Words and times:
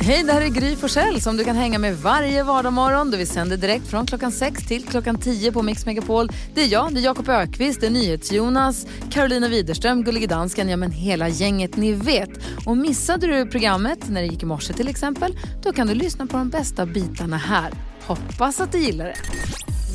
Hej, 0.00 0.22
det 0.22 0.32
här 0.32 0.40
är 0.40 0.48
Gry 0.48 0.76
Forssell 0.76 1.20
som 1.20 1.36
du 1.36 1.44
kan 1.44 1.56
hänga 1.56 1.78
med 1.78 1.96
varje 1.98 2.42
vardagsmorgon. 2.42 3.10
Vi 3.10 3.26
sänder 3.26 3.56
direkt 3.56 3.86
från 3.86 4.06
klockan 4.06 4.32
6 4.32 4.66
till 4.66 4.84
klockan 4.84 5.18
10 5.18 5.52
på 5.52 5.62
Mix 5.62 5.86
Megapol. 5.86 6.28
Det 6.54 6.62
är 6.62 6.66
jag, 6.66 6.94
det 6.94 7.00
är 7.00 7.04
Jakob 7.04 7.28
Ökvist, 7.28 7.80
det 7.80 7.86
är 7.86 7.90
NyhetsJonas, 7.90 8.86
Carolina 9.10 9.48
Widerström, 9.48 10.04
Gullige 10.04 10.26
Dansken, 10.26 10.68
ja 10.68 10.76
men 10.76 10.90
hela 10.90 11.28
gänget 11.28 11.76
ni 11.76 11.92
vet. 11.92 12.30
Och 12.66 12.76
missade 12.76 13.26
du 13.26 13.46
programmet 13.46 13.98
när 14.08 14.20
det 14.20 14.26
gick 14.26 14.42
i 14.42 14.46
morse 14.46 14.72
till 14.72 14.88
exempel, 14.88 15.38
då 15.62 15.72
kan 15.72 15.86
du 15.86 15.94
lyssna 15.94 16.26
på 16.26 16.36
de 16.36 16.48
bästa 16.50 16.86
bitarna 16.86 17.36
här. 17.36 17.72
Hoppas 18.06 18.60
att 18.60 18.72
du 18.72 18.78
gillar 18.78 19.04
det. 19.04 19.16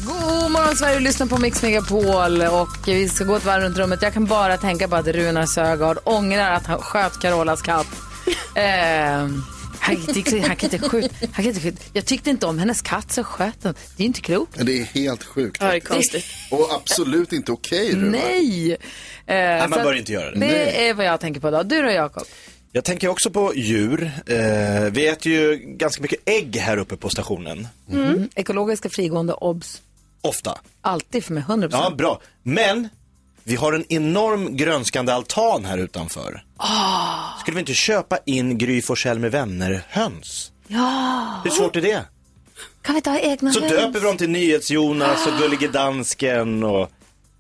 God 0.06 0.52
morgon 0.52 0.76
Sverige, 0.76 1.00
lyssna 1.00 1.26
på 1.28 1.38
Mix 1.38 1.62
Megapol 1.64 2.42
och 2.42 2.88
vi 2.88 3.10
ska 3.10 3.24
gå 3.24 3.36
ett 3.36 3.46
varv 3.46 3.64
runt 3.64 3.78
rummet. 3.78 4.02
Jag 4.02 4.14
kan 4.14 4.26
bara 4.26 4.58
tänka 4.58 4.88
på 4.88 4.96
att 4.96 5.08
Runar 5.08 5.46
Sögaard 5.46 5.98
ångrar 6.04 6.52
att 6.52 6.66
han 6.66 6.80
sköt 6.80 7.20
Carolas 7.20 7.62
katt. 7.62 7.88
Eh, 8.56 9.28
han, 9.80 10.06
tyckte- 10.14 10.40
han 10.40 10.56
kan 10.56 10.74
inte 10.74 10.90
skjuta. 10.90 11.16
Han 11.22 11.30
kan 11.34 11.46
inte 11.46 11.60
skjuta. 11.60 11.84
Jag 11.94 12.06
tyckte 12.06 12.30
inte 12.30 12.46
om 12.46 12.60
hennes 12.60 12.82
katt 12.82 13.12
så 13.12 13.24
sköt 13.24 13.62
den. 13.62 13.76
Det 13.98 14.04
är 14.04 14.08
inte 14.08 14.22
klokt. 14.22 14.58
Men 14.58 14.66
Det 14.66 14.80
är 14.80 14.84
helt 14.84 15.24
sjukt. 15.24 15.58
Ja, 15.62 15.68
det 15.68 15.76
är 15.76 15.80
konstigt. 15.80 16.26
Och 16.52 16.74
absolut 16.74 17.34
inte 17.34 17.52
okej 17.52 17.92
Runar. 17.96 18.12
Nej! 18.12 18.78
Eh, 19.26 19.70
man 19.70 19.80
så 19.80 19.84
bör 19.84 19.94
inte 19.94 20.12
göra 20.12 20.32
det. 20.32 20.40
Det 20.40 20.88
är 20.88 20.94
vad 20.94 21.06
jag 21.06 21.20
tänker 21.20 21.42
på 21.42 21.48
idag. 21.48 21.66
Du 21.68 21.82
då 21.82 21.90
Jakob? 21.92 22.24
Jag 22.72 22.84
tänker 22.84 23.08
också 23.08 23.32
på 23.32 23.54
djur. 23.56 24.12
Eh, 24.26 24.38
vi 24.92 25.08
äter 25.08 25.32
ju 25.32 25.56
ganska 25.66 26.02
mycket 26.02 26.20
ägg 26.26 26.56
här 26.56 26.78
uppe 26.78 26.98
på 26.98 27.10
stationen. 27.10 27.68
Mm. 27.92 28.30
Ekologiska 28.36 28.90
frigående 28.90 29.34
obs. 29.34 29.82
Ofta. 30.22 30.60
Alltid 30.82 31.24
för 31.26 31.34
mig, 31.34 31.44
100%. 31.44 31.70
Ja, 31.72 31.90
bra. 31.98 32.22
Men 32.44 32.90
vi 33.50 33.56
har 33.56 33.74
en 33.74 33.86
enorm 33.90 34.58
grönskande 34.58 35.14
altan 35.14 35.66
här 35.66 35.78
utanför. 35.78 36.44
Skulle 37.42 37.56
vi 37.56 37.60
inte 37.60 37.74
köpa 37.74 38.18
in 38.26 38.58
Gry 38.58 38.82
Forssell 38.82 39.20
med 39.20 39.32
vänner-höns? 39.32 40.52
Ja! 40.68 41.42
Hur 41.44 41.52
svårt 41.52 41.76
är 41.76 41.82
det? 41.82 42.06
Kan 42.82 42.96
vi 42.96 42.98
inte 42.98 43.10
ha 43.10 43.20
egna 43.20 43.52
Så 43.52 43.60
höns? 43.60 43.72
döper 43.72 44.00
vi 44.00 44.06
dem 44.06 44.18
till 44.18 44.30
NyhetsJonas 44.30 45.28
och 45.28 45.34
Gullige 45.40 45.68
Dansken 45.68 46.64
och 46.64 46.92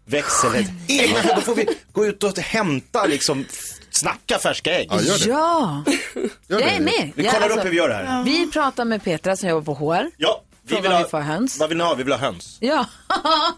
Växelhet. 0.06 0.70
Egna 0.88 1.20
höns, 1.20 1.36
då 1.36 1.42
får 1.42 1.56
vi 1.56 1.68
gå 1.94 2.06
ut 2.06 2.24
och 2.24 2.38
hämta 2.40 3.06
liksom, 3.06 3.46
snacka 3.92 4.38
färska 4.40 4.80
ägg. 4.80 4.88
Ja, 4.92 5.02
gör 5.02 5.18
det. 5.18 5.26
Ja! 5.30 5.84
Gör 6.16 6.30
Jag 6.48 6.60
det. 6.60 6.64
är 6.76 6.80
med. 6.80 7.12
Vi 7.16 7.24
Jag- 7.24 7.34
kollar 7.34 7.44
alltså, 7.46 7.60
upp 7.60 7.66
hur 7.66 7.72
vi 7.72 7.78
gör 7.78 7.90
det 7.90 7.96
här. 7.96 8.24
Vi 8.24 8.48
pratar 8.52 8.86
med 8.86 9.04
Petra 9.04 9.36
som 9.38 9.50
jobbar 9.50 9.76
på 9.76 9.94
HR. 9.94 10.12
Ja, 10.18 10.42
vi 10.70 10.82
vill 10.82 10.92
ha, 10.92 11.04
vi 11.04 11.10
får 11.10 11.20
höns. 11.20 11.60
Vad 11.60 11.70
vill 11.70 11.78
ni 11.78 11.84
ha? 11.84 11.96
Vi 11.96 12.04
vill 12.04 12.14
ha 12.14 12.20
höns. 12.20 12.58
Ja. 12.60 12.86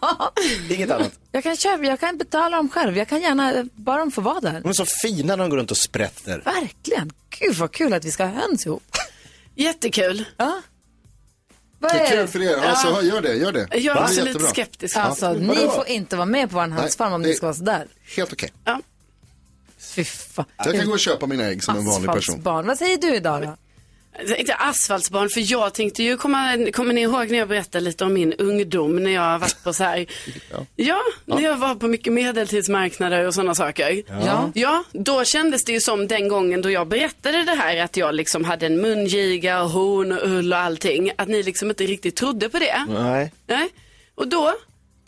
Inget 0.70 0.90
annat. 0.90 1.12
Jag 1.32 1.42
kan 1.42 1.56
köpa, 1.56 1.84
jag 1.84 2.00
kan 2.00 2.18
betala 2.18 2.56
dem 2.56 2.68
själv. 2.68 2.96
Jag 2.98 3.08
kan 3.08 3.20
gärna, 3.20 3.64
bara 3.74 3.98
de 3.98 4.10
får 4.10 4.22
vara 4.22 4.40
där. 4.40 4.60
De 4.60 4.68
är 4.68 4.72
så 4.72 4.86
fina 5.02 5.36
när 5.36 5.44
de 5.44 5.50
går 5.50 5.56
runt 5.56 5.70
och 5.70 5.76
sprätter. 5.76 6.42
Verkligen. 6.44 7.12
Gud 7.38 7.54
vad 7.56 7.72
kul 7.72 7.92
att 7.94 8.04
vi 8.04 8.10
ska 8.10 8.24
ha 8.24 8.32
höns 8.40 8.66
ihop. 8.66 8.96
Jättekul. 9.54 10.24
Ja. 10.36 10.60
Vad 11.78 11.92
Det 11.92 11.98
är 11.98 12.04
är 12.04 12.08
kul 12.10 12.18
det? 12.18 12.26
för 12.28 12.42
er. 12.42 12.56
Alltså, 12.56 13.02
gör 13.02 13.20
det, 13.20 13.34
gör 13.34 13.52
det. 13.52 13.68
Jag 13.72 13.96
är 13.96 14.02
också 14.02 14.14
lite 14.14 14.26
jättebra. 14.28 14.48
skeptisk. 14.48 14.96
Alltså, 14.96 15.32
ni 15.32 15.54
får 15.74 15.88
inte 15.88 16.16
vara 16.16 16.26
med 16.26 16.50
på 16.50 16.56
vår 16.56 16.66
hönsfarm 16.68 17.12
om 17.12 17.22
det- 17.22 17.28
ni 17.28 17.34
ska 17.34 17.46
vara 17.46 17.54
sådär. 17.54 17.86
Helt 18.16 18.32
okej. 18.32 18.52
Ja. 18.64 18.80
Fy 19.78 20.04
fan. 20.04 20.44
Jag 20.56 20.74
kan 20.76 20.86
gå 20.86 20.92
och 20.92 20.98
köpa 20.98 21.26
mina 21.26 21.44
ägg 21.44 21.64
som 21.64 21.76
en 21.76 21.84
vanlig 21.86 22.10
person. 22.10 22.18
Asfaltsbarn. 22.34 22.66
Vad 22.66 22.78
säger 22.78 22.98
du 22.98 23.14
idag 23.14 23.42
då? 23.42 23.56
Inte 24.38 24.54
asfaltsbarn, 24.54 25.28
för 25.28 25.52
jag 25.52 25.74
tänkte 25.74 26.02
ju, 26.02 26.16
komma, 26.16 26.58
kommer 26.72 26.94
ni 26.94 27.00
ihåg 27.00 27.30
när 27.30 27.38
jag 27.38 27.48
berättade 27.48 27.84
lite 27.84 28.04
om 28.04 28.12
min 28.12 28.32
ungdom 28.32 29.02
när 29.02 29.10
jag 29.10 29.22
har 29.22 29.38
varit 29.38 29.64
på 29.64 29.72
så 29.72 29.84
här, 29.84 30.06
ja, 30.76 31.00
när 31.24 31.40
jag 31.40 31.56
var 31.56 31.74
på 31.74 31.88
mycket 31.88 32.12
medeltidsmarknader 32.12 33.26
och 33.26 33.34
sådana 33.34 33.54
saker. 33.54 34.02
Ja. 34.08 34.50
Ja, 34.54 34.84
då 34.92 35.24
kändes 35.24 35.64
det 35.64 35.72
ju 35.72 35.80
som 35.80 36.08
den 36.08 36.28
gången 36.28 36.62
då 36.62 36.70
jag 36.70 36.88
berättade 36.88 37.44
det 37.44 37.54
här 37.54 37.76
att 37.76 37.96
jag 37.96 38.14
liksom 38.14 38.44
hade 38.44 38.66
en 38.66 38.80
mungiga 38.80 39.62
och 39.62 39.70
horn 39.70 40.12
och 40.12 40.28
ull 40.28 40.52
och 40.52 40.58
allting, 40.58 41.12
att 41.18 41.28
ni 41.28 41.42
liksom 41.42 41.68
inte 41.70 41.84
riktigt 41.84 42.16
trodde 42.16 42.48
på 42.48 42.58
det. 42.58 42.86
Nej. 42.88 43.32
Nej. 43.46 43.68
Och 44.14 44.28
då, 44.28 44.54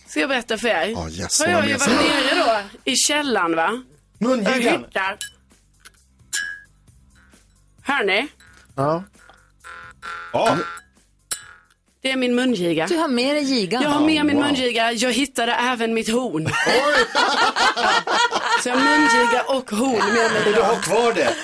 ska 0.07 0.21
jag 0.21 0.29
berätta 0.29 0.59
för 0.59 0.69
er, 0.69 0.87
Ja, 0.87 1.09
yes, 1.09 1.41
har 1.41 1.49
jag 1.49 1.69
ju 1.69 1.75
varit 1.75 1.89
nere 1.89 2.63
då 2.85 2.91
i 2.91 2.97
källan 2.97 3.57
va. 3.57 3.83
Mungigan. 4.19 4.85
hittar. 4.85 5.17
Ja. 8.77 9.05
Ja. 10.33 10.57
Det 12.03 12.11
är 12.11 12.17
min 12.17 12.35
mungiga. 12.35 12.87
Du 12.87 12.97
har 12.97 13.09
med 13.09 13.37
dig 13.37 13.43
gigan. 13.45 13.83
Jag 13.83 13.91
har 13.91 14.01
med 14.07 14.27
min 14.27 14.37
wow. 14.37 14.45
mungiga. 14.45 14.93
Jag 14.93 15.13
hittade 15.13 15.53
även 15.53 15.95
mitt 15.95 16.09
horn. 16.11 16.49
Så 18.63 18.69
jag 18.69 18.77
har 18.77 18.85
mungiga 18.99 19.43
och 19.47 19.71
horn 19.71 20.07
med 20.15 20.33
mig. 20.33 20.47
Och 20.49 20.55
du 20.55 20.63
har 20.63 20.77
kvar 20.83 21.13
det. 21.13 21.35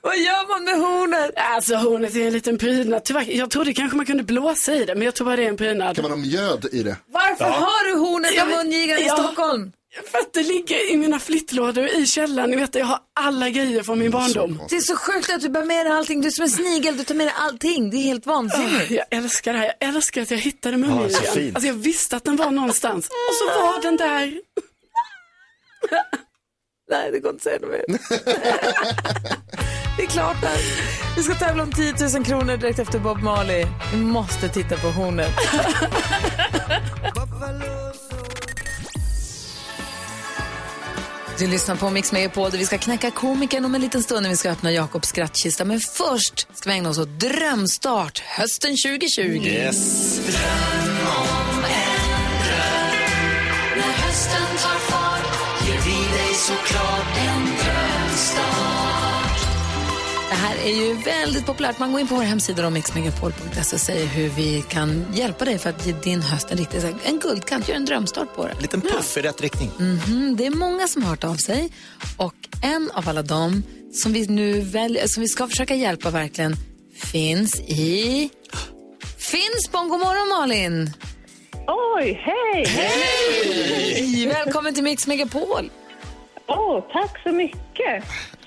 Vad 0.00 0.18
gör 0.18 0.48
man 0.48 0.64
med 0.64 0.74
hornet? 0.88 1.30
Alltså 1.36 1.74
hornet 1.74 2.14
är 2.16 2.26
en 2.26 2.32
liten 2.32 2.58
prydnad. 2.58 3.04
Tyvärr, 3.04 3.24
jag 3.36 3.50
trodde 3.50 3.72
kanske 3.74 3.96
man 3.96 4.06
kunde 4.06 4.22
blåsa 4.22 4.74
i 4.74 4.84
det, 4.84 4.94
men 4.94 5.02
jag 5.04 5.14
tror 5.14 5.24
bara 5.24 5.36
det 5.36 5.44
är 5.44 5.48
en 5.48 5.56
prydnad. 5.56 5.96
Kan 5.96 6.02
man 6.02 6.10
ha 6.12 6.18
mjöd 6.18 6.66
i 6.72 6.82
det? 6.82 6.96
Varför 7.12 7.44
har 7.44 7.86
du 7.92 7.98
hornet 7.98 8.30
Ja, 8.34 8.44
men- 8.44 8.56
mungigan 8.56 8.98
i 8.98 9.06
ja. 9.06 9.14
Stockholm? 9.16 9.72
För 10.10 10.18
att 10.18 10.32
det 10.32 10.42
ligger 10.42 10.92
i 10.92 10.96
mina 10.96 11.18
flyttlådor 11.18 11.86
i 11.86 12.06
källaren. 12.06 12.50
Ni 12.50 12.56
vet, 12.56 12.74
jag 12.74 12.86
har 12.86 12.98
alla 13.20 13.50
grejer 13.50 13.82
från 13.82 13.98
min 13.98 14.10
barndom. 14.10 14.60
Det 14.70 14.76
är 14.76 14.80
så 14.80 14.96
sjukt 14.96 15.30
att 15.30 15.40
du 15.40 15.48
bär 15.48 15.64
med 15.64 15.86
dig 15.86 15.92
allting. 15.92 16.20
Du 16.20 16.26
är 16.26 16.30
som 16.32 16.42
en 16.44 16.50
snigel, 16.50 16.96
du 16.96 17.04
tar 17.04 17.14
med 17.14 17.26
dig 17.26 17.34
allting. 17.38 17.90
Det 17.90 17.96
är 17.96 18.00
helt 18.02 18.26
vansinnigt. 18.26 18.90
Jag 18.90 19.04
älskar 19.10 19.52
det 19.52 19.58
här. 19.58 19.72
Jag 19.80 19.88
älskar 19.88 20.22
att 20.22 20.30
jag 20.30 20.38
hittade 20.38 20.76
Ja, 20.78 20.86
så 20.86 20.90
mungigan. 20.94 21.22
fint. 21.34 21.56
alltså 21.56 21.66
jag 21.66 21.74
visste 21.74 22.16
att 22.16 22.24
den 22.24 22.36
var 22.36 22.50
någonstans. 22.50 23.08
Och 23.08 23.34
så 23.34 23.44
var 23.60 23.82
den 23.82 23.96
där. 23.96 24.36
Nej, 26.90 27.10
det 27.12 27.20
går 27.20 27.32
inte 27.32 27.38
att 27.38 27.42
säga 27.42 27.58
något 27.58 27.70
mer. 27.70 27.84
det 29.96 30.02
är 30.02 30.06
klart 30.06 30.40
där. 30.42 30.58
Vi 31.16 31.22
ska 31.22 31.34
tävla 31.34 31.62
om 31.62 31.72
10 31.72 31.94
000 32.14 32.24
kronor 32.24 32.56
direkt 32.56 32.78
efter 32.78 32.98
Bob 32.98 33.22
Marley. 33.22 33.66
Vi 33.92 33.98
måste 34.00 34.48
titta 34.48 34.76
på 34.76 34.88
hornet. 34.90 35.30
Du 41.38 41.46
lyssnar 41.46 41.76
på 41.76 41.90
Mix 41.90 42.12
Megapol 42.12 42.50
där 42.50 42.58
vi 42.58 42.66
ska 42.66 42.78
knäcka 42.78 43.10
komikern 43.10 43.64
om 43.64 43.74
en 43.74 43.80
liten 43.80 44.02
stund 44.02 44.22
när 44.22 44.30
vi 44.30 44.36
ska 44.36 44.50
öppna 44.50 44.72
Jakobs 44.72 45.08
skrattkista. 45.08 45.64
Men 45.64 45.80
först 45.80 46.48
ska 46.54 46.70
vi 46.70 46.76
ägna 46.76 46.88
oss 46.88 46.98
åt 46.98 47.08
drömstart 47.08 48.18
hösten 48.18 48.76
2020. 48.84 49.22
Yes. 49.22 50.20
När 53.76 53.92
hösten 53.92 54.46
tar 54.62 54.78
fart 54.78 55.66
ger 55.66 55.80
vi 55.80 56.16
dig 56.18 56.34
såklart 56.34 57.18
en 57.18 57.44
drömstart. 57.44 58.85
Det 60.28 60.34
här 60.34 60.56
är 60.56 60.86
ju 60.86 60.94
väldigt 60.94 61.46
populärt. 61.46 61.78
Man 61.78 61.92
går 61.92 62.00
in 62.00 62.08
på 62.08 62.14
vår 62.14 62.22
hemsida 62.22 62.66
om 62.66 62.72
mixmegapol.se 62.72 63.76
och 63.76 63.80
säger 63.80 64.06
hur 64.06 64.28
vi 64.28 64.64
kan 64.68 65.04
hjälpa 65.14 65.44
dig 65.44 65.58
för 65.58 65.70
att 65.70 65.86
ge 65.86 65.92
din 65.92 66.22
höst 66.22 66.50
en 66.50 66.58
riktig 66.58 66.80
en 67.04 67.18
guldkant, 67.18 67.68
gör 67.68 67.76
en 67.76 67.84
drömstart 67.84 68.36
på 68.36 68.44
det. 68.46 68.50
En 68.50 68.62
liten 68.62 68.80
puff 68.80 69.16
i 69.16 69.20
rätt 69.20 69.40
riktning. 69.40 69.70
Mm, 69.78 70.36
det 70.36 70.46
är 70.46 70.50
många 70.50 70.88
som 70.88 71.02
har 71.02 71.10
hört 71.10 71.24
av 71.24 71.34
sig 71.34 71.72
och 72.16 72.34
en 72.62 72.90
av 72.94 73.08
alla 73.08 73.22
dem 73.22 73.62
som 73.92 74.12
vi 74.12 74.26
nu 74.26 74.60
väljer, 74.60 75.06
som 75.06 75.20
vi 75.20 75.28
ska 75.28 75.48
försöka 75.48 75.74
hjälpa 75.74 76.10
verkligen 76.10 76.56
finns 76.94 77.60
i 77.60 78.30
Finspång. 79.18 79.88
God 79.88 80.00
morgon 80.00 80.28
Malin! 80.28 80.92
Oj, 81.96 82.20
hej! 82.24 82.66
Hej! 82.66 84.26
Välkommen 84.26 84.74
till 84.74 84.82
Mix 84.82 85.06
Megapol. 85.06 85.70
Åh, 86.48 86.84
tack 86.92 87.22
så 87.22 87.32
mycket. 87.32 88.04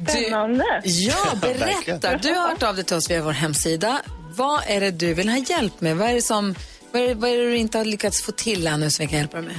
Spännande. 0.10 0.82
Ja, 0.84 1.16
berätta. 1.42 2.18
Du 2.18 2.34
har 2.34 2.48
hört 2.50 2.64
av 2.64 2.76
dig 2.76 2.84
till 2.84 2.98
oss 2.98 3.12
via 3.12 3.24
vår 3.24 3.32
hemsida. 3.32 4.02
Vad 4.36 4.62
är 4.68 4.80
det 4.82 4.92
du 4.92 5.14
vill 5.14 5.30
ha 5.30 5.38
hjälp 5.38 5.82
med? 5.82 5.98
Vad 5.98 6.10
är 6.10 6.14
det, 6.14 6.22
som, 6.22 6.56
vad 6.92 7.02
är 7.02 7.08
det, 7.08 7.14
vad 7.14 7.30
är 7.30 7.38
det 7.38 7.44
du 7.44 7.58
inte 7.58 7.78
har 7.78 7.86
lyckats 7.86 8.24
få 8.26 8.32
till 8.32 8.68
ännu 8.68 8.90
som 8.90 9.04
vi 9.04 9.10
kan 9.10 9.20
hjälpa 9.20 9.38
dig 9.38 9.46
med? 9.46 9.56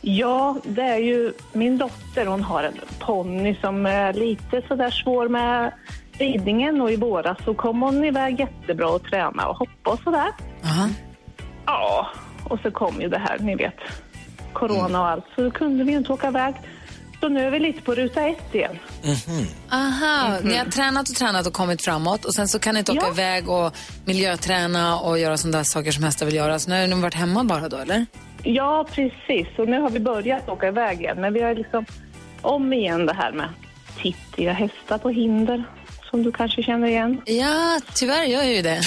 Ja, 0.00 0.56
det 0.64 0.82
är 0.82 0.98
ju 0.98 1.32
min 1.52 1.78
dotter. 1.78 2.26
Hon 2.26 2.42
har 2.42 2.62
en 2.62 2.80
ponny 2.98 3.56
som 3.60 3.86
är 3.86 4.12
lite 4.12 4.62
sådär 4.68 4.90
svår 4.90 5.28
med 5.28 5.72
ridningen 6.12 6.80
och 6.80 6.92
i 6.92 6.96
våras 6.96 7.38
så 7.44 7.54
kom 7.54 7.82
hon 7.82 8.04
iväg 8.04 8.40
jättebra 8.40 8.88
och 8.88 9.04
träna 9.04 9.48
och 9.48 9.56
hoppa 9.56 9.90
och 9.90 10.00
sådär. 10.04 10.32
Aha. 10.64 10.88
Ja, 11.66 12.06
och 12.44 12.58
så 12.60 12.70
kom 12.70 13.00
ju 13.00 13.08
det 13.08 13.18
här, 13.18 13.38
ni 13.38 13.54
vet, 13.54 13.78
corona 14.52 15.00
och 15.00 15.08
allt. 15.08 15.24
Så 15.34 15.42
då 15.42 15.50
kunde 15.50 15.84
vi 15.84 15.92
inte 15.92 16.12
åka 16.12 16.28
iväg. 16.28 16.54
Så 17.22 17.28
nu 17.28 17.40
är 17.46 17.50
vi 17.50 17.58
lite 17.58 17.82
på 17.82 17.94
ruta 17.94 18.26
ett 18.28 18.54
igen. 18.54 18.78
Aha, 19.70 20.38
ni 20.42 20.56
har 20.56 20.64
tränat 20.64 21.08
och 21.10 21.14
tränat 21.16 21.46
och 21.46 21.52
kommit 21.52 21.82
framåt 21.82 22.24
och 22.24 22.34
sen 22.34 22.48
så 22.48 22.58
kan 22.58 22.74
ni 22.74 22.78
inte 22.78 22.92
åka 22.92 23.00
Ja. 23.06 23.10
iväg 23.12 23.48
och 23.48 23.74
miljöträna 24.04 24.98
och 24.98 25.18
göra 25.18 25.36
sådana 25.36 25.58
där 25.58 25.64
saker 25.64 25.92
som 25.92 26.04
hästar 26.04 26.26
vill 26.26 26.34
göra. 26.34 26.58
Så 26.58 26.70
nu 26.70 26.80
har 26.80 26.86
ni 26.86 27.02
varit 27.02 27.14
hemma 27.14 27.44
bara 27.44 27.68
då, 27.68 27.76
eller? 27.76 28.06
Ja, 28.42 28.86
precis. 28.92 29.46
Och 29.58 29.68
nu 29.68 29.80
har 29.80 29.90
vi 29.90 30.00
börjat 30.00 30.48
åka 30.48 30.68
iväg 30.68 31.00
igen. 31.00 31.20
Men 31.20 31.32
vi 31.32 31.42
har 31.42 31.54
liksom 31.54 31.86
om 32.40 32.72
igen 32.72 33.06
det 33.06 33.14
här 33.14 33.32
med 33.32 33.48
tittiga 34.02 34.52
hästar 34.52 34.98
på 34.98 35.08
hinder. 35.08 35.64
Som 36.12 36.22
du 36.22 36.32
kanske 36.32 36.62
känner 36.62 36.88
igen. 36.88 37.20
Ja, 37.26 37.80
tyvärr 37.94 38.24
gör 38.24 38.42
jag 38.42 38.54
ju 38.54 38.62
det. 38.62 38.80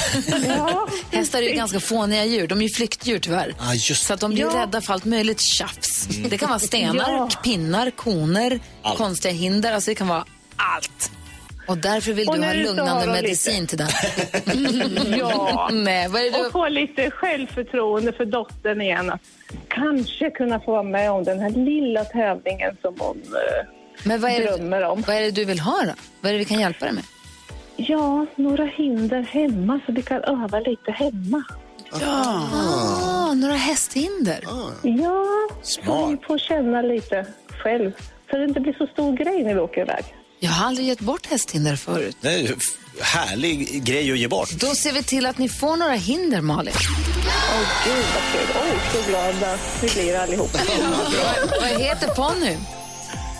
Ja, 0.48 0.88
Hästar 1.12 1.42
är 1.42 1.50
ju 1.50 1.54
ganska 1.56 1.80
fåniga 1.80 2.25
djur. 2.25 2.48
De 2.48 2.57
är 2.60 2.63
ju 2.63 2.69
flyktdjur 2.69 3.19
tyvärr. 3.19 3.54
Ah, 3.60 3.74
just 3.74 4.06
Så 4.06 4.13
att 4.13 4.19
de 4.19 4.31
blir 4.31 4.44
Ja. 4.44 4.62
rädda 4.62 4.81
för 4.81 4.94
allt 4.94 5.06
möjligt 5.06 5.42
tjafs. 5.42 6.07
Det 6.30 6.38
kan 6.38 6.50
vara 6.50 6.60
stenar, 6.60 7.12
Ja. 7.12 7.30
pinnar, 7.44 7.89
koner, 7.89 8.60
Allt. 8.81 8.98
konstiga 8.98 9.33
hinder. 9.33 9.74
Alltså 9.74 9.92
det 9.92 9.95
kan 9.95 10.07
vara 10.07 10.25
allt. 10.56 11.12
Och 11.68 11.77
därför 11.77 12.13
vill 12.13 12.30
Och 12.30 12.36
du 12.38 12.44
ha 12.44 12.54
lugnande 12.54 13.07
medicin 13.07 13.62
lite. 13.62 13.68
till 13.68 13.78
den. 13.78 15.16
Ja, 15.19 15.69
Nej, 15.74 16.07
vad 16.07 16.21
är 16.21 16.31
det 16.31 16.38
och 16.45 16.51
få 16.51 16.68
lite 16.68 17.12
självförtroende 17.12 18.12
för 18.13 18.25
dottern 18.25 18.81
igen. 18.81 19.10
Att 19.12 19.21
kanske 19.68 20.30
kunna 20.30 20.60
få 20.60 20.71
vara 20.71 20.83
med 20.83 21.12
om 21.12 21.24
den 21.24 21.39
här 21.39 21.50
lilla 21.50 22.04
tävlingen 22.04 22.78
som 22.81 22.95
hon 23.00 23.18
eh, 23.18 23.68
Men 24.04 24.21
vad 24.21 24.31
är, 24.31 24.39
det, 24.39 24.45
drömmer 24.57 24.81
om. 24.83 25.04
vad 25.07 25.16
är 25.16 25.21
det 25.21 25.31
du 25.31 25.45
vill 25.45 25.60
ha 25.60 25.81
då? 25.86 25.94
Vad 26.21 26.30
är 26.30 26.33
det 26.33 26.39
vi 26.39 26.45
kan 26.45 26.60
hjälpa 26.60 26.86
dig 26.86 26.94
med? 26.94 27.04
Ja, 27.77 28.25
några 28.36 28.66
hinder 28.66 29.22
hemma 29.22 29.80
så 29.86 29.92
vi 29.92 30.01
kan 30.01 30.24
öva 30.24 30.60
lite 30.60 30.92
hemma. 30.92 31.44
Ah, 31.92 33.33
några 33.33 33.56
hästhinder. 33.56 34.39
Ja, 34.83 35.25
Smart. 35.63 35.86
så 35.86 36.07
vi 36.07 36.18
får 36.27 36.38
känna 36.38 36.81
lite 36.81 37.25
själv. 37.63 37.92
Så 38.31 38.38
det 38.38 38.44
inte 38.44 38.60
blir 38.60 38.74
så 38.74 38.88
stor 38.88 39.13
grej 39.18 39.44
när 39.44 39.54
vi 39.54 39.60
åker 39.60 39.81
iväg. 39.81 40.04
Jag 40.39 40.51
har 40.51 40.68
aldrig 40.68 40.88
gett 40.88 41.00
bort 41.00 41.25
hästhinder 41.25 41.75
förut. 41.75 42.18
F- 42.24 42.77
härlig 43.01 43.83
grej 43.83 44.12
att 44.12 44.18
ge 44.18 44.28
bort. 44.28 44.51
Då 44.51 44.68
ser 44.68 44.92
vi 44.94 45.04
till 45.04 45.25
att 45.25 45.38
ni 45.38 45.50
får 45.50 45.78
några 45.78 45.94
hinder, 45.94 46.42
Malin. 46.42 46.74
Åh 46.75 47.68
gud 47.86 48.06
vad 48.13 48.24
kul. 48.31 48.62
Oj, 48.63 48.80
så 49.04 49.10
glada 49.10 49.57
vi 49.81 49.89
blir 49.89 50.18
allihopa. 50.19 50.60
Vad 51.62 51.81
heter 51.81 52.07
ponnyn? 52.07 52.57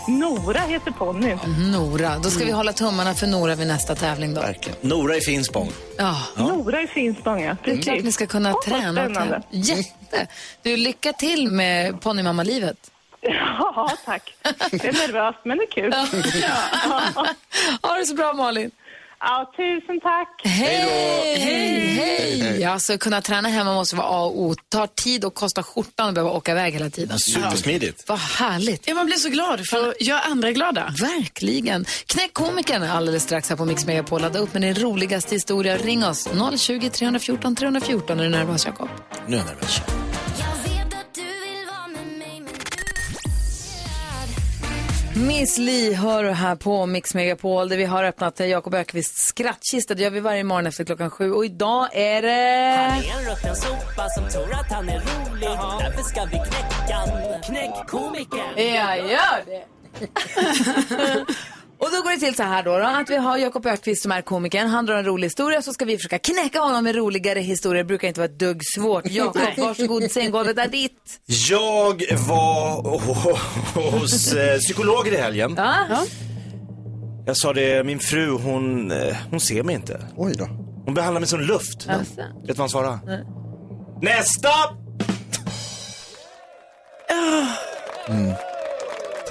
Nora 0.07 0.59
heter 0.59 0.91
ponnyn. 0.91 1.39
Nora. 1.71 2.17
Då 2.23 2.29
ska 2.29 2.45
vi 2.45 2.51
hålla 2.51 2.73
tummarna 2.73 3.13
för 3.15 3.27
Nora 3.27 3.55
vid 3.55 3.67
nästa 3.67 3.95
tävling 3.95 4.33
då. 4.33 4.41
Verkligen. 4.41 4.77
Nora 4.81 5.15
i 5.17 5.21
Finspång. 5.21 5.71
Ja, 5.97 6.17
Nora 6.37 6.81
i 6.81 6.87
Finspång, 6.87 7.41
ja. 7.43 7.55
det 7.63 7.71
är 7.71 7.77
klart 7.81 8.03
ni 8.03 8.11
ska 8.11 8.27
kunna 8.27 8.51
vad 8.51 8.61
träna. 8.61 8.77
och 8.87 8.93
spännande. 8.93 9.19
tävla. 9.19 9.41
Jätte. 9.49 10.27
Du, 10.61 10.77
lycka 10.77 11.13
till 11.13 11.51
med 11.51 12.01
ponnymammalivet. 12.01 12.91
Ja, 13.21 13.91
tack. 14.05 14.35
Det 14.71 14.85
är 14.87 15.07
nervöst, 15.07 15.39
men 15.43 15.57
det 15.57 15.63
är 15.63 15.71
kul. 15.71 15.93
Ha 17.81 17.93
det 17.95 18.05
så 18.05 18.15
bra, 18.15 18.33
Malin. 18.33 18.71
Ja, 19.19 19.51
tusen 19.57 20.00
tack. 20.01 20.41
Hej! 20.44 21.39
Hej! 21.39 22.39
Hej! 22.39 22.63
Alltså, 22.63 22.97
kunna 22.97 23.21
träna 23.21 23.50
hemma 23.50 23.73
måste 23.73 23.95
vara 23.95 24.07
A 24.07 24.25
och 24.25 24.41
O. 24.41 24.56
tar 24.69 24.88
tid 24.88 25.25
och 25.25 25.33
kostar 25.33 25.63
skjortan 25.63 26.07
att 26.07 26.13
behöva 26.13 26.31
åka 26.31 26.51
iväg 26.51 26.73
hela 26.73 26.89
tiden. 26.89 27.19
Supersmidigt. 27.19 28.03
Vad 28.09 28.19
härligt. 28.19 28.88
Ja, 28.88 28.94
man 28.95 29.06
blir 29.06 29.15
så 29.15 29.29
glad 29.29 29.67
för 29.67 29.89
att 29.89 30.01
göra 30.01 30.19
andra 30.19 30.51
glada. 30.51 30.94
Verkligen. 31.01 31.85
Knäck 32.06 32.33
komikern 32.33 32.83
alldeles 32.83 33.23
strax 33.23 33.50
här 33.50 33.56
på 33.56 33.65
Mix 33.65 33.85
Megapol. 33.85 34.21
Ladda 34.21 34.39
upp 34.39 34.53
med 34.53 34.62
din 34.62 34.75
roligaste 34.75 35.35
historia. 35.35 35.77
Ring 35.77 36.06
oss 36.06 36.29
020 36.57 36.89
314 36.89 37.56
314 37.56 38.19
är 38.19 38.23
du 38.23 38.29
nervös, 38.29 38.65
Jakob. 38.65 38.89
Nu 39.27 39.35
är 39.35 39.39
jag 39.39 39.47
nervös. 39.47 39.81
Miss 45.17 45.57
Li 45.57 45.94
hör 45.94 46.23
här 46.23 46.56
på 46.56 46.85
Mix 46.85 47.13
Megapol 47.13 47.69
där 47.69 47.77
vi 47.77 47.85
har 47.85 48.03
öppnat 48.03 48.39
Jakob 48.39 48.73
Ökvists 48.73 49.25
skrattkista. 49.25 49.94
Det 49.94 50.03
gör 50.03 50.09
vi 50.09 50.19
varje 50.19 50.44
morgon 50.44 50.67
efter 50.67 50.85
klockan 50.85 51.09
sju. 51.09 51.31
Och 51.31 51.45
idag 51.45 51.89
är 51.94 52.21
det... 52.21 52.29
En 52.29 53.25
rutten 53.29 53.56
sopa 53.56 54.09
som 54.09 54.29
tror 54.29 54.53
att 54.53 54.71
han 54.71 54.89
är 54.89 55.00
rolig 55.00 55.50
Därför 55.79 56.03
ska 56.03 56.23
vi 56.25 56.31
knäcka 56.31 56.95
han. 56.95 57.41
Knäck 57.41 57.88
komikern 57.88 58.73
Jag 58.75 58.97
gör 58.97 59.45
det. 59.45 59.65
Och 61.80 61.88
då 61.92 62.01
går 62.01 62.12
det 62.12 62.18
till 62.18 62.36
så 62.36 62.44
här 62.44 62.63
då, 62.63 62.77
då 62.77 62.86
att 62.86 63.10
vi 63.10 63.16
har 63.18 63.38
Jakob 63.38 63.66
Ökvist 63.66 64.01
som 64.01 64.12
är 64.12 64.22
komikern. 64.22 64.68
Han 64.68 64.86
drar 64.86 64.95
en 64.95 65.06
rolig 65.06 65.25
historia 65.25 65.62
så 65.62 65.74
ska 65.74 65.86
vi 65.86 65.98
försöka 65.98 66.19
knäcka 66.19 66.60
honom 66.60 66.83
med 66.83 66.95
roligare 66.95 67.39
historier. 67.39 67.83
Det 67.83 67.88
brukar 67.88 68.07
inte 68.07 68.19
vara 68.19 68.30
ett 68.30 68.39
dugg 68.39 68.62
svårt. 68.75 69.06
Jakob, 69.10 69.42
varsågod, 69.57 70.12
scenggolvet 70.12 70.57
är 70.57 70.68
ditt. 70.68 71.22
Jag 71.50 72.04
var 72.27 72.81
hos 74.00 74.33
eh, 74.33 74.57
psykolog 74.57 75.07
i 75.07 75.18
helgen. 75.18 75.54
Ja. 75.57 76.06
Jag 77.25 77.38
sa 77.38 77.54
det, 77.54 77.86
min 77.86 78.00
fru 78.00 78.30
hon, 78.31 78.92
eh, 78.92 79.16
hon 79.30 79.39
ser 79.39 79.63
mig 79.63 79.75
inte. 79.75 80.07
Oj 80.16 80.33
då. 80.38 80.45
Hon 80.86 80.94
behandlar 80.94 81.19
mig 81.19 81.30
som 81.30 81.39
luft. 81.39 81.88
Alltså. 81.89 82.16
Vet 82.16 82.48
du 82.48 82.54
vad 82.54 82.57
han 82.57 82.69
svarade? 82.69 83.25
Nästa! 84.01 84.50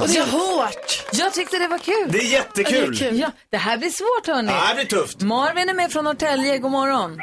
Och 0.00 0.08
det 0.08 0.18
är 0.18 0.30
hårt. 0.30 0.93
Jag 1.12 1.32
tyckte 1.32 1.58
det 1.58 1.68
var 1.68 1.78
kul. 1.78 2.12
Det 2.12 2.18
är 2.18 2.32
jättekul! 2.32 2.96
kul. 2.96 3.18
Ja, 3.18 3.30
det 3.50 3.56
här 3.56 3.78
blir 3.78 3.90
svårt 3.90 4.26
hörni. 4.26 4.52
Ja, 4.52 4.68
det 4.68 4.74
blir 4.74 4.98
tufft. 5.00 5.22
Marvin 5.22 5.68
är 5.68 5.74
med 5.74 5.92
från 5.92 6.04
Norrtälje, 6.04 6.58
god 6.58 6.70
morgon. 6.70 7.18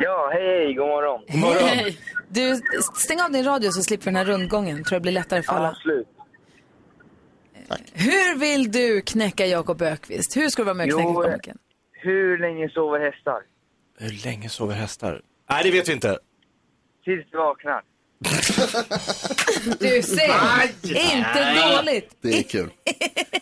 Ja, 0.00 0.30
hej, 0.32 0.42
hej, 0.46 0.74
god 0.74 0.86
morgon. 0.88 1.20
God 1.28 1.40
morgon. 1.40 1.68
Hej. 1.68 1.98
Du, 2.28 2.60
stäng 2.94 3.20
av 3.20 3.32
din 3.32 3.44
radio 3.44 3.70
så 3.70 3.82
slipper 3.82 4.04
vi 4.04 4.08
den 4.10 4.16
här 4.16 4.24
rundgången. 4.24 4.84
Tror 4.84 4.94
jag 4.94 5.02
blir 5.02 5.12
lättare 5.12 5.42
för 5.42 5.52
alla. 5.52 5.68
Absolut. 5.68 6.08
Hur 7.92 8.38
vill 8.38 8.72
du 8.72 9.00
knäcka 9.00 9.46
Jakob 9.46 9.82
Ökvist? 9.82 10.36
Hur 10.36 10.48
ska 10.48 10.62
du 10.62 10.64
vara 10.64 10.74
med 10.74 10.86
och 10.86 11.00
knäcka 11.00 11.08
Jo, 11.14 11.22
komikern? 11.22 11.58
Hur 11.92 12.38
länge 12.38 12.68
sover 12.68 13.00
hästar? 13.00 13.42
Hur 13.98 14.24
länge 14.24 14.48
sover 14.48 14.74
hästar? 14.74 15.22
Nej, 15.50 15.64
det 15.64 15.70
vet 15.70 15.88
vi 15.88 15.92
inte. 15.92 16.18
Tills 17.04 17.30
de 17.30 17.36
vaknar. 17.36 17.82
Du 19.78 20.02
ser, 20.02 20.30
inte 21.16 21.54
dåligt. 21.76 22.16
Det 22.20 22.38
är 22.38 22.42
kul. 22.42 22.70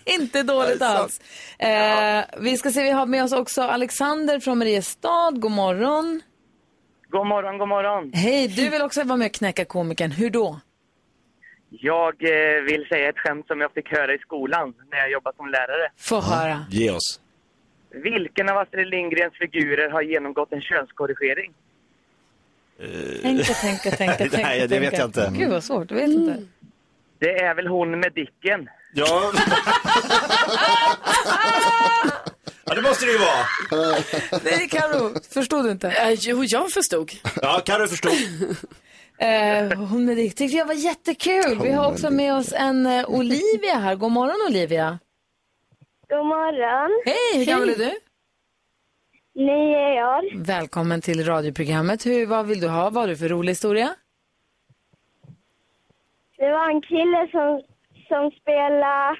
inte 0.04 0.42
dåligt 0.42 0.82
alls. 0.82 1.20
Eh, 1.58 2.24
vi 2.38 2.56
ska 2.56 2.70
se, 2.70 2.82
vi 2.82 2.90
har 2.90 3.06
med 3.06 3.24
oss 3.24 3.32
också 3.32 3.62
Alexander 3.62 4.40
från 4.40 4.58
Mariestad. 4.58 5.30
God 5.30 5.50
morgon. 5.50 6.20
God 7.08 7.26
morgon, 7.26 7.58
god 7.58 7.68
morgon. 7.68 8.12
Hej, 8.14 8.48
du 8.48 8.68
vill 8.68 8.82
också 8.82 9.04
vara 9.04 9.16
med 9.16 9.26
och 9.26 9.32
knäcka 9.34 9.64
komikern. 9.64 10.10
Hur 10.10 10.30
då? 10.30 10.60
Jag 11.70 12.14
eh, 12.24 12.62
vill 12.62 12.86
säga 12.88 13.08
ett 13.08 13.18
skämt 13.18 13.46
som 13.46 13.60
jag 13.60 13.72
fick 13.72 13.92
höra 13.92 14.14
i 14.14 14.18
skolan 14.18 14.74
när 14.90 14.98
jag 14.98 15.10
jobbade 15.10 15.36
som 15.36 15.48
lärare. 15.48 15.90
Få 15.96 16.20
höra. 16.20 16.66
Ge 16.70 16.90
oss. 16.90 17.20
Vilken 17.90 18.48
av 18.48 18.58
Astrid 18.58 18.86
Lindgrens 18.86 19.34
figurer 19.34 19.90
har 19.90 20.02
genomgått 20.02 20.52
en 20.52 20.60
könskorrigering? 20.60 21.52
Tänka, 23.22 23.54
tänka, 23.54 23.90
tänka, 23.90 24.16
tänka. 24.16 24.36
Nej, 24.36 24.68
det 24.68 24.78
vet 24.78 24.98
jag 24.98 25.08
inte. 25.08 25.32
Gud 25.34 25.50
vad 25.50 25.64
svårt, 25.64 25.88
du 25.88 25.94
vet 25.94 26.08
inte. 26.10 26.42
Det 27.18 27.30
är 27.42 27.54
väl 27.54 27.66
hon 27.66 28.00
med 28.00 28.12
Dicken. 28.12 28.68
Ja. 28.94 29.32
ja, 32.64 32.74
det 32.74 32.82
måste 32.82 33.04
det 33.06 33.12
ju 33.12 33.18
vara. 33.18 33.44
Nej, 34.44 34.68
Karo, 34.68 35.10
förstod 35.34 35.64
du 35.64 35.70
inte? 35.70 35.88
Eh, 35.88 36.12
jo, 36.12 36.44
jag 36.44 36.70
förstod. 36.70 37.12
Ja, 37.42 37.62
Carro 37.64 37.86
förstod. 37.86 38.12
Eh, 39.18 39.78
hon 39.78 40.04
med 40.04 40.16
det 40.16 40.30
tyckte 40.30 40.56
jag 40.56 40.66
var 40.66 40.74
jättekul. 40.74 41.58
Vi 41.62 41.72
har 41.72 41.92
också 41.92 42.10
med 42.10 42.34
oss 42.34 42.52
en 42.52 42.86
eh, 42.86 43.04
Olivia 43.10 43.74
här. 43.74 43.94
God 43.94 44.12
morgon 44.12 44.36
Olivia. 44.48 44.98
God 46.08 46.26
morgon. 46.26 47.02
Hej, 47.04 47.38
hur 47.38 47.44
gammal 47.44 47.68
är 47.68 47.76
du? 47.76 47.90
Nio 49.34 50.04
år. 50.04 50.44
Välkommen 50.44 51.00
till 51.00 51.24
radioprogrammet. 51.24 52.06
Hur, 52.06 52.26
vad 52.26 52.46
vill 52.46 52.60
du 52.60 52.68
ha? 52.68 52.90
Vad 52.90 53.02
har 53.02 53.08
du 53.08 53.16
för 53.16 53.28
rolig 53.28 53.50
historia? 53.50 53.94
Det 56.36 56.50
var 56.50 56.68
en 56.70 56.82
kille 56.82 57.28
som, 57.30 57.62
som 58.08 58.30
spelade 58.40 59.16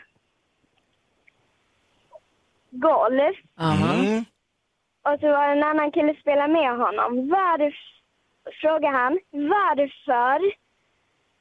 golf. 2.71 3.37
Aha. 3.59 4.25
Och 5.03 5.21
så 5.21 5.27
var 5.27 5.47
det 5.47 5.53
en 5.53 5.65
annan 5.65 5.93
kille 5.93 6.15
som 6.15 6.21
spelade 6.21 6.53
med 6.53 6.71
honom. 6.77 7.29
Varför, 7.29 7.75
frågade 8.61 8.97
han, 8.97 9.19
varför 9.31 10.53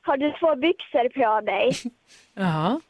har 0.01 0.17
du 0.17 0.31
två 0.39 0.55
byxor 0.55 1.09
på 1.09 1.41
dig? 1.45 1.71
Jaha. 2.33 2.81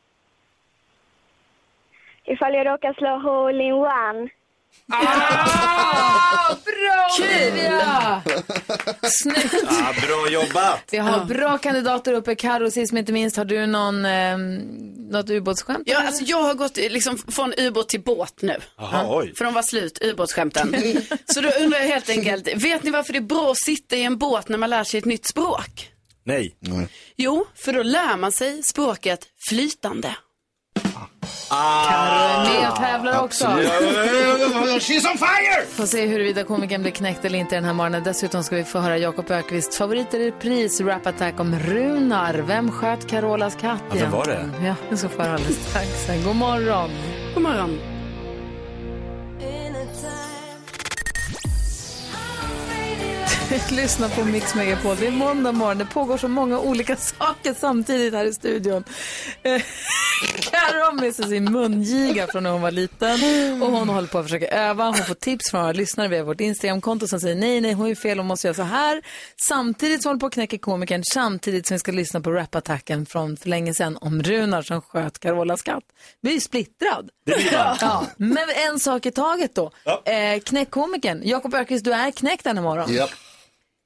Ifall 2.24 2.54
jag 2.54 2.68
råkar 2.68 2.94
slå 2.94 3.18
hole 3.18 3.64
in 3.64 3.74
one. 3.74 4.30
Ah, 4.94 6.56
bra 6.66 7.08
Olivia! 7.20 8.22
Snyggt. 9.04 9.56
Ja, 9.64 9.94
bra 10.08 10.30
jobbat. 10.30 10.80
Vi 10.92 10.98
har 10.98 11.26
bra 11.26 11.58
kandidater 11.58 12.14
uppe. 12.14 12.36
Karo, 12.36 12.72
sist 12.72 12.94
men 12.94 13.00
inte 13.00 13.14
minst, 13.14 13.38
har 13.38 13.46
du 13.46 13.66
någon, 13.66 14.06
eh, 14.06 14.38
något 15.12 15.30
ubåtsskämt? 15.30 15.84
Ja, 15.86 16.08
alltså, 16.08 16.24
jag 16.24 16.44
har 16.44 16.54
gått 16.54 16.78
liksom, 16.78 17.18
från 17.18 17.54
ubåt 17.58 17.90
till 17.90 18.02
båt 18.04 18.42
nu. 18.42 18.56
Jaha, 18.78 19.06
oj. 19.18 19.34
För 19.36 19.46
de 19.46 19.54
var 19.54 19.62
slut, 19.62 19.98
ubåtsskämten. 20.02 20.76
Så 21.26 21.42
då 21.42 21.50
undrar 21.50 21.80
jag 21.80 21.88
helt 21.88 22.10
enkelt, 22.10 22.48
vet 22.64 22.84
ni 22.84 22.92
varför 22.92 23.14
det 23.14 23.20
är 23.20 23.22
bra 23.22 23.52
att 23.52 23.64
sitta 23.64 23.96
i 23.96 24.04
en 24.04 24.18
båt 24.18 24.50
när 24.50 24.58
man 24.58 24.70
lär 24.70 24.84
sig 24.84 24.98
ett 24.98 25.06
nytt 25.06 25.28
språk? 25.28 25.88
Nej. 26.24 26.56
Jo, 27.18 27.46
för 27.56 27.74
då 27.74 27.84
lär 27.84 28.18
man 28.18 28.32
sig 28.32 28.64
språket 28.64 29.28
flytande. 29.50 30.16
Karo 31.52 32.20
är 32.20 32.60
med 32.60 32.70
och 32.70 32.76
tävlar 32.76 33.24
också. 33.24 33.46
She's 33.46 35.12
on 35.12 35.18
fire! 35.18 35.66
Får 35.70 35.86
se 35.86 36.06
huruvida 36.06 36.44
komikern 36.44 36.82
blir 36.82 36.92
knäckt 36.92 37.26
eller 37.26 37.40
inte 37.40 37.56
den 37.56 37.64
här 37.66 37.74
morgonen. 37.74 38.04
Dessutom 38.04 38.44
ska 38.44 38.56
vi 38.56 38.64
få 38.64 38.80
höra 38.80 38.98
Jakob 38.98 39.32
Ökvists 39.32 39.78
favorit 39.78 40.14
i 40.14 40.28
repris, 40.28 40.82
Rap 40.82 41.08
Attack 41.08 41.40
om 41.40 41.60
Runar. 41.60 42.34
Vem 42.34 42.72
sköt 42.72 43.08
Carolas 43.10 43.56
katt 43.56 43.84
Ja, 43.90 43.96
vem 44.00 44.12
var 44.12 44.26
det? 44.26 44.50
Ja, 44.66 44.76
vi 44.90 44.98
ska 44.98 45.10
få 45.10 45.22
höra 45.22 45.34
alldeles 45.34 45.70
strax. 45.70 46.08
God 46.26 46.36
morgon. 46.36 46.90
God 47.34 47.44
morgon. 47.44 47.91
Lyssna 53.72 54.10
på 54.10 54.26
Mix 54.26 54.56
Megapol. 54.56 54.96
Det 55.00 55.08
är 55.08 55.12
måndag 55.12 55.52
morgon. 55.52 55.78
Det 55.78 55.86
pågår 55.86 56.18
så 56.18 56.28
många 56.28 56.60
olika 56.60 56.96
saker 56.98 57.54
samtidigt 57.54 58.14
här 58.14 58.26
i 58.26 58.34
studion. 58.34 58.84
Eh, 59.44 59.62
Carro 60.40 60.86
har 60.86 60.92
med 60.92 61.16
sig 61.16 61.26
sin 61.26 61.52
mungiga 61.52 62.28
från 62.28 62.44
när 62.44 62.50
hon 62.50 62.62
var 62.62 62.72
liten 62.72 63.14
och 63.62 63.72
hon 63.72 63.90
håller 63.90 64.08
på 64.08 64.18
att 64.18 64.26
försöka 64.26 64.48
öva. 64.48 64.86
Hon 64.86 64.96
får 64.96 65.14
tips 65.14 65.52
från 65.52 65.62
våra 65.62 65.72
lyssnare 65.72 66.08
via 66.08 66.24
vårt 66.24 66.42
Instagramkonto 66.42 67.08
som 67.08 67.20
säger 67.20 67.36
nej, 67.36 67.62
nej, 67.62 67.74
hon 67.74 67.88
är 67.90 67.96
fel, 67.96 68.18
hon 68.18 68.28
måste 68.28 68.48
göra 68.48 68.56
så 68.56 68.64
här. 68.64 69.02
Samtidigt 69.42 70.02
som 70.02 70.10
hon 70.10 70.14
håller 70.14 70.20
på 70.20 70.26
att 70.26 70.34
knäcka 70.34 70.58
komikern, 70.58 71.04
samtidigt 71.14 71.68
som 71.68 71.76
vi 71.76 71.80
ska 71.80 71.92
lyssna 71.92 72.22
på 72.22 72.32
rapattacken 72.32 73.06
från 73.06 73.38
för 73.38 73.50
länge 73.50 73.74
sedan 73.74 73.98
om 74.02 74.24
Runar 74.24 74.62
som 74.62 74.82
sköt 74.82 75.20
Carolas 75.20 75.62
katt. 75.62 75.84
Vi 76.22 76.36
är 76.36 76.40
splittrad. 76.40 77.10
Det 77.26 77.36
blir 77.36 77.52
man. 77.58 77.78
Ja, 77.82 78.06
men 78.18 78.50
en 78.68 78.80
sak 78.80 79.06
i 79.06 79.12
taget 79.12 79.56
då. 79.56 79.72
Ja. 79.84 80.02
Eh, 80.06 80.40
knäckkomikern, 80.40 81.22
Jakob 81.24 81.56
Öqvist, 81.56 81.86
du 81.86 81.94
är 81.94 82.12
knäckt 82.12 82.44
den 82.44 82.58
här 82.58 82.64
morgonen. 82.64 82.96
Japp. 82.96 83.10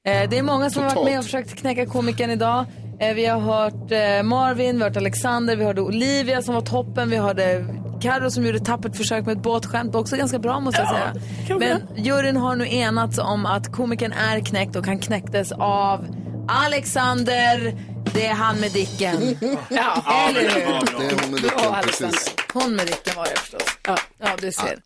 Eh, 0.05 0.29
det 0.29 0.37
är 0.37 0.43
många 0.43 0.69
som 0.69 0.83
har 0.83 0.95
varit 0.95 1.05
med 1.05 1.17
och 1.19 1.25
försökt 1.25 1.55
knäcka 1.55 1.85
komikern 1.85 2.29
idag. 2.31 2.65
Eh, 2.99 3.13
vi 3.13 3.25
har 3.25 3.39
hört 3.39 3.91
eh, 3.91 4.23
Marvin, 4.23 4.75
vi 4.75 4.81
har 4.81 4.89
hört 4.89 4.97
Alexander, 4.97 5.55
vi 5.55 5.63
hörde 5.63 5.81
Olivia 5.81 6.41
som 6.41 6.53
var 6.53 6.61
toppen, 6.61 7.09
vi 7.09 7.17
hörde 7.17 7.65
Carro 8.01 8.31
som 8.31 8.45
gjorde 8.45 8.57
ett 8.57 8.65
tappert 8.65 8.95
försök 8.95 9.25
med 9.25 9.37
ett 9.37 9.43
båtskämt, 9.43 9.95
också 9.95 10.15
ganska 10.15 10.39
bra 10.39 10.59
måste 10.59 10.81
jag 10.81 10.89
säga. 10.89 11.57
Men 11.59 12.05
juryn 12.05 12.37
har 12.37 12.55
nu 12.55 12.67
enats 12.75 13.17
om 13.17 13.45
att 13.45 13.71
komikern 13.71 14.11
är 14.11 14.39
knäckt 14.39 14.75
och 14.75 14.85
han 14.85 14.99
knäcktes 14.99 15.51
av 15.51 16.05
Alexander, 16.47 17.77
det 18.13 18.25
är 18.25 18.33
han 18.33 18.59
med 18.59 18.71
Dicken. 18.71 19.37
Ja. 19.69 20.03
Eller 20.29 20.41
hur? 20.41 20.49
Det 20.49 21.05
är 21.05 21.21
hon 21.21 21.31
med 21.31 21.41
Dicken, 21.41 21.73
precis. 21.83 22.35
Hon 22.53 22.75
med 22.75 22.87
Dicken 22.87 23.13
var 23.15 23.25
det 23.25 23.39
förstås. 23.39 23.77
Ja, 23.87 23.97
ja 24.17 24.27
du 24.41 24.51
ser. 24.51 24.79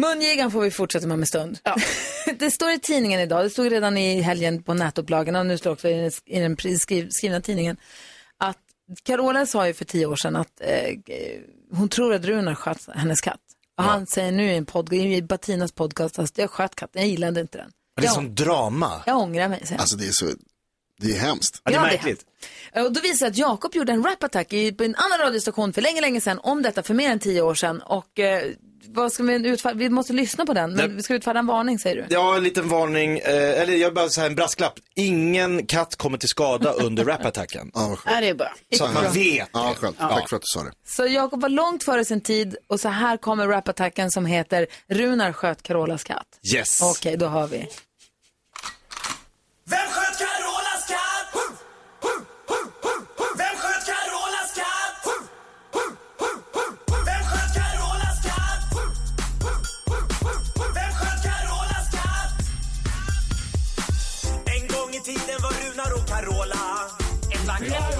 Mungigan 0.00 0.50
får 0.50 0.60
vi 0.60 0.70
fortsätta 0.70 1.06
med 1.06 1.14
om 1.14 1.20
en 1.20 1.26
stund. 1.26 1.58
det 2.38 2.50
står 2.50 2.70
i 2.70 2.78
tidningen 2.78 3.20
idag, 3.20 3.44
det 3.44 3.50
stod 3.50 3.70
redan 3.72 3.96
i 3.96 4.20
helgen 4.20 4.62
på 4.62 4.74
nätupplagorna 4.74 5.40
och 5.40 5.46
nu 5.46 5.58
står 5.58 5.70
det 5.70 5.74
också 5.74 5.88
i 6.26 6.40
den, 6.40 6.56
skrivna 7.10 7.40
tidningen 7.40 7.76
att 8.38 8.58
Carola 9.02 9.46
sa 9.46 9.66
ju 9.66 9.74
för 9.74 9.84
tio 9.84 10.06
år 10.06 10.16
sedan 10.16 10.36
att 10.36 10.60
eh, 10.60 10.94
hon 11.72 11.88
tror 11.88 12.14
att 12.14 12.24
Runar 12.24 12.54
sköt 12.54 12.88
hennes 12.94 13.20
katt. 13.20 13.40
Och 13.78 13.84
han 13.84 14.06
säger 14.06 14.32
nu 14.32 14.52
i 14.52 14.56
en 14.56 14.66
podd, 14.66 14.92
i 14.92 15.22
Batinas 15.22 15.72
podcast 15.72 16.18
att 16.18 16.38
jag 16.38 16.50
sköt 16.50 16.74
katten, 16.74 17.02
jag 17.02 17.08
gillade 17.10 17.40
inte 17.40 17.58
den. 17.58 17.70
Det 17.96 18.02
är 18.02 18.06
Jag, 18.06 18.14
sån 18.14 18.34
drama. 18.34 19.02
jag 19.06 19.18
ångrar 19.18 19.48
mig, 19.48 19.66
säger. 19.66 19.80
Alltså 19.80 19.96
det 19.96 20.06
är 20.06 20.12
så, 20.12 20.26
det 21.00 21.16
är 21.16 21.18
hemskt. 21.18 21.60
Ja, 21.64 21.70
det 21.70 21.76
är 21.76 21.80
Ja, 21.80 21.82
märkligt. 21.82 22.24
Och 22.74 22.92
då 22.92 23.00
visar 23.00 23.26
det 23.26 23.30
att 23.30 23.36
Jakob 23.38 23.74
gjorde 23.74 23.92
en 23.92 24.04
rap-attack 24.04 24.52
i- 24.52 24.72
på 24.72 24.84
en 24.84 24.94
annan 24.94 25.18
radiostation 25.18 25.72
för 25.72 25.82
länge, 25.82 26.00
länge 26.00 26.20
sedan 26.20 26.38
om 26.42 26.62
detta 26.62 26.82
för 26.82 26.94
mer 26.94 27.10
än 27.10 27.18
tio 27.18 27.42
år 27.42 27.54
sedan. 27.54 27.80
Och 27.82 28.18
eh, 28.18 28.52
vad 28.88 29.12
ska 29.12 29.22
vi 29.22 29.48
utfärda? 29.48 29.74
Vi 29.74 29.88
måste 29.88 30.12
lyssna 30.12 30.46
på 30.46 30.54
den, 30.54 30.70
men 30.70 30.86
Nej. 30.86 30.96
vi 30.96 31.02
ska 31.02 31.14
utfärda 31.14 31.38
en 31.38 31.46
varning 31.46 31.78
säger 31.78 31.96
du. 31.96 32.06
Ja, 32.14 32.36
en 32.36 32.42
liten 32.42 32.68
varning, 32.68 33.18
eh, 33.18 33.60
eller 33.60 33.74
jag 33.74 33.94
bara 33.94 34.08
säga 34.08 34.26
en 34.26 34.34
brasklapp. 34.34 34.74
Ingen 34.96 35.66
katt 35.66 35.96
kommer 35.96 36.18
till 36.18 36.28
skada 36.28 36.72
under 36.72 37.04
rapattacken. 37.04 37.70
Ja, 37.74 37.88
vad 37.88 37.98
skönt. 37.98 38.14
Ja, 38.14 38.20
det 38.20 38.28
är 38.28 38.34
bra. 38.34 38.52
Så 38.76 38.84
att 38.84 38.94
man 38.94 39.12
vet. 39.12 39.48
Ja, 39.52 39.74
skönt. 39.76 39.98
Tack 39.98 40.28
för 40.28 40.36
att 40.36 40.42
du 40.42 40.46
sa 40.46 40.62
det. 40.62 40.72
Så 40.86 41.06
Jakob 41.06 41.42
var 41.42 41.48
långt 41.48 41.84
före 41.84 42.04
sin 42.04 42.20
tid 42.20 42.56
och 42.66 42.80
så 42.80 42.88
här 42.88 43.16
kommer 43.16 43.46
rap-attacken 43.48 44.10
som 44.10 44.26
heter 44.26 44.66
Runar 44.88 45.32
sköt 45.32 45.62
Carolas 45.62 46.04
katt. 46.04 46.26
Yes. 46.54 46.80
Okej, 46.82 47.16
då 47.16 47.26
har 47.26 47.46
vi. 47.46 47.68
Vem 49.66 49.78
sköt 49.90 50.09
ett 67.58 67.99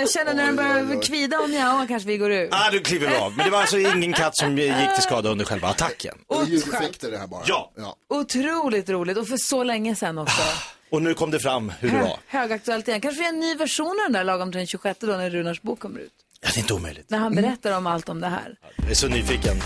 Jag 0.00 0.10
känner 0.10 0.34
när 0.34 0.46
den 0.46 0.56
börjar 0.56 1.02
kvida 1.02 1.38
och 1.40 1.50
mjaua 1.50 1.86
kanske 1.86 2.08
vi 2.08 2.16
går 2.18 2.30
ut. 2.32 2.48
Ah, 2.52 2.70
du 2.70 2.80
kliver 2.80 3.16
av. 3.18 3.36
Men 3.36 3.44
det 3.44 3.50
var 3.50 3.60
alltså 3.60 3.78
ingen 3.78 4.12
katt 4.12 4.36
som 4.36 4.58
gick 4.58 4.94
till 4.94 5.02
skada 5.02 5.28
under 5.28 5.44
själva 5.44 5.68
attacken. 5.68 6.18
Det 6.28 6.34
är 6.34 6.44
ljudeffekter 6.46 7.10
det 7.10 7.18
här 7.18 7.26
bara. 7.26 7.42
Ja. 7.46 7.72
ja. 7.76 7.96
Otroligt 8.08 8.88
roligt 8.88 9.16
och 9.16 9.28
för 9.28 9.36
så 9.36 9.64
länge 9.64 9.96
sedan 9.96 10.18
också. 10.18 10.42
Och 10.90 11.02
nu 11.02 11.14
kom 11.14 11.30
det 11.30 11.40
fram 11.40 11.72
hur 11.80 11.90
det 11.90 11.98
var. 11.98 12.16
Högaktuellt 12.26 12.88
igen. 12.88 13.00
Kanske 13.00 13.28
en 13.28 13.40
ny 13.40 13.54
version 13.54 13.86
av 13.90 13.96
den 14.04 14.12
där 14.12 14.24
lagom 14.24 14.52
till 14.52 14.58
den 14.58 14.66
26 14.66 14.98
då 15.00 15.06
när 15.06 15.30
Runars 15.30 15.62
bok 15.62 15.80
kommer 15.80 16.00
ut. 16.00 16.12
Ja, 16.40 16.48
det 16.54 16.58
är 16.58 16.60
inte 16.60 16.74
omöjligt. 16.74 17.10
När 17.10 17.18
han 17.18 17.34
berättar 17.34 17.76
om 17.76 17.86
allt 17.86 18.08
om 18.08 18.20
det 18.20 18.28
här. 18.28 18.54
Jag 18.76 18.90
är 18.90 18.94
så 18.94 19.08
nyfiken. 19.08 19.56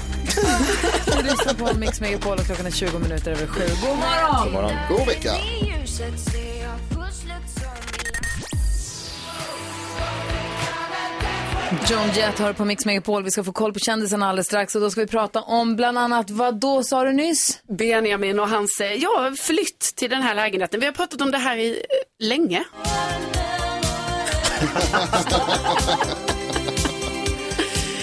Du 1.06 1.22
lyssnar 1.22 1.54
på 1.54 1.78
Mix 1.78 2.00
Megapol 2.00 2.38
och 2.38 2.46
klockan 2.46 2.66
är 2.66 2.70
20 2.70 2.98
minuter 2.98 3.30
över 3.30 3.46
sju. 3.46 3.62
God 3.82 3.98
morgon! 3.98 4.72
God 4.88 5.06
vecka. 5.06 5.32
John 11.90 12.10
Jett 12.16 12.38
hör 12.38 12.52
på 12.52 12.64
Mix 12.64 12.86
Megapol. 12.86 13.22
Vi 13.22 13.30
ska 13.30 13.44
få 13.44 13.52
koll 13.52 13.72
på 13.72 13.78
kändisarna 13.78 14.28
alldeles 14.28 14.46
strax 14.46 14.74
och 14.74 14.80
då 14.80 14.90
ska 14.90 15.00
vi 15.00 15.06
prata 15.06 15.40
om 15.40 15.76
bland 15.76 15.98
annat 15.98 16.30
vad 16.30 16.60
då 16.60 16.82
sa 16.82 17.04
du 17.04 17.12
nyss? 17.12 17.58
Benjamin 17.78 18.40
och 18.40 18.48
hans 18.48 18.80
eh, 18.80 18.92
ja, 18.92 19.32
flytt 19.38 19.80
till 19.96 20.10
den 20.10 20.22
här 20.22 20.34
lägenheten. 20.34 20.80
Vi 20.80 20.86
har 20.86 20.92
pratat 20.92 21.20
om 21.20 21.30
det 21.30 21.38
här 21.38 21.56
i 21.56 21.70
eh, 21.70 21.76
länge. 22.26 22.64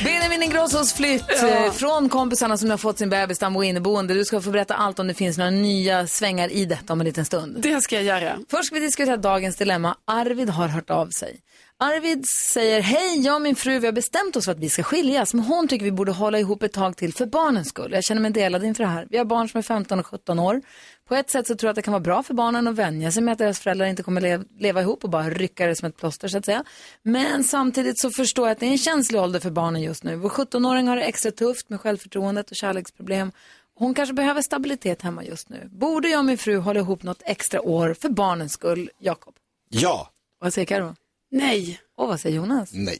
Benjamin 0.03 0.43
Ingrossos 0.43 0.93
flytt 0.93 1.43
eh, 1.43 1.71
från 1.71 2.09
kompisarna 2.09 2.57
som 2.57 2.69
har 2.69 2.77
fått 2.77 2.97
sin 2.97 3.09
bebis 3.09 3.39
Dambo 3.39 3.63
inneboende. 3.63 4.13
Du 4.13 4.25
ska 4.25 4.41
få 4.41 4.49
berätta 4.49 4.73
allt 4.73 4.99
om 4.99 5.07
det 5.07 5.13
finns 5.13 5.37
några 5.37 5.51
nya 5.51 6.07
svängar 6.07 6.51
i 6.51 6.65
detta 6.65 6.93
om 6.93 7.01
en 7.01 7.05
liten 7.05 7.25
stund. 7.25 7.57
Det 7.61 7.81
ska 7.81 7.95
jag 7.95 8.03
göra. 8.03 8.37
Först 8.49 8.65
ska 8.65 8.75
vi 8.75 8.81
diskutera 8.81 9.17
dagens 9.17 9.55
dilemma. 9.55 9.95
Arvid 10.05 10.49
har 10.49 10.67
hört 10.67 10.89
av 10.89 11.09
sig. 11.09 11.39
Arvid 11.83 12.25
säger, 12.29 12.81
hej, 12.81 13.19
jag 13.25 13.35
och 13.35 13.41
min 13.41 13.55
fru 13.55 13.79
vi 13.79 13.87
har 13.87 13.93
bestämt 13.93 14.35
oss 14.35 14.45
för 14.45 14.51
att 14.51 14.59
vi 14.59 14.69
ska 14.69 14.83
skiljas, 14.83 15.33
men 15.33 15.43
hon 15.45 15.67
tycker 15.67 15.85
vi 15.85 15.91
borde 15.91 16.11
hålla 16.11 16.39
ihop 16.39 16.63
ett 16.63 16.73
tag 16.73 16.97
till 16.97 17.13
för 17.13 17.25
barnens 17.25 17.69
skull. 17.69 17.91
Jag 17.91 18.03
känner 18.03 18.21
mig 18.21 18.31
delad 18.31 18.63
inför 18.63 18.83
det 18.83 18.89
här. 18.89 19.07
Vi 19.09 19.17
har 19.17 19.25
barn 19.25 19.49
som 19.49 19.57
är 19.57 19.61
15 19.61 19.99
och 19.99 20.07
17 20.07 20.39
år. 20.39 20.61
På 21.07 21.15
ett 21.15 21.29
sätt 21.29 21.47
så 21.47 21.55
tror 21.55 21.67
jag 21.67 21.71
att 21.71 21.75
det 21.75 21.81
kan 21.81 21.91
vara 21.91 21.99
bra 22.03 22.23
för 22.23 22.33
barnen 22.33 22.67
att 22.67 22.75
vänja 22.75 23.11
sig 23.11 23.23
med 23.23 23.31
att 23.31 23.37
deras 23.37 23.59
föräldrar 23.59 23.85
inte 23.85 24.03
kommer 24.03 24.21
le- 24.21 24.43
leva 24.59 24.81
ihop 24.81 25.03
och 25.03 25.09
bara 25.09 25.29
rycka 25.29 25.67
det 25.67 25.75
som 25.75 25.87
ett 25.87 25.97
plåster 25.97 26.27
så 26.27 26.37
att 26.37 26.45
säga. 26.45 26.63
Men 27.03 27.43
samtidigt 27.43 27.99
så 27.99 28.11
förstår 28.11 28.47
jag 28.47 28.51
att 28.51 28.59
det 28.59 28.65
är 28.65 28.71
en 28.71 28.77
känslig 28.77 29.21
ålder 29.21 29.39
för 29.39 29.51
barnen 29.51 29.81
just 29.81 30.03
nu. 30.03 30.15
Vår 30.15 30.29
17-åring 30.29 30.87
har 30.87 30.95
det 30.95 31.01
extra 31.03 31.31
tufft 31.31 31.69
med 31.69 31.81
självförtroendet 31.81 32.49
och 32.51 32.55
kärleksproblem. 32.55 33.31
Hon 33.75 33.93
kanske 33.93 34.13
behöver 34.13 34.41
stabilitet 34.41 35.01
hemma 35.01 35.23
just 35.23 35.49
nu. 35.49 35.69
Borde 35.71 36.09
jag 36.09 36.19
och 36.19 36.25
min 36.25 36.37
fru 36.37 36.57
hålla 36.57 36.79
ihop 36.79 37.03
något 37.03 37.21
extra 37.25 37.61
år 37.61 37.93
för 38.01 38.09
barnens 38.09 38.53
skull, 38.53 38.89
Jakob? 38.99 39.33
Ja. 39.69 40.09
Vad 40.39 40.53
säger 40.53 40.65
Karo? 40.65 40.95
Nej. 41.31 41.79
Och 41.97 42.07
vad 42.07 42.19
säger 42.19 42.35
Jonas? 42.35 42.69
Nej. 42.73 42.99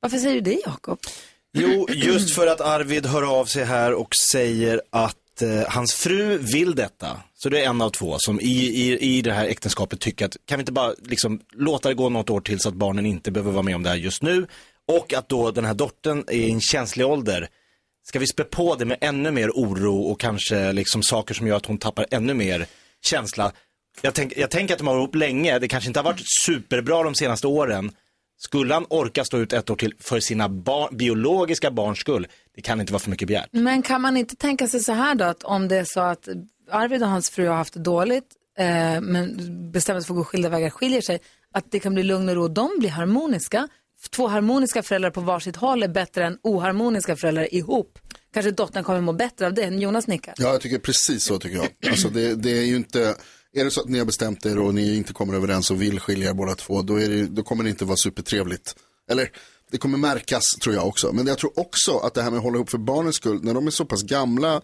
Varför 0.00 0.18
säger 0.18 0.34
du 0.34 0.40
det, 0.40 0.62
Jakob? 0.66 0.98
Jo, 1.52 1.86
just 1.94 2.34
för 2.34 2.46
att 2.46 2.60
Arvid 2.60 3.06
hör 3.06 3.40
av 3.40 3.44
sig 3.44 3.64
här 3.64 3.92
och 3.92 4.08
säger 4.32 4.82
att 4.90 5.42
eh, 5.42 5.62
hans 5.68 5.94
fru 5.94 6.38
vill 6.38 6.74
detta. 6.74 7.20
Så 7.34 7.48
det 7.48 7.64
är 7.64 7.68
en 7.68 7.80
av 7.82 7.90
två 7.90 8.16
som 8.18 8.40
i, 8.40 8.44
i, 8.44 9.16
i 9.16 9.22
det 9.22 9.32
här 9.32 9.46
äktenskapet 9.46 10.00
tycker 10.00 10.26
att 10.26 10.36
kan 10.44 10.58
vi 10.58 10.62
inte 10.62 10.72
bara 10.72 10.94
liksom 11.04 11.40
låta 11.52 11.88
det 11.88 11.94
gå 11.94 12.08
något 12.08 12.30
år 12.30 12.40
till 12.40 12.60
så 12.60 12.68
att 12.68 12.74
barnen 12.74 13.06
inte 13.06 13.30
behöver 13.30 13.52
vara 13.52 13.62
med 13.62 13.74
om 13.76 13.82
det 13.82 13.88
här 13.88 13.96
just 13.96 14.22
nu. 14.22 14.46
Och 14.88 15.14
att 15.14 15.28
då 15.28 15.50
den 15.50 15.64
här 15.64 15.74
dottern 15.74 16.24
är 16.26 16.32
i 16.32 16.50
en 16.50 16.60
känslig 16.60 17.06
ålder. 17.06 17.48
Ska 18.08 18.18
vi 18.18 18.26
spä 18.26 18.44
på 18.44 18.74
det 18.74 18.84
med 18.84 18.98
ännu 19.00 19.30
mer 19.30 19.50
oro 19.50 20.02
och 20.02 20.20
kanske 20.20 20.72
liksom 20.72 21.02
saker 21.02 21.34
som 21.34 21.46
gör 21.46 21.56
att 21.56 21.66
hon 21.66 21.78
tappar 21.78 22.06
ännu 22.10 22.34
mer 22.34 22.66
känsla. 23.04 23.52
Jag, 24.02 24.14
tänk, 24.14 24.32
jag 24.36 24.50
tänker 24.50 24.74
att 24.74 24.78
de 24.78 24.86
har 24.86 24.94
varit 24.94 25.02
ihop 25.02 25.14
länge, 25.14 25.58
det 25.58 25.68
kanske 25.68 25.88
inte 25.88 26.00
har 26.00 26.04
varit 26.04 26.22
superbra 26.44 27.02
de 27.02 27.14
senaste 27.14 27.46
åren. 27.46 27.92
Skulle 28.38 28.74
han 28.74 28.86
orka 28.88 29.24
stå 29.24 29.38
ut 29.38 29.52
ett 29.52 29.70
år 29.70 29.76
till 29.76 29.94
för 30.00 30.20
sina 30.20 30.48
barn, 30.48 30.96
biologiska 30.96 31.70
barns 31.70 31.98
skull, 31.98 32.26
det 32.54 32.62
kan 32.62 32.80
inte 32.80 32.92
vara 32.92 33.00
för 33.00 33.10
mycket 33.10 33.28
begärt. 33.28 33.48
Men 33.50 33.82
kan 33.82 34.00
man 34.00 34.16
inte 34.16 34.36
tänka 34.36 34.68
sig 34.68 34.80
så 34.80 34.92
här 34.92 35.14
då, 35.14 35.24
att 35.24 35.42
om 35.42 35.68
det 35.68 35.76
är 35.76 35.84
så 35.84 36.00
att 36.00 36.28
Arvid 36.70 37.02
och 37.02 37.08
hans 37.08 37.30
fru 37.30 37.48
har 37.48 37.56
haft 37.56 37.74
det 37.74 37.80
dåligt, 37.80 38.26
eh, 38.58 39.00
men 39.00 39.36
bestämmer 39.72 40.00
sig 40.00 40.06
för 40.06 40.14
att 40.14 40.18
gå 40.18 40.24
skilda 40.24 40.48
vägar 40.48 40.70
skiljer 40.70 41.00
sig, 41.00 41.20
att 41.52 41.70
det 41.70 41.80
kan 41.80 41.94
bli 41.94 42.02
lugn 42.02 42.28
och 42.28 42.34
ro, 42.34 42.48
de 42.48 42.70
blir 42.78 42.90
harmoniska. 42.90 43.68
Två 44.10 44.26
harmoniska 44.28 44.82
föräldrar 44.82 45.10
på 45.10 45.20
varsitt 45.20 45.56
håll 45.56 45.82
är 45.82 45.88
bättre 45.88 46.26
än 46.26 46.38
oharmoniska 46.42 47.16
föräldrar 47.16 47.54
ihop. 47.54 47.98
Kanske 48.34 48.50
dottern 48.50 48.84
kommer 48.84 49.00
må 49.00 49.12
bättre 49.12 49.46
av 49.46 49.54
det 49.54 49.62
än 49.62 49.80
Jonas 49.80 50.06
nickar. 50.06 50.34
Ja, 50.36 50.52
jag 50.52 50.60
tycker 50.60 50.78
precis 50.78 51.24
så 51.24 51.38
tycker 51.38 51.56
jag. 51.56 51.90
Alltså 51.90 52.08
det, 52.08 52.34
det 52.34 52.50
är 52.50 52.64
ju 52.64 52.76
inte, 52.76 53.14
är 53.56 53.64
det 53.64 53.70
så 53.70 53.80
att 53.80 53.88
ni 53.88 53.98
har 53.98 54.06
bestämt 54.06 54.46
er 54.46 54.58
och 54.58 54.74
ni 54.74 54.96
inte 54.96 55.12
kommer 55.12 55.34
överens 55.34 55.70
och 55.70 55.82
vill 55.82 56.00
skilja 56.00 56.30
er 56.30 56.34
båda 56.34 56.54
två, 56.54 56.82
då, 56.82 56.96
det, 56.96 57.26
då 57.26 57.42
kommer 57.42 57.64
det 57.64 57.70
inte 57.70 57.84
vara 57.84 57.96
supertrevligt. 57.96 58.74
Eller 59.10 59.30
det 59.70 59.78
kommer 59.78 59.98
märkas 59.98 60.44
tror 60.60 60.74
jag 60.74 60.86
också. 60.86 61.12
Men 61.12 61.26
jag 61.26 61.38
tror 61.38 61.58
också 61.58 61.98
att 61.98 62.14
det 62.14 62.22
här 62.22 62.30
med 62.30 62.38
att 62.38 62.44
hålla 62.44 62.56
ihop 62.56 62.70
för 62.70 62.78
barnens 62.78 63.16
skull, 63.16 63.40
när 63.42 63.54
de 63.54 63.66
är 63.66 63.70
så 63.70 63.84
pass 63.84 64.02
gamla 64.02 64.62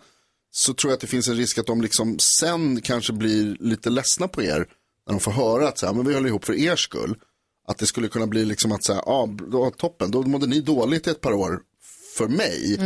så 0.51 0.75
tror 0.75 0.91
jag 0.91 0.95
att 0.95 1.01
det 1.01 1.07
finns 1.07 1.29
en 1.29 1.37
risk 1.37 1.59
att 1.59 1.67
de 1.67 1.81
liksom 1.81 2.19
sen 2.19 2.81
kanske 2.81 3.13
blir 3.13 3.57
lite 3.61 3.91
ledsna 3.91 4.29
på 4.29 4.43
er. 4.43 4.67
När 5.07 5.15
de 5.15 5.21
får 5.21 5.33
höra 5.33 5.69
att 5.69 5.79
så 5.79 5.87
här, 5.87 5.93
men 5.93 6.07
vi 6.07 6.15
håller 6.15 6.29
ihop 6.29 6.45
för 6.45 6.55
er 6.55 6.77
skull. 6.77 7.17
Att 7.69 7.79
det 7.79 7.87
skulle 7.87 8.09
kunna 8.09 8.27
bli 8.27 8.45
liksom 8.45 8.73
att 8.73 8.85
säga, 8.85 9.03
ja, 9.07 9.29
då, 9.51 9.71
toppen, 9.71 10.11
då 10.11 10.23
mådde 10.23 10.47
ni 10.47 10.61
dåligt 10.61 11.07
i 11.07 11.11
ett 11.11 11.21
par 11.21 11.33
år 11.33 11.61
för 12.17 12.29
mig. 12.29 12.79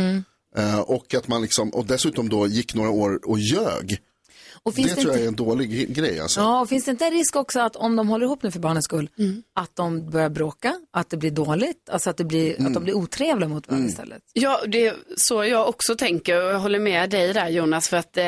Eh, 0.55 0.79
och 0.79 1.13
att 1.13 1.27
man 1.27 1.41
liksom, 1.41 1.69
och 1.69 1.85
dessutom 1.85 2.29
då 2.29 2.47
gick 2.47 2.75
några 2.75 2.89
år 2.89 3.19
och 3.23 3.39
ljög. 3.39 4.01
Och 4.63 4.71
Det, 4.71 4.75
finns 4.75 4.95
det, 4.95 5.01
tror 5.01 5.13
jag 5.13 5.15
inte... 5.15 5.25
är 5.25 5.27
en 5.27 5.35
dålig 5.35 5.95
grej 5.95 6.19
alltså. 6.19 6.39
Ja, 6.39 6.61
och 6.61 6.69
finns 6.69 6.85
det 6.85 6.91
inte 6.91 7.05
en 7.05 7.11
risk 7.11 7.35
också 7.35 7.59
att 7.59 7.75
om 7.75 7.95
de 7.95 8.07
håller 8.09 8.25
ihop 8.25 8.43
nu 8.43 8.51
för 8.51 8.59
barnens 8.59 8.85
skull, 8.85 9.09
att 9.53 9.75
de 9.75 10.09
börjar 10.09 10.29
bråka, 10.29 10.79
att 10.91 11.09
det 11.09 11.17
blir 11.17 11.31
dåligt, 11.31 11.89
alltså 11.89 12.09
att, 12.09 12.17
det 12.17 12.23
blir, 12.23 12.65
att 12.67 12.73
de 12.73 12.83
blir 12.83 12.93
otrevliga 12.93 13.49
mot 13.49 13.67
varandra 13.67 13.89
istället? 13.89 14.21
Ja, 14.33 14.61
det 14.67 14.87
är 14.87 14.95
så 15.17 15.43
jag 15.45 15.69
också 15.69 15.95
tänker 15.95 16.43
och 16.43 16.51
jag 16.51 16.59
håller 16.59 16.79
med 16.79 17.09
dig 17.09 17.33
där 17.33 17.49
Jonas 17.49 17.89
för 17.89 17.97
att 17.97 18.17
eh, 18.17 18.25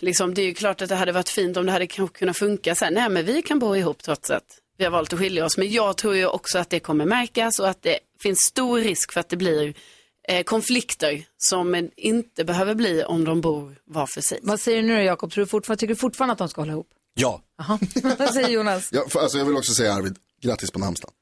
liksom, 0.00 0.34
det 0.34 0.42
är 0.42 0.46
ju 0.46 0.54
klart 0.54 0.82
att 0.82 0.88
det 0.88 0.94
hade 0.94 1.12
varit 1.12 1.28
fint 1.28 1.56
om 1.56 1.66
det 1.66 1.72
hade 1.72 1.86
kunnat 1.86 2.38
funka 2.38 2.74
sen. 2.74 2.94
Nej, 2.94 3.08
men 3.10 3.24
vi 3.24 3.42
kan 3.42 3.58
bo 3.58 3.76
ihop 3.76 4.02
trots 4.02 4.30
att 4.30 4.44
vi 4.78 4.84
har 4.84 4.90
valt 4.90 5.12
att 5.12 5.18
skilja 5.18 5.44
oss. 5.44 5.58
Men 5.58 5.70
jag 5.70 5.96
tror 5.96 6.16
ju 6.16 6.26
också 6.26 6.58
att 6.58 6.70
det 6.70 6.80
kommer 6.80 7.06
märkas 7.06 7.58
och 7.58 7.68
att 7.68 7.82
det 7.82 7.98
finns 8.22 8.38
stor 8.38 8.80
risk 8.80 9.12
för 9.12 9.20
att 9.20 9.28
det 9.28 9.36
blir 9.36 9.74
eh, 10.30 10.42
konflikter 10.42 11.24
som 11.38 11.90
inte 11.96 12.44
behöver 12.44 12.74
bli 12.74 13.04
om 13.04 13.24
de 13.24 13.40
bor 13.40 13.76
var 13.86 14.06
för 14.06 14.20
sig. 14.20 14.38
Vad 14.42 14.60
säger 14.60 14.82
du 14.82 14.88
nu 14.88 14.94
då 14.96 15.02
Jakob? 15.02 15.32
Tror 15.32 15.44
du 15.44 15.48
fortfarande, 15.48 15.80
tycker 15.80 15.94
du 15.94 16.00
fortfarande 16.00 16.32
att 16.32 16.38
de 16.38 16.48
ska 16.48 16.60
hålla 16.60 16.72
ihop? 16.72 16.88
Ja. 17.14 17.42
Jaha. 17.58 17.78
Vad 18.18 18.34
säger 18.34 18.48
Jonas? 18.48 18.88
Ja, 18.92 19.04
för, 19.08 19.20
alltså 19.20 19.38
jag 19.38 19.44
vill 19.44 19.56
också 19.56 19.72
säga 19.74 19.94
Arvid, 19.94 20.16
grattis 20.42 20.70
på 20.70 20.78
namnsdagen. 20.78 21.14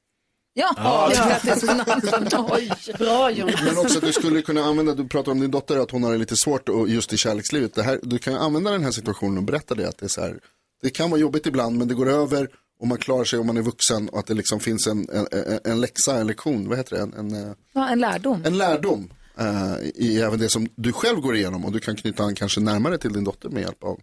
Ja, 0.54 0.72
Ja. 0.76 1.10
grattis 1.14 1.66
på 1.66 1.74
namnsdagen. 1.74 2.46
Oj. 2.50 2.72
Bra 2.98 3.30
Jonas. 3.30 3.62
Men 3.64 3.78
också 3.78 3.98
att 3.98 4.04
du 4.04 4.12
skulle 4.12 4.42
kunna 4.42 4.64
använda, 4.64 4.94
du 4.94 5.08
pratar 5.08 5.32
om 5.32 5.40
din 5.40 5.50
dotter, 5.50 5.78
att 5.78 5.90
hon 5.90 6.02
har 6.04 6.12
det 6.12 6.18
lite 6.18 6.36
svårt 6.36 6.68
och 6.68 6.88
just 6.88 7.12
i 7.12 7.16
kärlekslivet. 7.16 7.74
Det 7.74 7.82
här, 7.82 8.00
du 8.02 8.18
kan 8.18 8.32
ju 8.32 8.38
använda 8.38 8.70
den 8.70 8.84
här 8.84 8.90
situationen 8.90 9.38
och 9.38 9.44
berätta 9.44 9.74
det, 9.74 9.88
att 9.88 9.98
det 9.98 10.06
är 10.06 10.08
så 10.08 10.20
här, 10.20 10.38
det 10.82 10.90
kan 10.90 11.10
vara 11.10 11.20
jobbigt 11.20 11.46
ibland 11.46 11.78
men 11.78 11.88
det 11.88 11.94
går 11.94 12.08
över 12.08 12.48
och 12.80 12.86
man 12.86 12.98
klarar 12.98 13.24
sig 13.24 13.38
om 13.38 13.46
man 13.46 13.56
är 13.56 13.62
vuxen 13.62 14.08
och 14.08 14.18
att 14.18 14.26
det 14.26 14.34
liksom 14.34 14.60
finns 14.60 14.86
en, 14.86 15.08
en, 15.12 15.26
en, 15.64 15.80
läxa, 15.80 16.18
en 16.20 16.26
lektion, 16.26 16.68
vad 16.68 16.78
heter 16.78 16.96
det, 16.96 17.02
en, 17.02 17.12
en, 17.14 17.34
eh, 17.48 17.52
Ja, 17.72 17.88
en 17.88 18.00
lärdom. 18.00 18.42
en 18.44 18.58
lärdom 18.58 19.10
eh, 19.38 19.76
i 19.94 20.20
även 20.20 20.38
det 20.38 20.48
som 20.48 20.68
du 20.76 20.92
själv 20.92 21.20
går 21.20 21.36
igenom. 21.36 21.64
Och 21.64 21.72
du 21.72 21.80
kan 21.80 21.96
knyta 21.96 22.22
an 22.24 22.34
kanske 22.34 22.60
närmare 22.60 22.98
till 22.98 23.12
din 23.12 23.24
dotter 23.24 23.48
med 23.48 23.62
hjälp 23.62 23.84
av, 23.84 24.00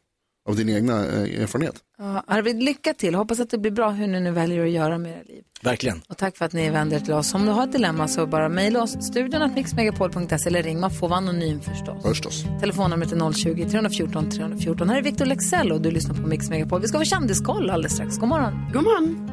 av 0.50 0.56
din 0.56 0.70
egna 0.70 1.06
eh, 1.06 1.42
erfarenhet. 1.42 1.75
Ja, 1.98 2.24
Arvid, 2.28 2.64
lycka 2.64 2.94
till. 2.94 3.16
Hoppas 3.16 3.40
att 3.40 3.50
det 3.50 3.58
blir 3.58 3.72
bra 3.72 3.90
hur 3.90 4.08
ni 4.08 4.20
nu 4.20 4.32
väljer 4.32 4.66
att 4.66 4.72
göra 4.72 4.98
med 4.98 5.12
era 5.12 5.24
liv. 5.24 5.44
Verkligen. 5.64 6.02
Och 6.08 6.18
tack 6.18 6.38
för 6.38 6.46
att 6.46 6.54
ni 6.54 6.70
vänder 6.70 6.98
er 6.98 7.00
till 7.00 7.14
oss. 7.14 7.34
Om 7.34 7.46
du 7.46 7.52
har 7.52 7.64
ett 7.64 7.72
dilemma 7.72 8.08
så 8.08 8.28
bara 8.28 8.50
mejla 8.50 8.84
oss, 8.84 9.06
studion 9.06 9.42
att 9.42 9.56
mixmegapol.se 9.56 10.48
eller 10.48 10.64
ring. 10.64 10.80
Man 10.80 10.92
får 10.92 11.10
vara 11.10 11.18
anonym 11.18 11.62
förstås. 11.62 12.04
Förstås. 12.04 12.44
Telefonnumret 12.60 13.12
är 13.12 13.16
020-314 13.16 14.32
314. 14.32 14.90
Här 14.90 14.98
är 14.98 15.02
Victor 15.02 15.25
Lexell 15.25 15.72
och 15.72 15.82
du 15.82 15.92
lyssnar 15.92 16.16
på 16.16 16.28
Mix 16.28 16.50
Megapol. 16.50 16.82
Vi 16.82 16.88
ska 16.88 16.98
få 16.98 17.06
kändiskoll 17.06 17.70
alldeles 17.70 17.94
strax. 17.94 18.18
God 18.18 18.30
morgon. 18.30 18.70
God 18.74 18.84
morgon. 18.84 19.30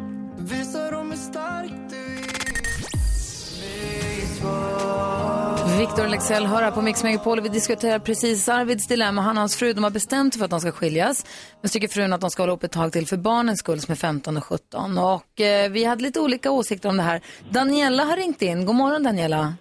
Victor 5.78 6.08
Lexell 6.08 6.46
hör 6.46 6.62
här 6.62 6.70
på 6.70 6.82
Mix 6.82 7.04
Megapol 7.04 7.38
och 7.38 7.44
vi 7.44 7.48
diskuterar 7.48 7.98
precis 7.98 8.48
Arvids 8.48 8.86
dilemma. 8.88 9.20
Han 9.20 9.36
och 9.36 9.40
hans 9.40 9.56
fru 9.58 9.72
de 9.72 9.84
har 9.84 9.90
bestämt 9.90 10.34
sig 10.34 10.38
för 10.38 10.44
att 10.44 10.50
de 10.50 10.60
ska 10.60 10.72
skiljas. 10.72 11.26
Men 11.60 11.70
tycker 11.70 11.88
frun 11.88 12.12
att 12.12 12.20
de 12.20 12.30
ska 12.30 12.42
hålla 12.42 12.52
upp 12.52 12.64
ett 12.64 12.72
tag 12.72 12.92
till 12.92 13.06
för 13.06 13.16
barnens 13.16 13.58
skull 13.58 13.80
som 13.80 13.92
är 13.92 13.96
15 13.96 14.36
och 14.36 14.44
17. 14.44 14.98
Och 14.98 15.40
eh, 15.40 15.70
vi 15.70 15.84
hade 15.84 16.02
lite 16.02 16.20
olika 16.20 16.50
åsikter 16.50 16.88
om 16.88 16.96
det 16.96 17.02
här. 17.02 17.20
Daniela 17.50 18.04
har 18.04 18.16
ringt 18.16 18.42
in. 18.42 18.66
God 18.66 18.74
morgon 18.74 19.02
Daniela. 19.02 19.54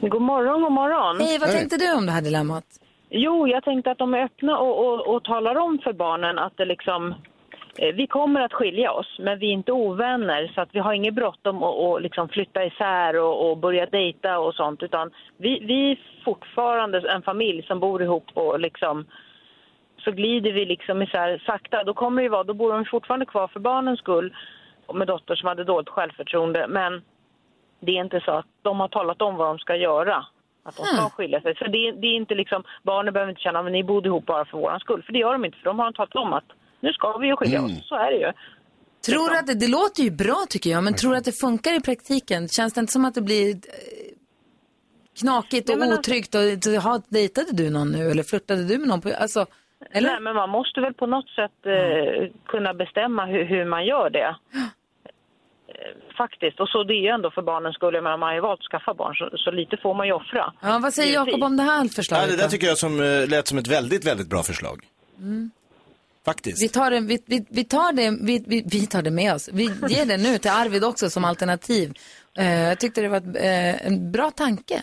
God 0.00 0.22
morgon, 0.22 0.62
god 0.62 0.72
morgon. 0.72 1.26
Hej, 1.26 1.38
vad 1.38 1.50
tänkte 1.50 1.76
du 1.76 1.92
om 1.92 2.06
det 2.06 2.12
här 2.12 2.22
dilemmat? 2.22 2.64
Jo, 3.10 3.48
jag 3.48 3.64
tänkte 3.64 3.90
att 3.90 3.98
de 3.98 4.14
är 4.14 4.24
öppna 4.24 4.58
och, 4.58 4.74
och, 4.86 5.14
och 5.14 5.24
talar 5.24 5.54
om 5.56 5.78
för 5.84 5.92
barnen 5.92 6.38
att 6.38 6.56
det 6.56 6.64
liksom, 6.64 7.14
vi 7.76 8.06
kommer 8.06 8.40
att 8.40 8.52
skilja 8.52 8.92
oss, 8.92 9.16
men 9.18 9.38
vi 9.38 9.48
är 9.48 9.52
inte 9.52 9.72
ovänner 9.72 10.52
så 10.54 10.60
att 10.60 10.74
vi 10.74 10.78
har 10.78 10.92
inget 10.92 11.14
bråttom 11.14 11.62
att 11.62 11.74
och 11.74 12.00
liksom 12.00 12.28
flytta 12.28 12.64
isär 12.64 13.20
och, 13.20 13.50
och 13.50 13.58
börja 13.58 13.86
dejta 13.86 14.38
och 14.38 14.54
sånt, 14.54 14.82
utan 14.82 15.10
vi, 15.36 15.58
vi 15.58 15.90
är 15.90 15.98
fortfarande 16.24 17.10
en 17.10 17.22
familj 17.22 17.62
som 17.62 17.80
bor 17.80 18.02
ihop 18.02 18.24
och 18.34 18.60
liksom 18.60 19.06
så 20.04 20.10
glider 20.10 20.52
vi 20.52 20.64
liksom 20.64 21.02
isär 21.02 21.42
sakta. 21.46 21.84
Då 21.84 21.94
kommer 21.94 22.22
det 22.22 22.28
vara, 22.28 22.44
då 22.44 22.54
bor 22.54 22.72
de 22.72 22.84
fortfarande 22.84 23.26
kvar 23.26 23.48
för 23.48 23.60
barnens 23.60 23.98
skull 23.98 24.36
och 24.86 24.96
med 24.96 25.06
dotter 25.06 25.34
som 25.34 25.48
hade 25.48 25.64
dåligt 25.64 25.88
självförtroende, 25.88 26.66
men 26.68 27.02
det 27.80 27.92
är 27.92 28.00
inte 28.00 28.20
så 28.20 28.30
att 28.30 28.46
de 28.62 28.80
har 28.80 28.88
talat 28.88 29.22
om 29.22 29.36
vad 29.36 29.46
de 29.46 29.58
ska 29.58 29.76
göra. 29.76 30.26
Att 30.64 30.76
de 30.76 30.82
ska 30.82 31.10
skilja 31.10 31.40
sig. 31.40 31.54
Så 31.56 31.64
det, 31.64 31.92
det 31.92 32.06
är 32.06 32.14
inte 32.14 32.34
liksom, 32.34 32.64
barnen 32.82 33.14
behöver 33.14 33.30
inte 33.30 33.42
känna 33.42 33.58
att 33.58 33.72
ni 33.72 33.84
bodde 33.84 34.08
ihop 34.08 34.26
bara 34.26 34.44
för 34.44 34.58
våran 34.58 34.80
skull. 34.80 35.02
För 35.02 35.12
det 35.12 35.18
gör 35.18 35.32
de 35.32 35.44
inte, 35.44 35.58
för 35.58 35.64
de 35.64 35.78
har 35.78 35.92
talat 35.92 36.16
om 36.16 36.32
att 36.32 36.44
nu 36.82 36.92
ska 36.92 37.18
vi 37.18 37.26
ju 37.26 37.36
skilja 37.36 37.62
oss. 37.62 37.72
Så 37.88 37.94
är 37.94 38.10
det 38.10 38.18
ju. 38.18 38.32
Tror 39.06 39.30
du 39.30 39.38
att 39.38 39.46
det, 39.46 39.54
det 39.54 39.68
låter 39.68 40.02
ju 40.02 40.10
bra 40.10 40.44
tycker 40.48 40.70
jag, 40.70 40.84
men 40.84 40.94
tror 40.94 41.10
du 41.12 41.16
att 41.16 41.24
det 41.24 41.32
funkar 41.40 41.76
i 41.76 41.80
praktiken? 41.80 42.48
Känns 42.48 42.72
det 42.74 42.80
inte 42.80 42.92
som 42.92 43.04
att 43.04 43.14
det 43.14 43.22
blir 43.22 43.48
eh, 43.54 43.58
knakigt 45.20 45.68
och 45.70 45.78
Nej, 45.78 45.88
men 45.88 45.96
alltså- 45.96 46.10
otryggt? 46.10 46.34
Och, 46.34 46.82
ha, 46.82 47.02
dejtade 47.08 47.52
du 47.52 47.70
någon 47.70 47.92
nu 47.92 48.10
eller 48.10 48.22
flörtade 48.22 48.64
du 48.64 48.78
med 48.78 48.88
någon? 48.88 49.00
På, 49.00 49.10
alltså, 49.18 49.46
eller? 49.90 50.08
Nej, 50.10 50.20
men 50.20 50.34
man 50.36 50.50
måste 50.50 50.80
väl 50.80 50.94
på 50.94 51.06
något 51.06 51.28
sätt 51.28 51.58
eh, 51.66 52.30
kunna 52.46 52.74
bestämma 52.74 53.26
hur, 53.26 53.44
hur 53.44 53.64
man 53.64 53.84
gör 53.86 54.10
det. 54.10 54.36
Eh, 55.68 56.14
Faktiskt. 56.18 56.60
Och 56.60 56.68
så 56.68 56.84
det 56.84 56.94
är 56.94 57.02
ju 57.02 57.08
ändå 57.08 57.30
för 57.30 57.42
barnens 57.42 57.74
skull. 57.74 57.94
Jag 57.94 58.04
menar, 58.04 58.16
man 58.16 58.26
har 58.28 58.34
ju 58.34 58.40
valt 58.40 58.60
att 58.60 58.66
skaffa 58.70 58.94
barn, 58.94 59.14
så, 59.14 59.30
så 59.38 59.50
lite 59.50 59.76
får 59.76 59.94
man 59.94 60.06
ju 60.06 60.12
offra. 60.12 60.52
Ja, 60.62 60.78
vad 60.82 60.94
säger. 60.94 61.14
Jakob 61.14 61.42
om 61.44 61.56
det 61.56 61.62
här 61.62 61.82
Ja, 61.84 61.88
förslaget? 61.96 62.30
det 62.30 62.36
där 62.36 62.42
då? 62.44 62.48
tycker 62.50 62.66
jag 62.66 62.78
som, 62.78 63.00
eh, 63.00 63.28
lät 63.28 63.48
som 63.48 63.58
ett 63.58 63.66
väldigt, 63.68 64.06
väldigt 64.06 64.28
bra 64.30 64.42
förslag. 64.42 64.78
Faktiskt. 66.24 66.62
Vi 66.62 66.68
tar 66.68 66.90
det, 66.90 67.00
vi, 67.00 67.22
vi, 67.26 67.46
vi, 67.50 67.64
tar 67.64 67.92
det, 67.92 68.10
vi, 68.20 68.44
vi, 68.46 68.62
vi 68.66 68.86
tar 68.86 69.02
det 69.02 69.10
med 69.10 69.34
oss. 69.34 69.48
Vi 69.52 69.62
ger 69.88 70.06
det 70.06 70.16
nu 70.16 70.38
till 70.38 70.50
Arvid 70.50 70.84
också 70.84 71.10
som 71.10 71.24
alternativ. 71.24 71.94
Eh, 72.38 72.60
jag 72.60 72.78
tyckte 72.78 73.00
det 73.00 73.08
var 73.08 73.16
ett, 73.16 73.36
eh, 73.36 73.86
en 73.86 74.12
bra 74.12 74.30
tanke. 74.30 74.82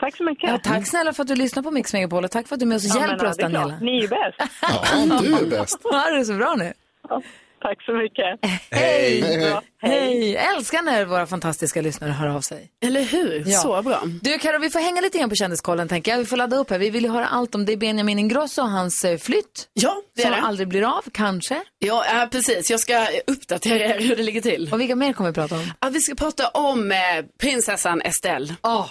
Tack 0.00 0.16
så 0.16 0.24
mycket. 0.24 0.50
Ja, 0.50 0.58
tack 0.64 0.86
snälla 0.88 1.12
för 1.12 1.22
att 1.22 1.28
du 1.28 1.34
lyssnar 1.34 1.62
på 1.62 1.70
Mix 1.70 1.92
Megapol 1.92 2.24
och 2.24 2.30
tack 2.30 2.48
för 2.48 2.54
att 2.54 2.60
du 2.60 2.64
är 2.64 2.68
med 2.68 2.76
oss 2.76 2.94
och 2.94 3.00
Ja, 3.00 3.08
hjälper 3.08 3.26
oss 3.26 3.36
det 3.36 3.42
är 3.42 3.50
klart. 3.50 3.62
Daniela. 3.62 3.80
Ni 3.80 3.96
är 3.98 4.02
ju 4.02 4.08
bäst. 4.08 4.52
Ja, 4.62 5.20
du 5.22 5.34
är 5.34 5.50
bäst. 5.50 5.78
Ha 5.92 6.10
det 6.10 6.24
så 6.24 6.34
bra 6.34 6.54
nu. 6.58 6.72
Ja, 7.08 7.22
tack 7.60 7.82
så 7.82 7.92
mycket. 7.92 8.38
Hej! 8.70 9.52
Hej! 9.82 10.32
Jag 10.32 10.54
älskar 10.56 10.82
när 10.82 11.04
våra 11.04 11.26
fantastiska 11.26 11.82
lyssnare 11.82 12.10
hör 12.10 12.28
av 12.28 12.40
sig. 12.40 12.70
Eller 12.84 13.02
hur? 13.02 13.44
Ja. 13.46 13.58
Så 13.58 13.82
bra. 13.82 14.02
Du 14.22 14.38
Karo, 14.38 14.58
vi 14.58 14.70
får 14.70 14.80
hänga 14.80 15.00
lite 15.00 15.18
grann 15.18 15.28
på 15.28 15.34
kändiskollen 15.34 15.88
tänker 15.88 16.10
jag. 16.10 16.18
Vi 16.18 16.24
får 16.24 16.36
ladda 16.36 16.56
upp 16.56 16.70
här. 16.70 16.78
Vi 16.78 16.90
vill 16.90 17.04
ju 17.04 17.10
höra 17.10 17.26
allt 17.26 17.54
om 17.54 17.64
det 17.64 17.72
är 17.72 17.76
Benjamin 17.76 18.18
Ingrosso 18.18 18.62
och 18.62 18.68
hans 18.70 19.04
eh, 19.04 19.18
flytt. 19.18 19.68
Ja, 19.74 19.96
det 20.16 20.22
är 20.22 20.26
Som 20.26 20.32
det. 20.34 20.40
aldrig 20.46 20.68
blir 20.68 20.96
av, 20.96 21.04
kanske. 21.12 21.62
Ja, 21.78 22.04
ja, 22.12 22.28
precis. 22.32 22.70
Jag 22.70 22.80
ska 22.80 23.06
uppdatera 23.26 23.84
er 23.94 24.00
hur 24.00 24.16
det 24.16 24.22
ligger 24.22 24.40
till. 24.40 24.68
Och 24.72 24.80
vilka 24.80 24.96
mer 24.96 25.12
kommer 25.12 25.30
vi 25.30 25.34
prata 25.34 25.54
om? 25.54 25.70
Ja, 25.80 25.88
vi 25.88 26.00
ska 26.00 26.14
prata 26.14 26.48
om 26.48 26.92
eh, 26.92 26.98
prinsessan 27.40 28.00
Estelle 28.02 28.54
Åh, 28.62 28.86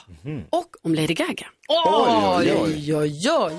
och 0.49 0.67
om 0.84 0.95
Lady 0.95 1.13
Gaga. 1.13 1.47
oj, 1.67 2.53
oj, 2.63 2.95
oj, 2.95 3.32
oj. 3.32 3.53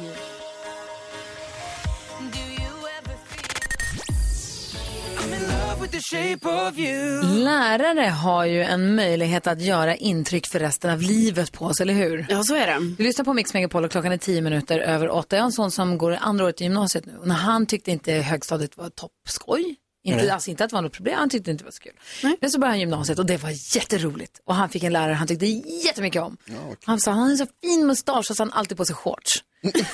Lärare 7.23 8.09
har 8.09 8.45
ju 8.45 8.63
en 8.63 8.95
möjlighet 8.95 9.47
att 9.47 9.61
göra 9.61 9.97
intryck 9.97 10.47
för 10.47 10.59
resten 10.59 10.91
av 10.91 11.03
livet 11.03 11.53
på 11.53 11.65
oss, 11.65 11.81
eller 11.81 11.95
hur? 11.95 12.27
Ja, 12.29 12.43
så 12.43 12.55
är 12.55 12.67
det. 12.67 12.95
Du 12.99 13.05
lyssnar 13.05 13.25
på 13.25 13.35
Mix 13.35 13.55
Megapol 13.55 13.85
och 13.85 13.91
klockan 13.91 14.13
är 14.13 14.17
tio 14.17 14.43
minuter 14.43 14.79
över 14.79 15.11
åtta. 15.11 15.37
Jag 15.37 15.43
har 15.43 15.47
en 15.47 15.53
son 15.53 15.71
som 15.71 15.99
går 15.99 16.19
andra 16.21 16.45
året 16.45 16.61
i 16.61 16.65
gymnasiet 16.65 17.07
nu. 17.07 17.17
Och 17.17 17.29
när 17.29 17.35
han 17.35 17.67
tyckte 17.67 17.91
inte 17.91 18.13
högstadiet 18.13 18.77
var 18.77 18.91
toppskoj, 18.91 19.77
inte, 20.05 20.35
alltså 20.35 20.51
inte 20.51 20.65
att 20.65 20.71
det 20.71 20.75
var 20.75 20.83
något 20.83 20.93
problem, 20.93 21.19
han 21.19 21.31
tyckte 21.31 21.51
inte 21.51 21.63
det 21.65 21.67
var 21.67 21.73
så 21.73 21.83
kul. 21.83 22.37
Men 22.41 22.51
så 22.51 22.59
började 22.59 22.73
han 22.73 22.81
gymnasiet 22.81 23.19
och 23.19 23.27
det 23.27 23.37
var 23.37 23.77
jätteroligt. 23.77 24.41
Och 24.45 24.55
han 24.55 24.69
fick 24.69 24.83
en 24.83 24.93
lärare 24.93 25.13
han 25.15 25.27
tyckte 25.29 25.47
jättemycket 25.47 26.23
om. 26.23 26.37
Han 26.85 27.01
sa, 27.01 27.11
han 27.11 27.21
har 27.21 27.31
en 27.31 27.39
så 27.39 27.47
fin 27.63 27.87
mustasch 27.87 28.31
och 28.31 28.37
så 28.37 28.43
han 28.43 28.53
alltid 28.53 28.77
på 28.77 28.85
sig 28.85 28.95
shorts. 28.95 29.45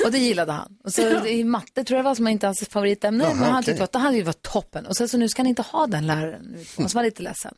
och 0.05 0.13
det 0.13 0.19
gillade 0.19 0.53
han. 0.53 0.77
Och 0.85 0.93
så 0.93 1.27
i 1.27 1.45
matte 1.45 1.85
tror 1.85 1.97
jag 1.97 2.05
det 2.05 2.09
var 2.09 2.15
som 2.15 2.29
inte 2.29 2.47
hans 2.47 2.69
favoritämne, 2.69 3.25
Jaha, 3.25 3.35
men 3.35 3.53
han 3.53 3.63
tyckte 3.65 3.85
att 3.85 3.93
det 3.93 3.99
hade 3.99 4.17
ju 4.17 4.23
varit 4.23 4.43
toppen. 4.43 4.87
Och 4.87 4.97
sen 4.97 5.09
så 5.09 5.17
nu 5.19 5.29
ska 5.29 5.43
han 5.43 5.47
inte 5.47 5.63
ha 5.63 5.87
den 5.87 6.07
läraren. 6.07 6.57
Så 6.77 6.83
var 6.83 6.91
han 6.95 7.05
lite 7.05 7.23
ledsen. 7.23 7.55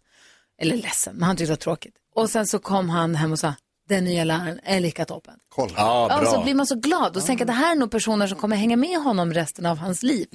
Eller 0.62 0.76
ledsen, 0.76 1.14
men 1.16 1.22
han 1.22 1.36
tyckte 1.36 1.46
det 1.46 1.52
var 1.52 1.56
tråkigt. 1.56 1.94
Och 2.14 2.30
sen 2.30 2.46
så 2.46 2.58
kom 2.58 2.88
han 2.90 3.14
hem 3.14 3.32
och 3.32 3.38
sa, 3.38 3.54
den 3.88 4.04
nya 4.04 4.24
läraren 4.24 4.60
är 4.64 4.80
lika 4.80 5.04
toppen. 5.04 5.34
Kolla. 5.48 5.72
Ja, 5.76 6.06
Ja, 6.10 6.20
och 6.20 6.26
så 6.26 6.32
bra. 6.32 6.44
blir 6.44 6.54
man 6.54 6.66
så 6.66 6.74
glad 6.74 7.16
och 7.16 7.22
så 7.22 7.26
tänker 7.26 7.44
att 7.44 7.46
det 7.46 7.52
här 7.52 7.72
är 7.72 7.78
nog 7.78 7.90
personer 7.90 8.26
som 8.26 8.38
kommer 8.38 8.56
hänga 8.56 8.76
med 8.76 8.98
honom 9.02 9.32
resten 9.34 9.66
av 9.66 9.78
hans 9.78 10.02
liv. 10.02 10.26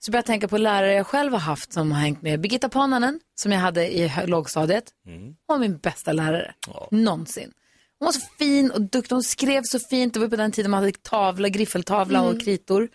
Så 0.00 0.10
började 0.10 0.18
jag 0.18 0.26
tänka 0.26 0.48
på 0.48 0.58
lärare 0.58 0.92
jag 0.94 1.06
själv 1.06 1.32
har 1.32 1.40
haft 1.40 1.72
som 1.72 1.92
har 1.92 2.00
hängt 2.00 2.22
med. 2.22 2.40
Birgitta 2.40 2.68
Pananen, 2.68 3.20
som 3.34 3.52
jag 3.52 3.60
hade 3.60 3.88
i 3.98 4.12
lågstadiet. 4.26 4.84
Hon 5.04 5.36
var 5.46 5.58
min 5.58 5.78
bästa 5.78 6.12
lärare 6.12 6.54
någonsin. 6.90 7.52
Hon 7.98 8.06
var 8.06 8.12
så 8.12 8.20
fin 8.38 8.70
och 8.70 8.80
duktig, 8.80 9.14
hon 9.14 9.22
skrev 9.22 9.62
så 9.64 9.78
fint. 9.78 10.14
Det 10.14 10.20
var 10.20 10.28
på 10.28 10.36
den 10.36 10.52
tiden 10.52 10.70
man 10.70 10.82
hade 10.82 10.92
tavla, 10.92 11.48
griffeltavla 11.48 12.22
och 12.22 12.40
kritor. 12.40 12.88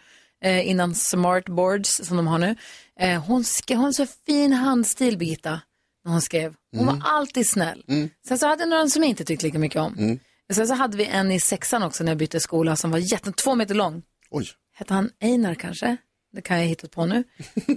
Eh, 0.43 0.69
innan 0.69 0.95
smartboards 0.95 1.89
som 2.03 2.17
de 2.17 2.27
har 2.27 2.37
nu. 2.37 2.55
Eh, 2.99 3.23
hon, 3.23 3.43
skrev, 3.43 3.77
hon 3.77 3.85
har 3.85 3.91
så 3.91 4.05
fin 4.25 4.53
handstil, 4.53 5.17
Birgitta, 5.17 5.61
när 6.05 6.11
hon 6.11 6.21
skrev. 6.21 6.53
Hon 6.77 6.85
var 6.85 7.01
alltid 7.03 7.49
snäll. 7.49 7.83
Sen 8.27 8.37
så 8.37 8.47
hade 8.47 8.61
jag 8.61 8.69
några 8.69 8.87
som 8.87 9.03
jag 9.03 9.09
inte 9.09 9.23
tyckte 9.25 9.45
lika 9.45 9.59
mycket 9.59 9.81
om. 9.81 10.19
Sen 10.53 10.67
så 10.67 10.73
hade 10.73 10.97
vi 10.97 11.05
en 11.05 11.31
i 11.31 11.39
sexan 11.39 11.83
också 11.83 12.03
när 12.03 12.11
jag 12.11 12.17
bytte 12.17 12.39
skola 12.39 12.75
som 12.75 12.91
var 12.91 12.97
jätte, 13.13 13.31
två 13.31 13.55
meter 13.55 13.75
lång. 13.75 14.03
Oj. 14.31 14.47
Hette 14.75 14.93
han 14.93 15.09
Einar 15.21 15.55
kanske? 15.55 15.97
Det 16.35 16.41
kan 16.41 16.57
jag 16.59 16.65
hitta 16.67 16.87
på 16.87 17.05
nu. 17.05 17.23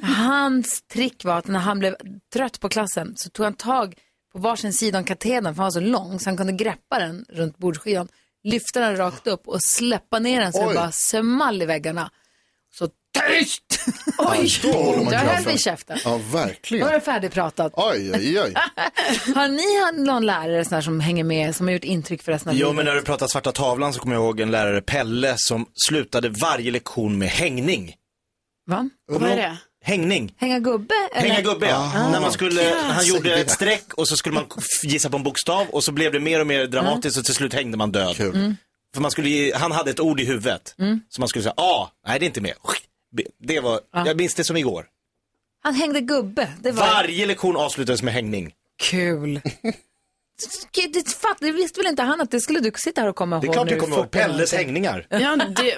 Hans 0.03 0.83
trick 0.93 1.25
var 1.25 1.39
att 1.39 1.47
när 1.47 1.59
han 1.59 1.79
blev 1.79 1.97
trött 2.33 2.61
på 2.61 2.69
klassen 2.69 3.13
så 3.17 3.31
tog 3.31 3.45
han 3.45 3.55
tag 3.55 3.95
på 4.33 4.39
varsin 4.39 4.73
sida 4.73 4.99
om 4.99 5.05
katedern 5.05 5.55
för 5.55 5.63
han 5.63 5.67
var 5.67 5.71
så 5.71 5.81
lång 5.81 6.19
så 6.21 6.31
han 6.31 6.37
kunde 6.37 6.53
greppa 6.53 6.99
den 6.99 7.25
runt 7.29 7.59
bordsskivan, 7.59 8.09
lyfta 8.45 8.81
den 8.81 8.97
rakt 8.97 9.27
upp 9.27 9.49
och 9.49 9.63
släppa 9.63 10.19
ner 10.19 10.41
den 10.41 10.53
så 10.53 10.61
det 10.61 10.67
Oj. 10.69 10.75
bara 10.75 10.93
small 10.93 11.63
i 11.63 11.67
väggarna. 11.67 12.11
Så 12.79 12.89
tyst! 13.29 13.63
Oj, 14.19 14.49
då 14.63 14.73
håller 14.73 15.05
man 15.05 15.13
Jag 15.13 15.21
höll 15.21 15.29
klaffen. 15.29 15.53
i 15.55 15.59
käften. 15.59 15.99
Ja, 16.05 16.11
Då 16.11 16.19
verkligen. 16.39 16.87
var 16.87 16.93
det 16.95 17.01
färdigpratat. 17.01 17.73
Oj, 17.77 18.13
oj, 18.15 18.41
oj. 18.41 18.55
Har 19.35 19.49
ni 19.49 20.05
någon 20.05 20.27
lärare 20.27 20.65
sån 20.65 20.75
här 20.75 20.83
som 20.83 21.01
hänger 21.01 21.25
med, 21.25 21.57
som 21.57 21.67
har 21.67 21.73
gjort 21.73 21.85
intryck 21.85 22.23
för 22.23 22.33
resten 22.33 22.51
av 22.51 22.57
Jo, 22.57 22.73
men 22.73 22.85
när 22.85 22.95
du 22.95 23.03
pratar 23.03 23.27
svarta 23.27 23.53
tavlan 23.53 23.93
så 23.93 24.01
kommer 24.01 24.15
jag 24.15 24.25
ihåg 24.25 24.41
en 24.41 24.51
lärare, 24.51 24.81
Pelle, 24.83 25.35
som 25.37 25.67
slutade 25.89 26.29
varje 26.29 26.71
lektion 26.71 27.19
med 27.19 27.29
hängning. 27.29 27.95
Va? 28.69 28.89
Vad 29.07 29.23
är 29.31 29.37
det? 29.37 29.57
Hängning. 29.85 30.35
Hänga 30.37 30.59
gubbe? 30.59 30.95
Eller? 31.13 31.29
Hänga 31.29 31.41
gubbe, 31.53 31.69
ja. 31.69 32.09
När 32.13 32.21
man 32.21 32.33
skulle, 32.33 32.63
han 32.75 33.07
gjorde 33.07 33.35
ett 33.35 33.51
streck 33.51 33.95
och 33.95 34.09
så 34.09 34.17
skulle 34.17 34.35
man 34.35 34.45
gissa 34.83 35.11
på 35.11 35.17
en 35.17 35.23
bokstav 35.23 35.67
och 35.69 35.85
så 35.85 35.93
blev 35.93 36.13
det 36.13 36.21
mer 36.21 36.41
och 36.41 36.47
mer 36.47 36.67
dramatiskt 36.67 37.19
och 37.19 37.25
till 37.25 37.35
slut 37.35 37.55
hängde 37.55 37.77
man 37.77 37.93
död. 37.93 38.17
Kul. 38.17 38.55
För 38.95 39.01
man 39.01 39.11
skulle, 39.11 39.57
han 39.57 39.73
hade 39.73 39.91
ett 39.91 40.01
ord 40.01 40.21
i 40.21 40.25
huvudet. 40.25 40.75
Så 41.09 41.21
man 41.21 41.29
skulle 41.29 41.43
säga 41.43 41.55
A, 41.57 41.89
nej 42.07 42.19
det 42.19 42.25
är 42.25 42.27
inte 42.27 42.41
med. 42.41 42.55
Det 43.39 43.61
var, 43.61 43.81
jag 43.93 44.17
minns 44.17 44.35
det 44.35 44.45
som 44.45 44.57
igår. 44.57 44.87
Han 45.63 45.75
hängde 45.75 46.01
gubbe. 46.01 46.53
Det 46.63 46.71
var 46.73 46.87
Varje 46.87 47.27
lektion 47.27 47.57
avslutades 47.57 48.03
med 48.03 48.15
hängning. 48.15 48.53
kul. 48.83 49.41
Det, 50.93 51.09
fatt, 51.11 51.37
det 51.41 51.53
visste 51.53 51.81
väl 51.81 51.87
inte 51.87 52.03
han 52.03 52.21
att 52.21 52.31
det 52.31 52.41
skulle 52.41 52.61
du 52.61 52.73
sitta 52.77 53.01
här 53.01 53.09
och 53.09 53.17
komma 53.17 53.37
ihåg 53.37 53.43
Det 53.45 53.49
är 53.49 53.53
klart 53.53 53.71
jag 53.71 53.81
kommer 53.81 53.97
ihåg 53.97 54.05
40 54.13 54.19
år 54.19 54.23
Pelles 54.23 54.53
hängningar. 54.55 55.07
Ja, 55.11 55.37
det, 55.37 55.77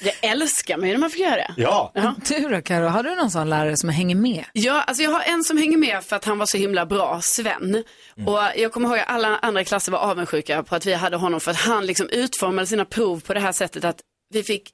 det 0.00 0.26
älskar 0.26 0.78
ju 0.78 0.92
när 0.92 0.98
man 0.98 1.10
får 1.10 1.20
göra 1.20 1.36
det. 1.36 1.54
Ja. 1.56 1.92
Du 2.28 2.48
då 2.48 2.62
Karo, 2.62 2.86
har 2.86 3.02
du 3.02 3.14
någon 3.14 3.30
sån 3.30 3.50
lärare 3.50 3.76
som 3.76 3.88
hänger 3.88 4.16
med? 4.16 4.44
Ja, 4.52 4.82
alltså 4.82 5.02
jag 5.02 5.10
har 5.10 5.22
en 5.22 5.44
som 5.44 5.58
hänger 5.58 5.78
med 5.78 6.04
för 6.04 6.16
att 6.16 6.24
han 6.24 6.38
var 6.38 6.46
så 6.46 6.58
himla 6.58 6.86
bra, 6.86 7.20
Sven. 7.22 7.84
Och 8.26 8.38
jag 8.56 8.72
kommer 8.72 8.88
ihåg 8.88 8.98
att 8.98 9.08
alla 9.08 9.36
andra 9.36 9.64
klasser 9.64 9.92
var 9.92 9.98
avundsjuka 9.98 10.62
på 10.62 10.74
att 10.74 10.86
vi 10.86 10.94
hade 10.94 11.16
honom 11.16 11.40
för 11.40 11.50
att 11.50 11.56
han 11.56 11.86
liksom 11.86 12.08
utformade 12.08 12.66
sina 12.66 12.84
prov 12.84 13.20
på 13.20 13.34
det 13.34 13.40
här 13.40 13.52
sättet 13.52 13.84
att 13.84 14.00
vi 14.34 14.42
fick 14.42 14.70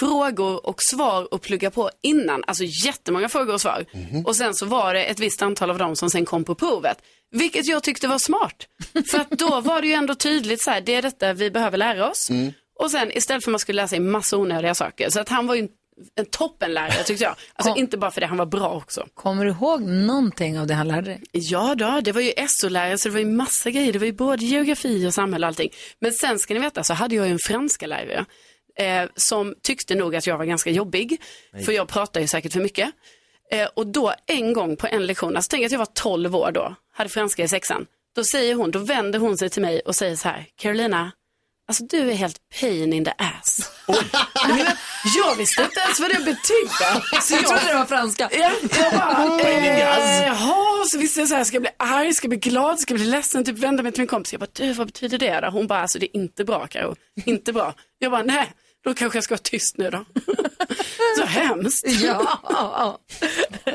frågor 0.00 0.66
och 0.66 0.76
svar 0.78 1.28
att 1.30 1.42
plugga 1.42 1.70
på 1.70 1.90
innan, 2.02 2.44
alltså 2.46 2.64
jättemånga 2.84 3.28
frågor 3.28 3.54
och 3.54 3.60
svar. 3.60 3.84
Och 4.24 4.36
sen 4.36 4.54
så 4.54 4.66
var 4.66 4.94
det 4.94 5.04
ett 5.04 5.20
visst 5.20 5.42
antal 5.42 5.70
av 5.70 5.78
dem 5.78 5.96
som 5.96 6.10
sen 6.10 6.24
kom 6.24 6.44
på 6.44 6.54
provet. 6.54 6.98
Vilket 7.30 7.66
jag 7.66 7.82
tyckte 7.82 8.08
var 8.08 8.18
smart. 8.18 8.66
För 9.10 9.18
att 9.18 9.30
då 9.30 9.60
var 9.60 9.80
det 9.80 9.86
ju 9.86 9.92
ändå 9.92 10.14
tydligt 10.14 10.62
så 10.62 10.70
här, 10.70 10.80
det 10.80 10.94
är 10.94 11.02
detta 11.02 11.32
vi 11.32 11.50
behöver 11.50 11.78
lära 11.78 12.10
oss. 12.10 12.30
Och 12.78 12.90
sen 12.90 13.16
istället 13.16 13.44
för 13.44 13.50
att 13.50 13.52
man 13.52 13.58
skulle 13.58 13.76
lära 13.76 13.88
sig 13.88 14.00
massa 14.00 14.36
onödiga 14.36 14.74
saker. 14.74 15.10
Så 15.10 15.20
att 15.20 15.28
han 15.28 15.46
var 15.46 15.54
ju 15.54 15.60
en, 15.60 15.68
en 16.14 16.26
toppenlärare 16.26 17.04
tyckte 17.04 17.24
jag. 17.24 17.34
Alltså 17.54 17.72
Kom. 17.72 17.80
inte 17.80 17.98
bara 17.98 18.10
för 18.10 18.20
det, 18.20 18.26
han 18.26 18.38
var 18.38 18.46
bra 18.46 18.70
också. 18.70 19.06
Kommer 19.14 19.44
du 19.44 19.50
ihåg 19.50 19.82
någonting 19.82 20.58
av 20.58 20.66
det 20.66 20.74
han 20.74 20.88
lärde 20.88 21.10
dig? 21.10 21.22
Ja 21.32 21.74
då, 21.74 22.00
det 22.00 22.12
var 22.12 22.20
ju 22.20 22.32
SO-lärare 22.48 22.98
så 22.98 23.08
det 23.08 23.12
var 23.12 23.20
ju 23.20 23.26
massa 23.26 23.70
grejer. 23.70 23.92
Det 23.92 23.98
var 23.98 24.06
ju 24.06 24.12
både 24.12 24.44
geografi 24.44 25.06
och 25.06 25.14
samhälle 25.14 25.46
och 25.46 25.48
allting. 25.48 25.70
Men 26.00 26.12
sen 26.12 26.38
ska 26.38 26.54
ni 26.54 26.60
veta 26.60 26.84
så 26.84 26.94
hade 26.94 27.14
jag 27.14 27.26
ju 27.26 27.32
en 27.32 27.38
franska 27.38 27.86
lärare 27.86 28.24
eh, 28.78 29.04
som 29.14 29.54
tyckte 29.62 29.94
nog 29.94 30.16
att 30.16 30.26
jag 30.26 30.38
var 30.38 30.44
ganska 30.44 30.70
jobbig. 30.70 31.20
För 31.64 31.72
jag 31.72 31.88
pratar 31.88 32.20
ju 32.20 32.26
säkert 32.26 32.52
för 32.52 32.60
mycket. 32.60 32.90
Eh, 33.50 33.68
och 33.74 33.86
då 33.86 34.14
en 34.26 34.52
gång 34.52 34.76
på 34.76 34.86
en 34.86 35.06
lektion, 35.06 35.36
alltså 35.36 35.48
tänk 35.50 35.66
att 35.66 35.72
jag 35.72 35.78
var 35.78 35.88
12 35.94 36.36
år 36.36 36.50
då, 36.52 36.74
hade 36.92 37.10
franska 37.10 37.44
i 37.44 37.48
sexan. 37.48 37.86
Då 38.14 38.24
säger 38.24 38.54
hon, 38.54 38.70
då 38.70 38.78
vänder 38.78 39.18
hon 39.18 39.38
sig 39.38 39.50
till 39.50 39.62
mig 39.62 39.80
och 39.80 39.96
säger 39.96 40.16
så 40.16 40.28
här, 40.28 40.46
Carolina, 40.56 41.12
alltså 41.68 41.84
du 41.84 42.10
är 42.10 42.14
helt 42.14 42.36
pain 42.60 42.92
in 42.92 43.04
the 43.04 43.12
ass. 43.18 43.70
Jag, 45.16 45.34
visste 45.36 45.62
inte 45.62 45.80
ens 45.80 46.00
vad 46.00 46.10
det 46.10 46.18
betydde. 46.18 47.20
Så 47.22 47.34
Jag 47.34 47.46
trodde 47.46 47.66
det 47.68 47.74
var 47.74 47.84
franska. 47.86 48.28
Ja, 48.32 48.50
jag 48.78 48.92
bara, 48.92 49.40
eh, 49.40 50.26
jaha, 50.26 50.84
så 50.84 50.98
visste 50.98 51.20
jag 51.20 51.28
så 51.28 51.34
här, 51.34 51.44
ska 51.44 51.54
jag 51.54 51.62
bli 51.62 51.70
arg, 51.76 52.14
ska 52.14 52.24
jag 52.24 52.30
bli 52.30 52.38
glad, 52.50 52.80
ska 52.80 52.94
jag 52.94 53.00
bli 53.00 53.10
ledsen, 53.10 53.44
typ 53.44 53.58
vända 53.58 53.82
mig 53.82 53.92
till 53.92 54.00
min 54.00 54.08
kompis. 54.08 54.32
Jag 54.32 54.40
bara, 54.40 54.50
du, 54.52 54.72
vad 54.72 54.86
betyder 54.86 55.18
det 55.18 55.40
då? 55.40 55.48
Hon 55.50 55.66
bara, 55.66 55.82
alltså 55.82 55.98
det 55.98 56.06
är 56.06 56.20
inte 56.20 56.44
bra 56.44 56.66
Karo, 56.66 56.96
inte 57.26 57.52
bra. 57.52 57.74
Jag 57.98 58.10
bara, 58.10 58.22
nej, 58.22 58.52
då 58.84 58.94
kanske 58.94 59.16
jag 59.16 59.24
ska 59.24 59.32
vara 59.34 59.40
tyst 59.42 59.78
nu 59.78 59.90
då. 59.90 60.04
så 61.18 61.24
hemskt. 61.24 61.84
Ja. 62.02 62.40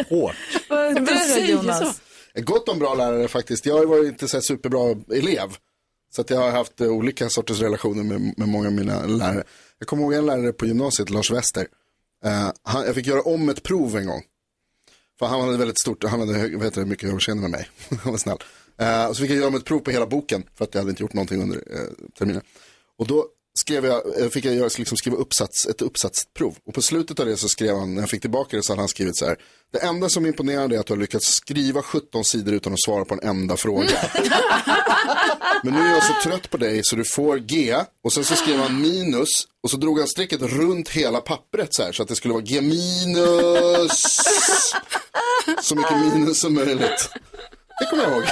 Hårt. 0.10 0.36
Vad 0.70 1.08
säger 1.08 1.48
Jonas? 1.48 2.02
Har 2.36 2.42
Gott 2.42 2.70
om 2.70 2.80
bra 2.80 2.94
lärare 2.94 3.28
faktiskt. 3.28 3.66
Jag 3.66 3.74
har 3.74 3.82
ju 3.82 3.88
varit 3.88 4.08
inte 4.08 4.28
så 4.28 4.42
superbra 4.42 4.96
elev. 5.18 5.50
Så 6.12 6.22
att 6.22 6.30
jag 6.30 6.38
har 6.38 6.52
haft 6.52 6.82
eh, 6.82 6.88
olika 6.88 7.30
sorters 7.30 7.60
relationer 7.60 8.04
med, 8.04 8.34
med 8.38 8.48
många 8.48 8.68
av 8.68 8.74
mina 8.74 9.06
lärare. 9.06 9.44
Jag 9.80 9.88
kommer 9.88 10.04
ihåg 10.04 10.14
en 10.14 10.26
lärare 10.26 10.54
på 10.54 10.66
gymnasiet, 10.66 11.10
Lars 11.10 11.32
Wester. 11.32 11.68
Eh, 12.26 12.52
han, 12.64 12.86
jag 12.86 12.96
fick 12.96 13.08
göra 13.08 13.22
om 13.22 13.50
ett 13.50 13.64
prov 13.64 13.98
en 13.98 14.06
gång. 14.06 14.24
För 15.20 15.26
han 15.26 15.42
hade 15.42 15.58
väldigt 15.58 15.80
stort, 15.80 16.04
han 16.04 16.20
hade 16.20 16.34
hög- 16.34 16.76
vad 16.76 16.88
mycket 16.88 17.10
överseende 17.10 17.42
med 17.42 17.52
mig. 17.52 17.70
han 18.04 18.12
var 18.12 18.18
snäll. 18.18 18.38
Eh, 18.78 19.06
och 19.06 19.16
så 19.16 19.22
fick 19.22 19.32
jag 19.32 19.38
göra 19.38 19.48
om 19.48 19.56
ett 19.56 19.66
prov 19.66 19.80
på 19.80 19.92
hela 19.92 20.06
boken. 20.06 20.44
För 20.56 20.66
att 20.66 20.74
jag 20.74 20.82
hade 20.82 20.90
inte 20.90 21.04
gjort 21.04 21.14
någonting 21.14 21.42
under 21.42 21.56
eh, 21.58 22.08
terminen. 22.18 22.42
Och 22.98 23.08
då 23.08 23.26
skrev 23.60 23.86
jag, 23.86 24.22
eh, 24.22 24.30
fick 24.30 24.46
jag 24.46 24.56
göra, 24.56 24.70
liksom 24.78 24.98
skriva 24.98 25.18
uppsats, 25.18 25.66
ett 25.66 25.82
uppsatsprov. 25.82 26.56
Och 26.68 26.74
på 26.74 26.82
slutet 26.82 27.20
av 27.20 27.26
det 27.26 27.38
så 27.38 27.50
skrev 27.50 27.76
han, 27.76 27.96
när 27.96 28.02
jag 28.02 28.10
fick 28.10 28.22
tillbaka 28.22 28.58
det 28.58 28.64
så 28.64 28.72
hade 28.72 28.82
han 28.82 28.90
skrivit 28.90 29.18
så 29.18 29.26
här. 29.26 29.38
Det 29.74 29.80
enda 29.80 30.10
som 30.10 30.26
imponerar 30.26 30.74
är 30.74 30.80
att 30.80 30.86
du 30.86 30.94
har 30.94 31.00
lyckats 31.00 31.26
skriva 31.26 31.82
17 31.82 32.24
sidor 32.24 32.54
utan 32.54 32.74
att 32.74 32.82
svara 32.82 33.06
på 33.06 33.14
en 33.14 33.30
enda 33.30 33.58
fråga. 33.58 33.90
Men 35.64 35.74
nu 35.74 35.80
är 35.80 35.94
jag 35.94 36.04
så 36.04 36.14
trött 36.24 36.50
på 36.50 36.58
dig 36.58 36.82
så 36.84 36.96
du 36.96 37.04
får 37.16 37.38
G. 37.38 37.76
Och 38.04 38.14
sen 38.14 38.24
så 38.24 38.36
skrev 38.36 38.60
han 38.60 38.82
minus. 38.82 39.28
Och 39.64 39.72
så 39.72 39.78
drog 39.78 40.00
han 40.00 40.08
strecket 40.08 40.42
runt 40.42 40.90
hela 40.90 41.22
pappret 41.22 41.70
så 41.72 41.84
här. 41.84 41.92
Så 41.92 42.04
att 42.04 42.10
det 42.10 42.16
skulle 42.16 42.34
vara 42.34 42.44
G 42.44 42.62
minus. 42.62 44.22
Så 45.62 45.76
mycket 45.76 45.98
minus 45.98 46.40
som 46.40 46.54
möjligt. 46.54 47.10
Det 47.80 47.86
kommer 47.90 48.04
jag 48.04 48.12
ihåg. 48.12 48.24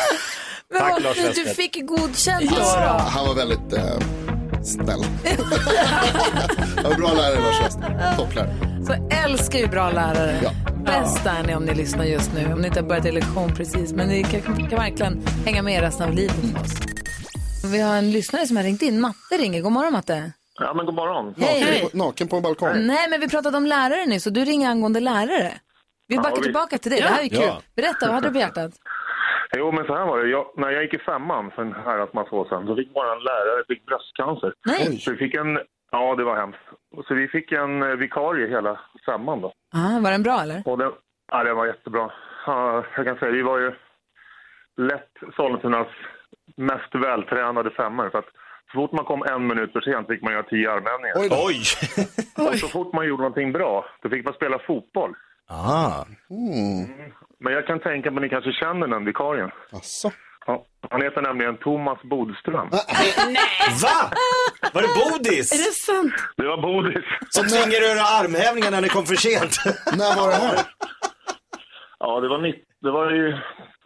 Men 0.69 0.81
Tack, 0.81 0.91
vad 0.91 1.03
Lars 1.03 1.17
fint, 1.17 1.35
du 1.35 1.45
fick 1.45 1.87
godkänt 1.87 2.49
då. 2.49 2.63
Han 3.09 3.27
var 3.27 3.35
väldigt 3.35 3.73
eh, 3.73 3.99
snäll. 4.63 5.03
Var 6.83 6.95
bra 6.97 7.13
lärare 7.13 7.39
Lars 7.41 7.61
Wester. 7.61 8.15
Topplärare. 8.17 8.55
Så 8.85 8.93
älskar 9.25 9.59
ju 9.59 9.67
bra 9.67 9.91
lärare. 9.91 10.39
Ja. 10.43 10.51
Bäst 10.85 11.25
är 11.25 11.43
ni 11.43 11.55
om 11.55 11.65
ni 11.65 11.73
lyssnar 11.75 12.05
just 12.05 12.33
nu. 12.33 12.53
Om 12.53 12.61
ni 12.61 12.67
inte 12.67 12.79
har 12.79 12.87
börjat 12.87 13.05
i 13.05 13.11
lektion 13.11 13.55
precis. 13.55 13.93
Men 13.93 14.07
ni 14.07 14.23
kan, 14.23 14.41
kan 14.41 14.79
verkligen 14.79 15.21
hänga 15.45 15.61
med 15.61 15.81
resten 15.81 16.07
av 16.09 16.13
livet 16.15 16.43
med 16.43 16.61
oss. 16.61 16.71
Vi 17.71 17.79
har 17.81 17.95
en 17.95 18.11
lyssnare 18.11 18.47
som 18.47 18.57
har 18.57 18.63
ringt 18.63 18.81
in. 18.81 19.01
Matte 19.01 19.37
ringer. 19.37 19.61
God 19.61 19.71
morgon 19.71 19.93
Matte. 19.93 20.31
Ja, 20.59 20.73
men 20.73 20.85
god 20.85 20.95
morgon. 20.95 21.33
Hej. 21.37 21.61
Naken, 21.61 21.89
på, 21.91 21.97
naken 21.97 22.27
på 22.27 22.35
en 22.35 22.41
balkong. 22.41 22.85
Nej, 22.85 23.09
men 23.09 23.19
vi 23.19 23.29
pratade 23.29 23.57
om 23.57 23.65
lärare 23.65 24.05
nu, 24.05 24.19
så 24.19 24.29
du 24.29 24.45
ringer 24.45 24.69
angående 24.69 24.99
lärare. 24.99 25.53
Vi 26.07 26.17
backar 26.17 26.31
visst. 26.31 26.43
tillbaka 26.43 26.77
till 26.77 26.91
det. 26.91 26.97
Det 26.97 27.07
här 27.07 27.23
är 27.23 27.29
kul. 27.29 27.39
Ja. 27.41 27.61
Berätta, 27.75 28.05
vad 28.05 28.15
hade 28.15 28.27
du 28.27 28.33
på 28.33 28.39
hjärtat? 28.39 28.71
Jo, 29.57 29.71
men 29.71 29.85
så 29.85 29.95
här 29.95 30.05
var 30.05 30.17
det. 30.19 30.29
Jag, 30.29 30.45
när 30.55 30.69
jag 30.69 30.83
gick 30.83 30.93
i 30.93 30.99
femman 30.99 31.51
för 31.51 31.61
en 31.61 31.73
herrans 31.73 32.13
massa 32.13 32.35
år 32.35 32.45
sedan 32.49 32.67
så 32.67 32.75
fick 32.75 32.89
vår 32.95 33.23
lärare 33.29 33.63
fick 33.67 33.85
bröstcancer. 33.85 34.53
Nej. 34.65 34.97
Så 34.99 35.11
vi 35.11 35.17
fick 35.17 35.33
en, 35.33 35.59
ja 35.91 36.15
det 36.15 36.23
var 36.23 36.35
hemskt. 36.35 36.59
Så 37.07 37.13
vi 37.13 37.27
fick 37.27 37.51
en 37.51 37.83
eh, 37.83 37.89
vikarie 37.89 38.47
hela 38.47 38.79
femman 39.05 39.41
då. 39.41 39.53
Ah, 39.73 39.99
var 40.03 40.11
den 40.11 40.23
bra 40.23 40.41
eller? 40.41 40.61
Och 40.65 40.77
den, 40.77 40.91
ja, 41.31 41.43
den 41.43 41.55
var 41.55 41.65
jättebra. 41.65 42.11
Ja, 42.45 42.83
jag 42.95 43.05
kan 43.05 43.17
säga, 43.17 43.31
vi 43.31 43.41
var 43.41 43.59
ju 43.59 43.71
lätt 44.77 45.35
Sollentunas 45.35 45.87
mest 46.55 46.95
vältränade 46.95 47.69
femmor. 47.69 48.09
För 48.09 48.19
att 48.19 48.29
så 48.71 48.79
fort 48.79 48.91
man 48.91 49.05
kom 49.05 49.23
en 49.23 49.47
minut 49.47 49.71
för 49.73 49.81
sent 49.81 50.07
fick 50.07 50.21
man 50.21 50.33
göra 50.33 50.43
tio 50.43 50.71
armhävningar. 50.71 51.15
Oj. 51.15 51.29
Oj! 51.31 51.61
Och 52.47 52.55
så 52.55 52.67
fort 52.67 52.93
man 52.93 53.07
gjorde 53.07 53.23
någonting 53.23 53.51
bra, 53.51 53.85
då 54.01 54.09
fick 54.09 54.25
man 54.25 54.33
spela 54.33 54.59
fotboll. 54.59 55.15
Ah. 55.47 56.05
Men 57.43 57.53
jag 57.53 57.67
kan 57.67 57.79
tänka 57.79 58.11
mig 58.11 58.17
att 58.17 58.21
ni 58.21 58.29
kanske 58.29 58.51
känner 58.51 58.87
den 58.87 59.05
vikarien. 59.05 59.49
Asså. 59.71 60.11
Ja, 60.47 60.65
han 60.89 61.01
heter 61.01 61.21
nämligen 61.21 61.57
Thomas 61.57 62.01
Bodström. 62.03 62.69
Va? 62.69 62.79
Var 64.73 64.81
det 64.81 64.87
Bodis? 64.99 65.51
Är 65.51 65.57
det 65.57 65.73
sant? 65.73 66.13
Det 66.37 66.47
var 66.47 66.61
Bodis. 66.61 67.05
Som 67.29 67.47
tvingade 67.47 67.75
er 67.75 67.81
att 67.81 67.87
göra 67.97 68.01
armhävningar 68.21 68.71
när 68.71 68.81
ni 68.81 68.89
kom 68.89 69.05
för 69.05 69.15
sent? 69.15 69.53
När 69.97 70.15
var 70.21 70.27
det 70.29 70.35
här? 70.35 70.59
Ja, 71.99 72.19
det 72.19 72.29
var, 72.29 72.41
nitt, 72.41 72.63
det 72.81 72.91
var 72.91 73.11
ju 73.11 73.27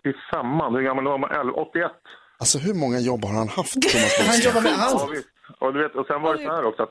i 0.09 0.13
samman. 0.31 0.75
Hur 0.75 0.81
gammal 0.81 1.03
var 1.03 1.17
man? 1.17 1.31
11, 1.31 1.51
81. 1.53 1.91
Alltså 2.39 2.57
hur 2.59 2.73
många 2.73 2.99
jobb 2.99 3.25
har 3.25 3.33
han 3.33 3.49
haft, 3.49 3.73
Thomas 3.73 4.27
Han 4.29 4.39
jobbar 4.47 4.61
med 4.61 4.71
Ja, 4.71 4.83
allt. 4.85 5.11
visst. 5.13 5.29
Och, 5.59 5.73
du 5.73 5.83
vet, 5.83 5.95
och 5.95 6.05
sen 6.07 6.21
var 6.21 6.33
det 6.35 6.43
så 6.43 6.51
här 6.55 6.65
också 6.65 6.83
att 6.83 6.89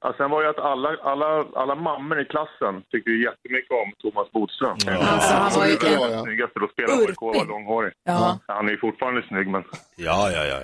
Ja, 0.00 0.14
sen 0.16 0.30
var 0.30 0.42
det 0.42 0.50
att 0.50 0.58
alla, 0.58 0.88
alla, 1.02 1.44
alla 1.54 1.74
mammor 1.74 2.20
i 2.20 2.24
klassen 2.24 2.82
tyckte 2.90 3.10
ju 3.10 3.24
jättemycket 3.24 3.70
om 3.70 3.92
Thomas 4.02 4.30
Bodström. 4.32 4.76
Alltså, 5.00 5.34
han 5.34 5.52
var 5.58 5.66
ju 5.66 5.72
en- 5.72 6.10
den 6.10 6.22
snyggaste 6.24 6.58
då 6.60 6.68
spelade 6.68 7.00
AIK 7.00 7.20
var 7.20 7.46
långhårig. 7.46 7.92
Ja. 8.04 8.38
Han 8.46 8.66
är 8.68 8.70
ju 8.72 8.78
fortfarande 8.78 9.22
snygg 9.28 9.48
men... 9.48 9.62
Ja, 9.96 10.30
ja, 10.30 10.44
ja. 10.44 10.58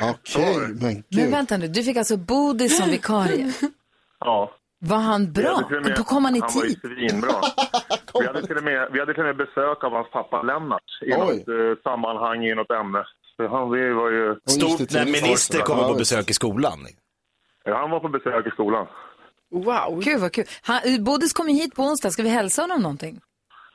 Okej, 0.10 0.56
men 0.58 0.78
Men 0.80 1.02
gud. 1.10 1.30
vänta 1.30 1.56
nu, 1.56 1.68
du 1.68 1.82
fick 1.82 1.96
alltså 1.96 2.16
Bodis 2.16 2.78
som 2.78 2.90
vikarie. 2.90 3.52
Ja. 4.20 4.52
Var 4.80 4.96
han 4.98 5.32
bra? 5.32 5.60
med- 5.70 5.94
Då 5.96 6.04
kom 6.04 6.24
han 6.24 6.36
i 6.36 6.40
Han 6.40 6.50
var 6.54 6.64
ju 6.64 6.68
tid. 6.70 6.80
svinbra. 6.80 7.34
vi, 8.20 8.26
hade 8.26 8.46
till 8.46 8.56
och 8.56 8.62
med, 8.64 8.88
vi 8.92 9.00
hade 9.00 9.12
till 9.14 9.20
och 9.22 9.26
med 9.26 9.36
besök 9.36 9.84
av 9.84 9.92
hans 9.92 10.10
pappa 10.10 10.42
Lennart 10.42 10.82
i 11.06 11.12
Oj. 11.12 11.16
något 11.18 11.48
eh, 11.48 11.82
sammanhang 11.82 12.44
i 12.44 12.54
något 12.54 12.70
ämne. 12.70 13.04
Så 13.36 13.48
han 13.48 13.70
vi 13.70 13.90
var 13.92 14.10
ju... 14.10 14.34
Stort 14.46 14.90
när 14.90 15.04
minister 15.04 15.58
kommer 15.60 15.84
på 15.88 15.94
besök 15.94 16.30
i 16.30 16.32
skolan. 16.32 16.78
Ja, 17.68 17.76
han 17.82 17.90
var 17.90 18.00
på 18.00 18.08
besök 18.08 18.46
i 18.46 18.50
skolan. 18.50 18.86
Wow. 19.50 20.00
Gud 20.04 20.20
vad 20.20 20.32
kul. 20.32 20.44
Han, 20.62 20.78
Bodis 21.04 21.32
kom 21.32 21.48
ju 21.48 21.54
hit 21.54 21.74
på 21.76 21.82
onsdag, 21.82 22.10
ska 22.10 22.22
vi 22.22 22.28
hälsa 22.28 22.62
honom 22.62 22.80
någonting? 22.82 23.20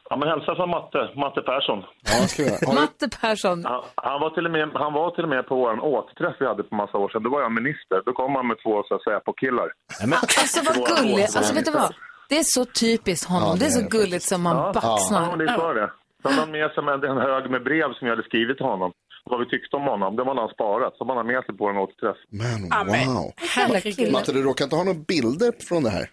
Ja, 0.10 0.16
men 0.18 0.28
hälsa 0.30 0.56
från 0.56 0.70
Matte, 0.70 1.10
Matte 1.16 1.42
Persson. 1.42 1.80
Ja, 2.10 2.28
ska. 2.28 2.44
Har 2.68 2.76
Matte 2.82 3.08
Persson. 3.22 3.66
Han, 3.66 3.84
han, 3.96 4.22
var 4.22 4.30
till 4.30 4.46
och 4.46 4.52
med, 4.52 4.70
han 4.74 4.94
var 4.94 5.12
till 5.16 5.24
och 5.24 5.30
med 5.30 5.48
på 5.48 5.56
vår 5.56 5.80
återträff 5.86 6.36
vi 6.40 6.46
hade 6.48 6.64
på 6.64 6.76
massa 6.76 6.98
år 6.98 7.10
sedan. 7.10 7.24
Då 7.24 7.30
var 7.30 7.42
jag 7.42 7.52
minister. 7.52 8.02
Då 8.06 8.12
kom 8.14 8.36
han 8.36 8.48
med 8.48 8.58
två 8.64 8.84
så 8.88 8.96
att 8.96 9.04
säga, 9.04 9.20
på 9.20 9.34
killar. 9.34 9.68
Alltså 10.12 10.60
vad 10.68 10.76
gulligt. 10.92 11.36
Alltså 11.38 11.54
vet 11.56 11.66
du 11.66 11.72
vad? 11.72 11.94
Det 12.30 12.38
är 12.38 12.44
så 12.58 12.66
typiskt 12.66 13.30
honom. 13.30 13.50
Ja, 13.50 13.56
det 13.60 13.66
är 13.66 13.68
det 13.68 13.72
så 13.72 13.80
är 13.80 13.84
det 13.84 13.98
gulligt 13.98 14.24
som 14.32 14.42
man 14.42 14.56
Ja, 14.58 14.72
baxnar. 14.74 15.38
det 15.38 15.48
sa 15.48 15.74
det. 15.74 15.92
Så 16.22 16.30
hade 16.30 16.42
han 16.42 16.52
med 16.52 16.72
sig 16.72 16.84
en, 16.84 17.04
en 17.04 17.18
hög 17.18 17.50
med 17.50 17.64
brev 17.64 17.94
som 17.94 18.08
jag 18.08 18.16
hade 18.16 18.28
skrivit 18.30 18.58
till 18.58 18.66
honom. 18.66 18.92
Vad 19.30 19.40
vi 19.40 19.46
tyckte 19.46 19.76
om 19.76 19.84
honom. 19.84 20.16
Det 20.16 20.24
var 20.24 20.36
han 20.36 20.50
sparat. 20.50 20.94
Så 20.98 21.06
man 21.06 21.18
har 21.18 21.24
med 21.24 21.44
sig 21.46 21.58
på 21.58 21.68
en 21.70 21.78
återträff. 21.78 22.18
Men 22.30 22.62
wow. 22.64 23.32
Herregud. 23.56 24.12
Matte, 24.12 24.32
du 24.34 24.44
råkar 24.44 24.64
inte 24.66 24.76
ha 24.76 24.84
några 24.84 25.00
bilder 25.08 25.52
från 25.70 25.84
det 25.84 25.90
här? 25.90 26.10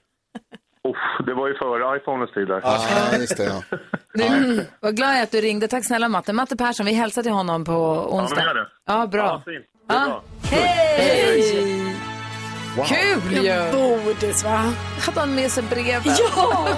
Uff, 0.89 1.27
det 1.27 1.35
var 1.35 1.49
ju 1.49 1.55
före 1.55 1.97
iPhonens 1.97 2.33
tid 2.35 2.49
där. 2.49 2.61
Ja, 2.65 3.17
just 3.19 3.37
det. 3.37 3.45
Ja. 3.45 3.63
Nu, 4.15 4.67
vad 4.81 4.97
glad 4.97 5.11
jag 5.11 5.19
är 5.19 5.23
att 5.23 5.31
du 5.31 5.41
ringde. 5.41 5.69
Tack 5.69 5.85
snälla 5.85 6.09
Matte. 6.09 6.33
Matte 6.33 6.57
Persson, 6.57 6.87
vi 6.87 6.93
hälsar 6.93 7.23
till 7.23 7.33
honom 7.33 7.65
på 7.65 7.73
Ja, 7.73 8.09
men 8.11 8.21
onsdag. 8.25 8.43
gör 8.45 8.55
det. 8.55 8.67
Ja, 8.87 9.07
bra. 9.07 9.23
Ja, 9.23 9.43
fint. 9.53 9.67
Det 9.89 9.95
är 9.95 10.07
bra. 10.07 10.23
Hej! 10.51 11.90
Kul 12.77 13.45
ju! 13.45 13.73
Bodis 13.73 14.45
va? 14.45 14.73
Hade 14.99 15.21
han 15.21 15.35
med 15.35 15.51
sig 15.51 15.63
brevet? 15.63 16.21
Ja! 16.37 16.69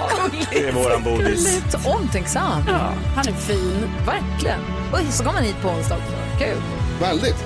Det 0.50 0.68
är 0.68 0.72
våran 0.72 1.02
Bodis. 1.02 1.62
Så 1.70 1.90
omtänksam. 1.90 2.62
ja! 2.68 2.92
Han 3.16 3.28
är 3.28 3.32
fin. 3.32 3.90
Verkligen. 4.06 4.60
Och 4.92 5.12
så 5.14 5.24
kom 5.24 5.34
han 5.34 5.44
hit 5.44 5.56
på 5.62 5.68
onsdag 5.68 5.94
också. 5.96 6.44
Kul. 6.44 6.62
Väldigt. 7.00 7.44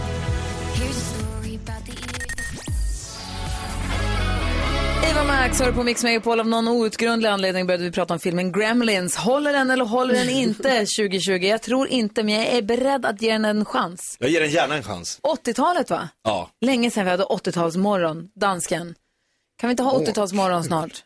Eva 5.16 5.24
Max 5.24 5.60
hör 5.60 5.72
på 5.72 5.82
Mix 5.82 6.02
Megapol. 6.02 6.40
Av 6.40 6.48
någon 6.48 6.68
outgrundlig 6.68 7.28
anledning 7.28 7.66
började 7.66 7.84
vi 7.84 7.90
prata 7.92 8.14
om 8.14 8.20
filmen 8.20 8.52
Gremlins. 8.52 9.16
Håller 9.16 9.52
den 9.52 9.70
eller 9.70 9.84
håller 9.84 10.14
den 10.14 10.28
inte 10.28 10.86
2020? 10.98 11.30
Jag 11.32 11.62
tror 11.62 11.88
inte, 11.88 12.22
men 12.22 12.34
jag 12.34 12.46
är 12.46 12.62
beredd 12.62 13.06
att 13.06 13.22
ge 13.22 13.32
den 13.32 13.44
en 13.44 13.64
chans. 13.64 14.16
Jag 14.20 14.30
ger 14.30 14.40
den 14.40 14.50
gärna 14.50 14.76
en 14.76 14.82
chans. 14.82 15.20
80-talet 15.22 15.90
va? 15.90 16.08
Ja. 16.24 16.50
Länge 16.60 16.90
sedan 16.90 17.04
vi 17.04 17.10
hade 17.10 17.24
80-talsmorgon, 17.24 18.28
dansken. 18.34 18.94
Kan 19.60 19.68
vi 19.68 19.70
inte 19.70 19.82
ha 19.82 19.98
80-talsmorgon 19.98 20.62
snart? 20.62 21.04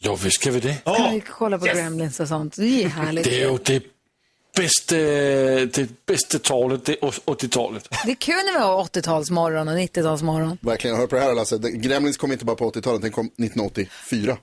Jo, 0.00 0.14
visst 0.14 0.42
kan 0.42 0.52
vi 0.52 0.60
det. 0.60 0.84
Kan 0.84 1.14
vi 1.14 1.20
kolla 1.20 1.58
på 1.58 1.64
Gremlins 1.64 2.20
och 2.20 2.28
sånt? 2.28 2.56
Det 2.56 2.84
är 2.84 2.88
härligt. 2.88 3.24
Det 3.24 3.42
är 3.42 3.50
ju 3.50 3.58
det 3.64 3.82
bästa, 4.62 4.94
det 5.80 6.06
bästa 6.06 6.38
talet, 6.38 6.84
det 6.84 6.92
är 6.92 6.96
80-talet. 7.06 7.88
Det 8.04 8.10
är 8.10 8.14
kul 8.14 8.34
när 8.34 8.52
vi 8.52 8.58
har 8.58 8.84
80-talsmorgon 8.84 9.68
och 9.72 9.78
90-talsmorgon. 9.78 10.58
Verkligen, 10.60 10.96
hör 10.96 11.06
på 11.06 11.16
det 11.16 11.22
här 11.22 11.34
Lasse. 11.34 11.58
Gremlins 11.58 12.16
kom 12.16 12.32
inte 12.32 12.44
bara 12.44 12.56
på 12.56 12.70
80-talet, 12.70 13.02
den 13.02 13.10
kom 13.12 13.26
1984. 13.26 14.36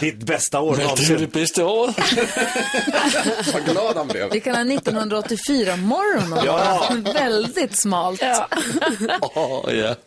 Ditt 0.00 0.18
bästa 0.26 0.60
år 0.60 0.70
Men 0.70 0.78
det 0.78 0.82
är 0.82 0.86
någonsin. 0.86 1.16
det 1.20 1.26
bästa 1.26 1.66
året. 1.66 1.96
Vad 3.54 3.64
glad 3.64 3.96
han 3.96 4.08
blev. 4.08 4.30
Vi 4.32 4.40
kan 4.40 4.54
ha 4.54 4.62
1984-morgon. 4.62 6.38
Ja. 6.44 6.88
Väldigt 7.14 7.80
smalt. 7.80 8.22
Ja. 8.22 8.48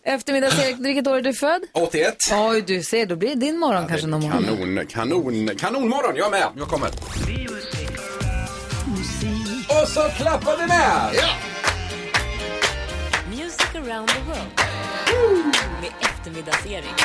Eftermiddags-Erik, 0.03 0.75
vilket 0.79 1.07
år 1.07 1.15
är 1.17 1.21
du 1.21 1.33
född? 1.33 1.61
81. 1.73 2.15
Oj, 2.33 2.61
du 2.67 2.83
ser, 2.83 3.05
då 3.05 3.15
blir 3.15 3.29
det 3.29 3.35
din 3.35 3.59
morgon 3.59 3.87
kanske 3.87 4.07
någon 4.07 4.21
morgon. 4.21 4.43
Kanon, 4.45 4.85
kanon, 4.87 5.55
kanonmorgon. 5.57 6.15
Jag 6.15 6.25
är 6.27 6.31
med. 6.31 6.47
Jag 6.57 6.67
kommer. 6.67 6.89
Så 9.93 10.01
klappar 10.01 10.57
vi 10.57 10.67
med! 10.67 11.11
Music 13.29 13.75
around 13.75 14.09
the 14.09 14.19
world. 14.27 14.51
Med 15.81 15.91
eftermiddags-Erik. 16.01 17.01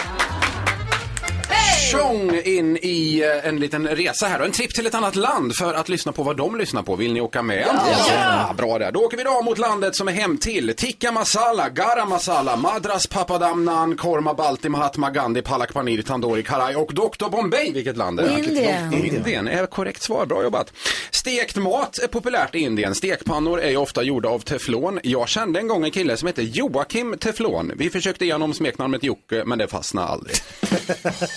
Tjong 1.91 2.41
in 2.45 2.77
i 2.77 3.23
eh, 3.23 3.49
en 3.49 3.61
liten 3.61 3.89
resa 3.89 4.27
här 4.27 4.41
och 4.41 4.47
en 4.47 4.53
tripp 4.53 4.75
till 4.75 4.87
ett 4.87 4.95
annat 4.95 5.17
land 5.17 5.57
för 5.57 5.75
att 5.75 5.89
lyssna 5.89 6.13
på 6.13 6.23
vad 6.23 6.37
de 6.37 6.57
lyssnar 6.57 6.83
på. 6.83 6.97
Vill 6.97 7.13
ni 7.13 7.21
åka 7.21 7.43
med? 7.43 7.67
Ja! 8.09 8.55
Bra 8.57 8.79
där. 8.79 8.93
Då 8.93 9.01
åker 9.01 9.17
vi 9.17 9.23
då 9.23 9.43
mot 9.43 9.59
landet 9.59 9.97
som 9.97 10.09
är 10.09 10.13
hem 10.13 10.39
till 10.39 10.75
tikka 10.77 11.13
masala, 11.13 11.69
garam 11.69 12.09
masala, 12.09 12.57
madras 12.57 13.07
papadam 13.07 13.65
naan, 13.65 13.97
korma 13.97 14.35
balti 14.35 14.69
mahatma 14.69 15.11
gandhi, 15.11 15.43
palak 15.43 15.73
paneer, 15.73 16.03
tandoori 16.03 16.43
karai 16.43 16.75
och 16.75 16.95
Dr 16.95 17.29
Bombay. 17.31 17.73
Vilket 17.73 17.97
land 17.97 18.21
är? 18.21 18.39
Indien. 18.39 18.95
Indien 18.95 19.49
är 19.49 19.67
korrekt 19.67 20.03
svar. 20.03 20.27
Bra 20.27 20.43
jobbat. 20.43 20.73
Stekt 21.11 21.57
mat 21.57 21.99
är 21.99 22.07
populärt 22.09 22.55
i 22.55 22.59
Indien. 22.59 22.95
Stekpannor 22.95 23.61
är 23.61 23.71
ju 23.71 23.77
ofta 23.77 24.03
gjorda 24.03 24.29
av 24.29 24.39
teflon. 24.39 25.01
Jag 25.03 25.29
kände 25.29 25.61
en 25.61 25.69
gång 25.69 25.85
en 25.85 25.91
kille 25.91 26.17
som 26.17 26.27
hette 26.27 26.43
Joakim 26.43 27.17
Teflon. 27.19 27.73
Vi 27.77 27.91
försökte 27.91 28.27
ge 28.27 28.33
honom 28.33 28.55
smeknamnet 28.55 29.03
Jocke, 29.03 29.43
men 29.47 29.59
det 29.59 29.69
fastnade 29.69 30.09
aldrig. 30.09 30.37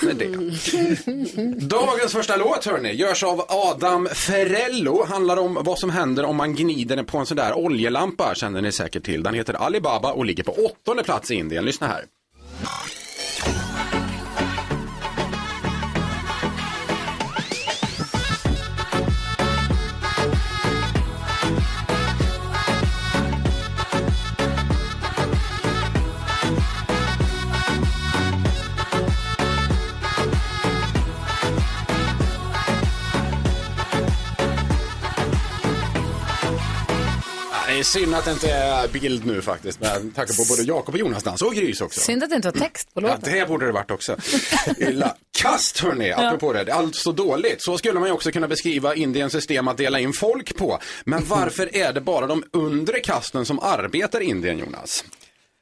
Det? 0.00 0.26
Dagens 1.66 2.12
första 2.12 2.36
låt 2.36 2.64
hörni, 2.64 2.92
görs 2.92 3.22
av 3.22 3.44
Adam 3.48 4.08
Ferrello. 4.12 5.04
Handlar 5.04 5.36
om 5.36 5.58
vad 5.60 5.78
som 5.78 5.90
händer 5.90 6.24
om 6.24 6.36
man 6.36 6.54
gnider 6.54 7.02
på 7.02 7.18
en 7.18 7.26
sån 7.26 7.36
där 7.36 7.58
oljelampa, 7.58 8.34
känner 8.34 8.62
ni 8.62 8.72
säkert 8.72 9.04
till. 9.04 9.22
Den 9.22 9.34
heter 9.34 9.54
Alibaba 9.54 10.12
och 10.12 10.26
ligger 10.26 10.44
på 10.44 10.52
åttonde 10.52 11.02
plats 11.02 11.30
i 11.30 11.34
Indien. 11.34 11.64
Lyssna 11.64 11.86
här. 11.86 12.04
Det 37.78 37.82
är 37.82 37.84
synd 37.84 38.14
att 38.14 38.24
det 38.24 38.30
inte 38.30 38.50
är 38.50 38.88
bild 38.88 39.26
nu 39.26 39.42
faktiskt, 39.42 39.80
med 39.80 40.14
tanke 40.14 40.36
på 40.36 40.44
både 40.48 40.62
Jakob 40.62 40.94
och 40.94 41.00
Jonas 41.00 41.22
dans 41.22 41.42
och 41.42 41.54
Grys 41.54 41.80
också. 41.80 42.00
Synd 42.00 42.24
att 42.24 42.30
det 42.30 42.36
inte 42.36 42.48
var 42.48 42.60
text 42.60 42.94
på 42.94 43.00
Ja, 43.02 43.06
låten. 43.08 43.32
det 43.34 43.48
borde 43.48 43.66
det 43.66 43.72
varit 43.72 43.90
också. 43.90 44.16
Illa. 44.78 45.16
Kast 45.38 45.78
hörni, 45.78 46.12
apropå 46.12 46.52
det. 46.52 46.64
Det 46.64 46.72
är 46.72 46.76
alltså 46.76 47.12
dåligt. 47.12 47.62
Så 47.62 47.78
skulle 47.78 48.00
man 48.00 48.08
ju 48.08 48.14
också 48.14 48.30
kunna 48.30 48.48
beskriva 48.48 48.94
Indiens 48.94 49.32
system 49.32 49.68
att 49.68 49.76
dela 49.76 50.00
in 50.00 50.12
folk 50.12 50.56
på. 50.56 50.78
Men 51.04 51.24
varför 51.24 51.76
är 51.76 51.92
det 51.92 52.00
bara 52.00 52.26
de 52.26 52.44
undre 52.52 53.00
kasten 53.00 53.46
som 53.46 53.58
arbetar 53.58 54.20
i 54.20 54.24
Indien, 54.24 54.58
Jonas? 54.58 55.04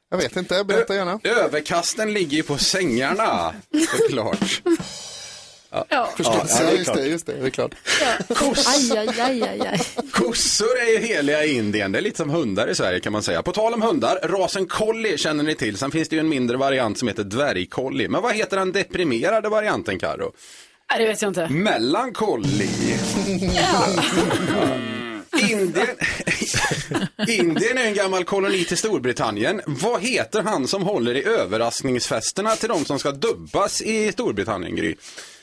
Jag 0.09 0.17
vet 0.17 0.35
inte, 0.35 0.63
berätta 0.63 0.95
gärna. 0.95 1.19
Överkasten 1.23 2.13
ligger 2.13 2.37
ju 2.37 2.43
på 2.43 2.57
sängarna, 2.57 3.53
såklart. 3.89 4.61
Ja. 5.69 6.09
Förstås. 6.17 6.57
Ja, 6.59 6.63
Ja, 6.63 6.71
just 6.71 6.93
det, 6.93 7.05
just 7.07 7.25
det, 7.25 7.33
det 7.33 7.45
är 7.45 7.49
klart. 7.49 7.75
Aj, 8.67 8.97
aj, 8.97 9.09
aj, 9.19 9.43
aj, 9.43 9.61
aj. 9.67 9.79
Kossor 10.11 10.79
är 10.87 10.91
ju 10.91 11.07
heliga 11.07 11.45
i 11.45 11.53
Indien. 11.55 11.91
Det 11.91 11.99
är 11.99 12.01
lite 12.01 12.17
som 12.17 12.29
hundar 12.29 12.67
i 12.67 12.75
Sverige 12.75 12.99
kan 12.99 13.13
man 13.13 13.23
säga. 13.23 13.43
På 13.43 13.51
tal 13.51 13.73
om 13.73 13.81
hundar, 13.81 14.19
rasen 14.23 14.65
collie 14.67 15.17
känner 15.17 15.43
ni 15.43 15.55
till. 15.55 15.77
Sen 15.77 15.91
finns 15.91 16.09
det 16.09 16.15
ju 16.15 16.19
en 16.19 16.29
mindre 16.29 16.57
variant 16.57 16.97
som 16.99 17.07
heter 17.07 17.23
dvärgcollie. 17.23 18.07
Men 18.09 18.21
vad 18.21 18.35
heter 18.35 18.57
den 18.57 18.71
deprimerade 18.71 19.49
varianten, 19.49 19.99
Karo? 19.99 20.31
Nej, 20.91 20.99
det 20.99 21.07
vet 21.07 21.21
jag 21.21 21.29
inte. 21.29 21.47
Mellancollie. 21.49 22.69
Indien... 25.49 25.87
Indien 27.27 27.77
är 27.77 27.85
en 27.85 27.93
gammal 27.93 28.23
koloni 28.23 28.65
till 28.65 28.77
Storbritannien. 28.77 29.61
Vad 29.65 30.01
heter 30.01 30.43
han 30.43 30.67
som 30.67 30.83
håller 30.83 31.15
i 31.15 31.23
överraskningsfesterna 31.23 32.55
till 32.55 32.69
de 32.69 32.85
som 32.85 32.99
ska 32.99 33.11
dubbas 33.11 33.81
i 33.81 34.11
Storbritannien, 34.11 34.75
Gry? 34.75 34.95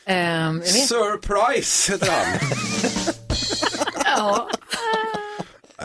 Vet. 0.07 0.89
Surprise 0.89 1.93
heter 1.93 2.11
han. 2.11 2.27
Ja. 4.05 4.49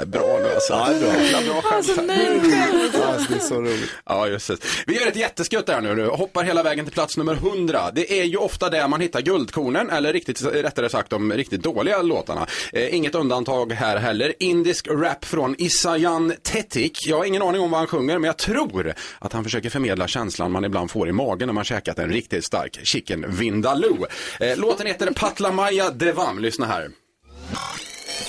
Är 0.01 0.05
bra 0.05 0.39
nu 0.43 0.53
alltså. 0.53 0.73
Ja, 0.73 0.85
bra. 0.99 1.21
Jävla 1.23 1.53
bra 1.53 1.61
skämt 1.61 1.73
Alltså 1.75 1.95
här. 1.95 2.07
nej, 2.07 2.91
Alltså, 3.07 3.31
det 3.33 3.39
är 3.39 3.39
så 3.39 3.55
roligt. 3.61 3.89
Ja, 4.05 4.27
just 4.27 4.47
det. 4.47 4.57
Vi 4.87 4.99
gör 4.99 5.07
ett 5.07 5.15
jätteskutt 5.15 5.65
där 5.65 5.81
nu, 5.81 5.95
nu. 5.95 6.05
Hoppar 6.07 6.43
hela 6.43 6.63
vägen 6.63 6.85
till 6.85 6.93
plats 6.93 7.17
nummer 7.17 7.33
100. 7.33 7.91
Det 7.93 8.19
är 8.19 8.23
ju 8.23 8.37
ofta 8.37 8.69
där 8.69 8.87
man 8.87 9.01
hittar 9.01 9.21
guldkornen, 9.21 9.89
eller 9.89 10.13
riktigt, 10.13 10.41
rättare 10.45 10.89
sagt 10.89 11.09
de 11.09 11.33
riktigt 11.33 11.63
dåliga 11.63 12.01
låtarna. 12.01 12.47
Eh, 12.73 12.95
inget 12.95 13.15
undantag 13.15 13.71
här 13.73 13.97
heller. 13.97 14.33
Indisk 14.39 14.87
rap 14.87 15.25
från 15.25 15.55
Isayan 15.57 16.33
Tetik. 16.43 17.07
Jag 17.07 17.17
har 17.17 17.25
ingen 17.25 17.41
aning 17.41 17.61
om 17.61 17.71
vad 17.71 17.79
han 17.79 17.87
sjunger, 17.87 18.19
men 18.19 18.27
jag 18.27 18.37
tror 18.37 18.93
att 19.19 19.33
han 19.33 19.43
försöker 19.43 19.69
förmedla 19.69 20.07
känslan 20.07 20.51
man 20.51 20.65
ibland 20.65 20.91
får 20.91 21.09
i 21.09 21.11
magen 21.11 21.47
när 21.47 21.53
man 21.53 21.63
käkat 21.63 21.99
en 21.99 22.09
riktigt 22.09 22.45
stark 22.45 22.79
chicken 22.83 23.25
vindaloo. 23.27 24.05
Eh, 24.39 24.57
låten 24.57 24.87
heter 24.87 25.11
Patlamaya 25.15 25.89
Devam. 25.89 26.39
Lyssna 26.39 26.65
här. 26.65 26.89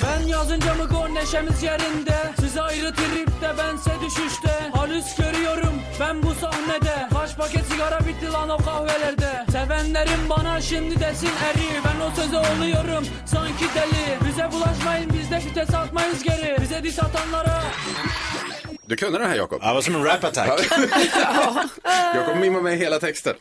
Ben 0.02 0.26
yazınca 0.26 0.74
mı 0.74 0.84
gol 0.84 1.08
neşemiz 1.08 1.62
yerinde. 1.62 2.16
Siz 2.40 2.58
ayrı 2.58 2.94
tripte 2.94 3.58
bense 3.58 3.90
düşüşte. 4.06 4.70
Halüs 4.72 5.16
görüyorum 5.16 5.82
ben 6.00 6.22
bu 6.22 6.34
sahnede. 6.34 7.08
Kaç 7.12 7.36
paket 7.36 7.66
sigara 7.66 8.00
bitti 8.00 8.32
lan 8.32 8.48
o 8.48 8.56
kahvelerde. 8.56 9.44
Sevenlerim 9.52 10.28
bana 10.30 10.60
şimdi 10.60 11.00
desin 11.00 11.30
eri. 11.50 11.84
Ben 11.84 12.00
o 12.06 12.10
söze 12.16 12.38
oluyorum 12.38 13.04
sanki 13.26 13.64
deli. 13.74 14.28
Bize 14.28 14.52
bulaşmayın 14.52 15.10
biz 15.12 15.30
de 15.30 15.36
vites 15.36 15.74
atmayız 15.74 16.22
geri. 16.22 16.56
Bize 16.62 16.82
dis 16.84 16.98
atanlara 16.98 17.62
Du 18.90 18.96
kunde 18.96 19.18
den 19.18 19.28
här 19.28 19.36
Jakob? 19.36 19.58
Ja, 19.62 19.68
det 19.68 19.74
var 19.74 19.82
som 19.82 19.94
en 19.94 20.04
rap 20.04 20.24
attack. 20.24 20.60
Jakob 22.14 22.36
mimmar 22.36 22.60
med 22.60 22.78
hela 22.78 22.98
texten. 22.98 23.34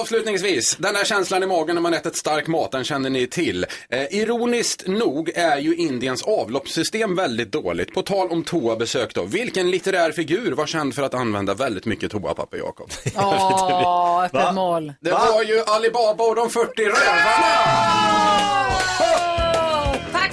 Avslutningsvis, 0.00 0.76
den 0.76 0.96
här 0.96 1.04
känslan 1.04 1.42
i 1.42 1.46
magen 1.46 1.74
när 1.74 1.82
man 1.82 1.94
ätit 1.94 2.16
stark 2.16 2.46
mat, 2.46 2.72
den 2.72 2.84
känner 2.84 3.10
ni 3.10 3.26
till. 3.26 3.66
Eh, 3.88 4.14
ironiskt 4.14 4.86
nog 4.86 5.30
är 5.34 5.58
ju 5.58 5.76
Indiens 5.76 6.22
avloppssystem 6.22 7.16
väldigt 7.16 7.52
dåligt. 7.52 7.94
På 7.94 8.02
tal 8.02 8.30
om 8.30 8.44
toabesök 8.44 9.14
då, 9.14 9.24
vilken 9.24 9.70
litterär 9.70 10.12
figur 10.12 10.52
var 10.52 10.66
känd 10.66 10.94
för 10.94 11.02
att 11.02 11.14
använda 11.14 11.54
väldigt 11.54 11.84
mycket 11.84 12.10
toapapper, 12.10 12.58
Jakob? 12.58 12.90
Åh, 13.16 14.24
öppet 14.34 14.54
mål. 14.54 14.92
Det 15.00 15.10
var 15.10 15.42
ju 15.42 15.62
Alibaba 15.66 16.24
och 16.24 16.36
de 16.36 16.50
40 16.50 16.82
rövarna! 16.84 18.06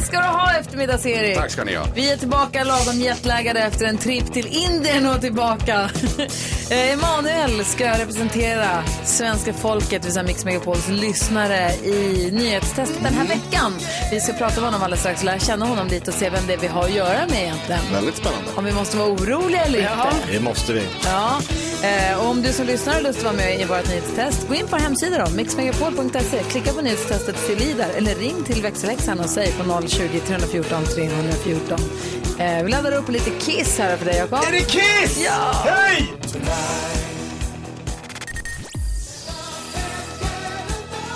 Ska 0.05 0.17
du 0.17 0.23
ha 0.27 0.51
eftermiddags-Erik. 0.59 1.37
Tack 1.37 1.51
ska 1.51 1.63
ni 1.63 1.75
ha. 1.75 1.85
Vi 1.95 2.11
är 2.11 2.17
tillbaka 2.17 2.63
lagom 2.63 2.99
jetlaggade 3.01 3.59
efter 3.59 3.85
en 3.85 3.97
tripp 3.97 4.33
till 4.33 4.47
Indien 4.47 5.05
och 5.09 5.21
tillbaka. 5.21 5.89
Eh, 6.71 6.93
Emanuel 6.93 7.65
ska 7.65 7.91
representera 7.91 8.83
svenska 9.03 9.53
folket, 9.53 9.89
det 9.89 9.99
vill 9.99 10.11
säga 10.13 10.23
Mix 10.23 10.45
Megapols 10.45 10.87
lyssnare 10.89 11.73
i 11.75 12.29
nyhetstestet 12.31 13.03
den 13.03 13.13
här 13.13 13.27
veckan. 13.27 13.73
Vi 14.11 14.19
ska 14.19 14.33
prata 14.33 14.55
med 14.55 14.63
honom 14.63 14.83
alldeles 14.83 14.99
strax, 14.99 15.23
lära 15.23 15.39
känna 15.39 15.65
honom 15.65 15.87
lite 15.87 16.11
och 16.11 16.17
se 16.17 16.29
vem 16.29 16.47
det 16.47 16.53
är 16.53 16.57
vi 16.57 16.67
har 16.67 16.83
att 16.83 16.93
göra 16.93 17.27
med 17.29 17.41
egentligen. 17.43 17.81
Väldigt 17.93 18.15
spännande. 18.17 18.45
Om 18.55 18.65
vi 18.65 18.71
måste 18.71 18.97
vara 18.97 19.09
oroliga 19.09 19.61
eller 19.61 19.79
inte. 19.79 20.31
Det 20.31 20.39
måste 20.39 20.73
vi. 20.73 20.81
Ja, 21.03 21.39
eh, 21.83 22.29
om 22.29 22.41
du 22.41 22.53
som 22.53 22.65
lyssnar 22.65 22.93
har 22.93 23.01
lust 23.01 23.17
att 23.17 23.23
vara 23.23 23.35
med 23.35 23.61
i 23.61 23.63
vårt 23.63 23.87
nyhetstest, 23.89 24.47
gå 24.47 24.55
in 24.55 24.61
på 24.61 24.67
vår 24.71 24.77
hemsida 24.77 25.25
då, 25.25 25.31
mixmegapol.se, 25.35 26.43
klicka 26.43 26.73
på 26.73 26.81
nyhetstestet, 26.81 27.37
fyll 27.37 27.61
i 27.61 27.73
där 27.73 27.89
eller 27.97 28.15
ring 28.15 28.43
till 28.43 28.61
växelläxan 28.61 29.19
och 29.19 29.29
säg 29.29 29.51
på 29.51 29.87
020 29.87 30.19
314 30.19 30.83
314. 30.95 31.79
Eh, 32.39 32.63
vi 32.63 32.71
laddar 32.71 32.91
upp 32.91 33.09
lite 33.09 33.29
Kiss 33.29 33.79
här 33.79 33.97
för 33.97 34.05
dig, 34.05 34.17
Jakob. 34.17 34.39
Är 34.47 34.51
det 34.51 34.59
Kiss? 34.59 35.23
Ja! 35.25 35.51
Hej! 35.65 37.02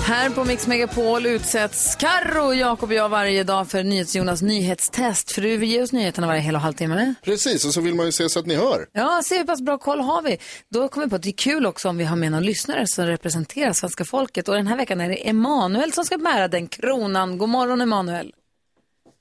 Här 0.08 0.30
på 0.30 0.44
Mix 0.44 0.68
Megapol 0.68 1.26
utsätts 1.26 1.96
Karro, 1.96 2.54
Jakob 2.54 2.90
och 2.90 2.96
jag 2.96 3.10
varje 3.10 3.44
dag 3.44 3.68
för 3.68 3.84
NyhetsJonas 3.84 4.42
nyhetstest. 4.42 5.32
För 5.32 5.42
du 5.42 5.58
vill 5.58 5.70
ge 5.70 5.82
oss 5.82 5.92
nyheterna 5.92 6.28
varje 6.28 6.42
hel 6.42 6.56
och 6.56 6.62
halvtimme. 6.62 7.14
Precis, 7.24 7.66
och 7.66 7.74
så 7.74 7.82
vill 7.82 7.96
man 7.96 8.06
ju 8.06 8.12
se 8.12 8.30
så 8.30 8.40
att 8.40 8.46
ni 8.46 8.56
hör. 8.56 8.88
Ja, 8.92 9.22
se 9.26 9.38
hur 9.38 9.44
pass 9.44 9.62
bra 9.62 9.78
koll 9.78 10.00
har 10.00 10.22
vi. 10.22 10.38
Då 10.70 10.88
kommer 10.88 11.06
vi 11.06 11.10
på 11.10 11.16
att 11.16 11.24
det 11.24 11.30
är 11.30 11.38
kul 11.38 11.66
också 11.66 11.90
om 11.90 11.98
vi 11.98 12.04
har 12.04 12.16
med 12.16 12.32
någon 12.32 12.44
lyssnare 12.44 12.88
som 12.88 13.06
representerar 13.06 13.74
svenska 13.74 14.06
folket. 14.06 14.48
Och 14.48 14.56
den 14.56 14.68
här 14.68 14.78
veckan 14.78 15.02
är 15.02 15.10
det 15.10 15.30
Emanuel 15.30 15.94
som 15.94 16.06
ska 16.06 16.18
bära 16.18 16.48
den 16.48 16.68
kronan. 16.68 17.38
God 17.38 17.50
morgon 17.50 17.82
Emanuel. 17.82 18.34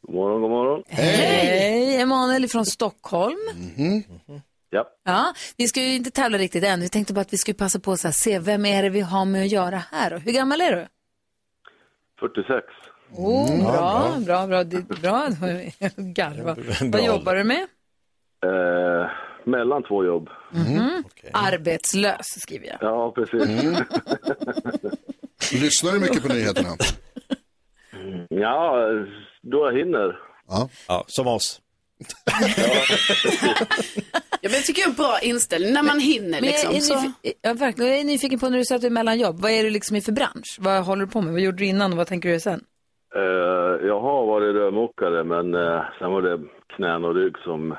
God 0.03 0.15
morgon, 0.15 0.43
god 0.43 0.51
morgon. 0.51 0.83
Hej! 0.89 1.97
Emanuel 2.01 2.49
från 2.49 2.67
Stockholm. 2.67 3.39
Ja. 4.71 4.89
Ja, 5.05 5.35
vi 5.57 5.67
ska 5.69 5.81
ju 5.83 5.95
inte 5.95 6.11
tävla 6.11 6.39
riktigt 6.39 6.65
än. 6.65 6.81
Vi 6.81 6.89
tänkte 6.89 7.15
bara 7.15 7.21
att 7.21 7.33
vi 7.33 7.37
skulle 7.37 7.55
passa 7.55 7.81
på 7.81 7.93
att 7.93 8.15
se 8.15 8.39
vem 8.39 8.67
är 8.67 8.83
det 8.83 8.89
vi 8.89 9.01
har 9.01 9.25
med 9.25 9.43
att 9.43 9.53
göra 9.53 9.77
här. 9.77 10.13
Och 10.13 10.21
hur 10.21 10.33
gammal 10.33 10.61
är 10.61 10.77
du? 10.77 10.87
46. 12.21 12.67
Oh, 13.13 13.73
bra, 13.73 14.13
bra, 14.27 14.47
bra, 14.47 14.61
är 14.61 15.01
bra. 15.01 15.29
Garva. 15.97 16.57
Vad 16.81 16.91
Bra 16.91 17.07
jobbar 17.07 17.35
du 17.35 17.45
med? 17.45 17.67
Eh, 18.45 19.11
mellan 19.45 19.83
två 19.83 20.05
jobb. 20.05 20.29
Mhm. 20.53 21.05
Arbetslös 21.33 22.41
skriver 22.41 22.67
jag. 22.67 22.77
Ja, 22.81 23.13
precis. 23.13 23.43
Mm. 23.49 23.75
Lyssnar 25.53 25.93
du 25.93 26.01
mycket 26.01 26.23
på 26.23 26.29
nyheterna? 26.29 26.69
Ja, 28.29 28.77
då 29.43 29.67
jag 29.67 29.79
hinner. 29.79 30.19
Ja, 30.49 30.69
ja 30.89 31.05
som 31.07 31.27
oss. 31.27 31.61
Ja, 34.41 34.49
men 34.49 34.53
jag 34.53 34.65
tycker 34.65 34.83
det 34.83 34.87
är 34.87 34.91
en 34.91 34.95
bra 34.95 35.19
inställning 35.23 35.73
när 35.73 35.83
man 35.83 36.01
hinner. 36.01 36.41
Men 36.41 36.51
jag, 36.51 36.73
Liksom, 36.73 36.97
är 36.97 37.01
så. 37.01 37.13
ja, 37.43 37.55
verkligen. 37.55 37.91
jag 37.91 38.01
är 38.01 38.05
nyfiken 38.05 38.39
på 38.39 38.49
när 38.49 38.59
du 38.59 38.65
säger 38.65 38.77
att 38.77 38.81
du 38.83 38.87
är 38.87 38.91
mellan 38.91 39.19
jobb. 39.19 39.41
Vad 39.41 39.51
är 39.51 39.63
du 39.63 39.71
liksom 39.71 39.97
i 39.97 40.01
för 40.01 40.13
bransch? 40.13 40.57
Vad 40.61 40.85
håller 40.85 41.05
du 41.07 41.11
på 41.13 41.21
med? 41.21 41.33
Vad 41.33 41.41
gjorde 41.43 41.57
du 41.59 41.67
innan 41.67 41.93
och 41.93 41.97
vad 41.99 42.07
tänker 42.07 42.29
du 42.29 42.41
sen? 42.41 42.61
Eh, 43.15 43.87
jag 43.87 44.01
har 44.01 44.27
varit 44.27 44.55
rörmokare, 44.55 45.25
men 45.25 45.55
eh, 45.55 45.83
sen 45.99 46.11
var 46.13 46.23
det 46.23 46.39
knän 46.77 47.05
och 47.05 47.15
rygg 47.15 47.39
som 47.45 47.77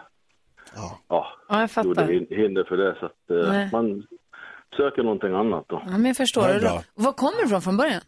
ja, 0.75 0.97
Ja, 1.09 1.59
jag 1.61 1.71
fattar. 1.71 1.87
gjorde 1.89 2.05
hin- 2.13 2.27
hinder 2.29 2.63
för 2.63 2.77
det. 2.77 2.95
Så 2.99 3.05
att, 3.05 3.49
Nej. 3.49 3.69
man 3.71 4.03
söker 4.77 5.03
någonting 5.03 5.33
annat 5.33 5.65
då. 5.67 5.81
Ja, 5.85 5.91
men 5.91 6.05
jag 6.05 6.17
förstår. 6.17 6.43
Ja, 6.49 6.59
det. 6.59 6.83
Var 6.95 7.11
kommer 7.13 7.37
du 7.37 7.45
ifrån 7.45 7.61
från 7.61 7.77
början? 7.77 8.01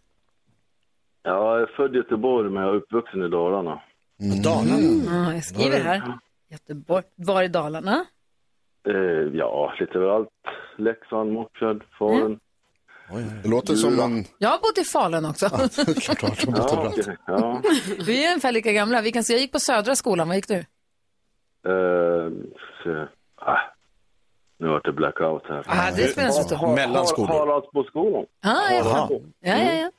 Jag 1.24 1.62
är 1.62 1.66
född 1.78 1.94
i 1.96 1.98
Göteborg, 1.98 2.50
men 2.50 2.64
jag 2.64 2.72
är 2.72 2.78
uppvuxen 2.78 3.24
i 3.24 3.30
Dalarna. 3.30 3.82
Dalarna? 4.20 5.26
Ja, 5.28 5.34
jag 5.34 5.44
skriver 5.44 5.80
här. 5.80 6.18
Göteborg. 6.50 7.04
Var 7.16 7.44
i 7.44 7.48
Dalarna? 7.48 8.06
Eh, 8.88 8.94
ja, 9.34 9.74
lite 9.80 9.94
överallt. 9.94 10.30
Leksand, 10.78 11.32
Mockfjärd, 11.34 11.84
Falun. 12.00 12.40
Det 13.44 13.50
låter 13.50 13.76
som 13.76 14.00
en... 14.00 14.26
Jag 14.38 14.50
har 14.50 14.58
bott 14.58 14.78
i 14.78 14.84
Falun 14.84 15.26
också. 15.26 15.50
klart 15.50 16.38
du 16.42 16.52
Ja, 16.52 16.88
okej. 16.88 17.18
ja. 17.28 17.62
Vi 18.06 18.26
är 18.26 18.30
ungefär 18.30 18.52
lika 18.52 18.72
gamla. 18.72 19.02
Vi 19.02 19.12
kan 19.12 19.24
se, 19.24 19.34
jag 19.34 19.42
gick 19.42 19.52
på 19.52 19.60
Södra 19.60 19.96
skolan. 19.96 20.28
Vad 20.28 20.36
gick 20.38 20.48
du? 20.48 20.56
Eh, 20.56 22.30
så, 22.84 23.08
ah, 23.36 23.58
nu 24.60 24.68
har 24.68 24.82
det 24.84 24.92
blackout 24.94 25.44
här. 25.48 25.64
Ah, 25.68 25.92
det 25.96 26.08
spelar 26.08 26.28
inte 26.28 26.38
så 26.42 26.44
stor. 26.44 26.56
Har- 26.56 27.28
Haraldsboskolan. 27.40 28.26
Ah. 28.42 28.72
Ja, 28.72 29.10
ja, 29.42 29.74
ja. 29.74 29.92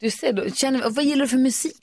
Du 0.00 0.10
ser, 0.10 0.32
då, 0.32 0.50
känner, 0.50 0.80
vad 0.90 1.04
gillar 1.04 1.24
du 1.24 1.28
för 1.28 1.36
musik? 1.36 1.82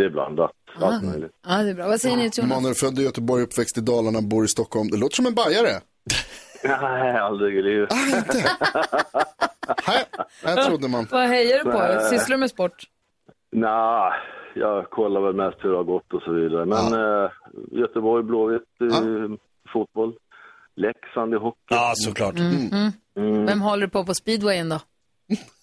Det 0.00 0.06
är 0.06 0.10
blandat. 0.10 0.52
Allt 0.80 1.04
möjligt. 1.04 1.32
Ja, 1.46 1.62
det 1.62 1.70
är 1.70 1.74
bra. 1.74 1.88
Vad 1.88 2.00
säger 2.00 2.16
ni 2.16 2.30
till 2.30 2.42
Jonas? 2.44 2.56
Emanuel 2.56 2.74
född 2.74 2.98
i 2.98 3.02
Göteborg, 3.02 3.42
uppväxt 3.42 3.78
i 3.78 3.80
Dalarna, 3.80 4.22
bor 4.22 4.44
i 4.44 4.48
Stockholm. 4.48 4.88
Det 4.90 4.96
låter 4.96 5.16
som 5.16 5.26
en 5.26 5.34
bajare. 5.34 5.80
Nej, 6.64 7.16
aldrig 7.16 7.56
i 7.58 7.62
livet. 7.62 7.90
Det 10.42 10.64
trodde 10.64 10.88
man. 10.88 11.06
Vad 11.10 11.28
hejar 11.28 11.58
du 11.58 11.64
på? 11.64 11.78
Nej. 11.78 12.00
Sysslar 12.10 12.36
du 12.36 12.40
med 12.40 12.50
sport? 12.50 12.82
Nej, 13.52 14.12
jag 14.54 14.90
kollar 14.90 15.20
väl 15.20 15.34
mest 15.34 15.56
hur 15.64 15.70
det 15.70 15.76
har 15.76 15.84
gått 15.84 16.12
och 16.12 16.22
så 16.22 16.32
vidare. 16.32 16.64
Men 16.64 16.92
eh, 17.24 17.30
Göteborg, 17.70 18.24
Blåvitt, 18.24 18.62
eh, 18.80 19.30
fotboll. 19.72 20.14
Leksand 20.76 21.34
i 21.34 21.36
hockey. 21.36 21.58
Ja, 21.68 21.92
såklart. 21.94 22.38
Mm. 22.38 22.92
Mm. 23.16 23.46
Vem 23.46 23.60
håller 23.60 23.86
du 23.86 23.90
på 23.90 24.04
på 24.04 24.14
speedwayen 24.14 24.68
då? 24.68 24.80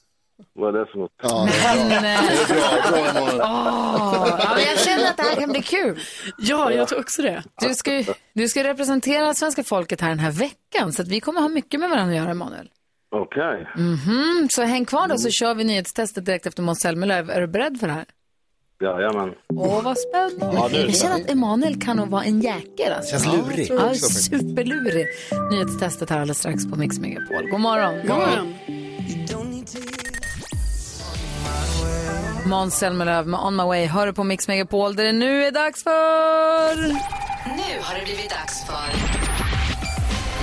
Vad 0.53 0.75
är 0.75 0.79
det 0.79 0.85
för 0.85 0.97
något? 0.99 1.11
Ja, 1.23 1.49
Men, 1.89 2.05
eh, 2.05 2.21
bra, 2.47 3.13
bra. 3.13 3.43
Åh, 3.43 4.37
ja, 4.39 4.51
men 4.55 4.63
jag 4.63 4.79
känner 4.79 5.09
att 5.09 5.17
det 5.17 5.23
här 5.23 5.35
kan 5.35 5.51
bli 5.51 5.61
kul. 5.61 5.99
Ja, 6.37 6.71
jag 6.71 6.87
tror 6.87 6.99
också 6.99 7.21
det. 7.21 7.43
Du 7.61 7.73
ska, 7.75 7.93
ju- 7.97 8.05
du 8.33 8.47
ska 8.47 8.63
representera 8.63 9.33
svenska 9.33 9.63
folket 9.63 10.01
här 10.01 10.09
den 10.09 10.19
här 10.19 10.31
veckan, 10.31 10.93
så 10.93 11.01
att 11.01 11.07
vi 11.07 11.19
kommer 11.19 11.41
ha 11.41 11.47
mycket 11.49 11.79
med 11.79 11.89
varandra 11.89 12.11
att 12.15 12.21
göra, 12.21 12.31
Emanuel. 12.31 12.69
Okej. 13.15 13.67
Mhm, 13.77 14.47
Så 14.51 14.61
häng 14.63 14.85
kvar 14.85 15.07
då 15.07 15.17
så 15.17 15.29
kör 15.29 15.55
vi 15.55 15.63
nyhetstestet 15.63 16.25
direkt 16.25 16.45
efter 16.45 16.63
Måns 16.63 16.79
Zelmerlöw. 16.79 17.31
Är 17.33 17.41
du 17.41 17.47
beredd 17.47 17.79
för 17.79 17.87
det 17.87 17.93
här? 17.93 18.05
Jajamän. 18.81 19.29
Åh, 19.53 19.81
vad 19.83 19.97
spännande. 19.97 20.55
Ja, 20.57 20.67
nu 20.71 20.77
är 20.77 20.81
det 20.81 20.87
jag 20.87 20.95
känner 20.95 21.15
att 21.15 21.29
Emanuel 21.31 21.81
kan 21.81 21.97
nog 21.97 22.09
vara 22.09 22.23
en 22.23 22.41
jäkel. 22.41 22.93
Alltså. 22.93 23.11
Känns 23.11 23.25
lurig. 23.25 23.67
Ja, 23.71 23.93
superlurig. 23.93 25.05
Nyhetstestet 25.51 26.09
här 26.09 26.17
alldeles 26.19 26.39
strax 26.39 26.65
på 26.69 26.75
Mix 26.75 26.99
Megapol. 26.99 27.49
God 27.51 27.59
morgon. 27.59 27.95
God 28.07 28.17
morgon. 28.17 28.53
Måns 32.47 32.75
Zelmerlöw 32.75 33.27
med 33.27 33.39
On 33.39 33.55
My 33.55 33.63
Way 33.63 33.85
hör 33.85 34.07
du 34.07 34.13
på 34.13 34.23
Mix 34.23 34.47
Megapol 34.47 34.95
där 34.95 35.03
det 35.03 35.11
nu 35.11 35.43
är 35.43 35.51
dags 35.51 35.83
för... 35.83 36.75
Nu 37.45 37.81
har 37.81 37.99
det 37.99 38.05
blivit 38.05 38.29
dags 38.29 38.65
för 38.65 38.89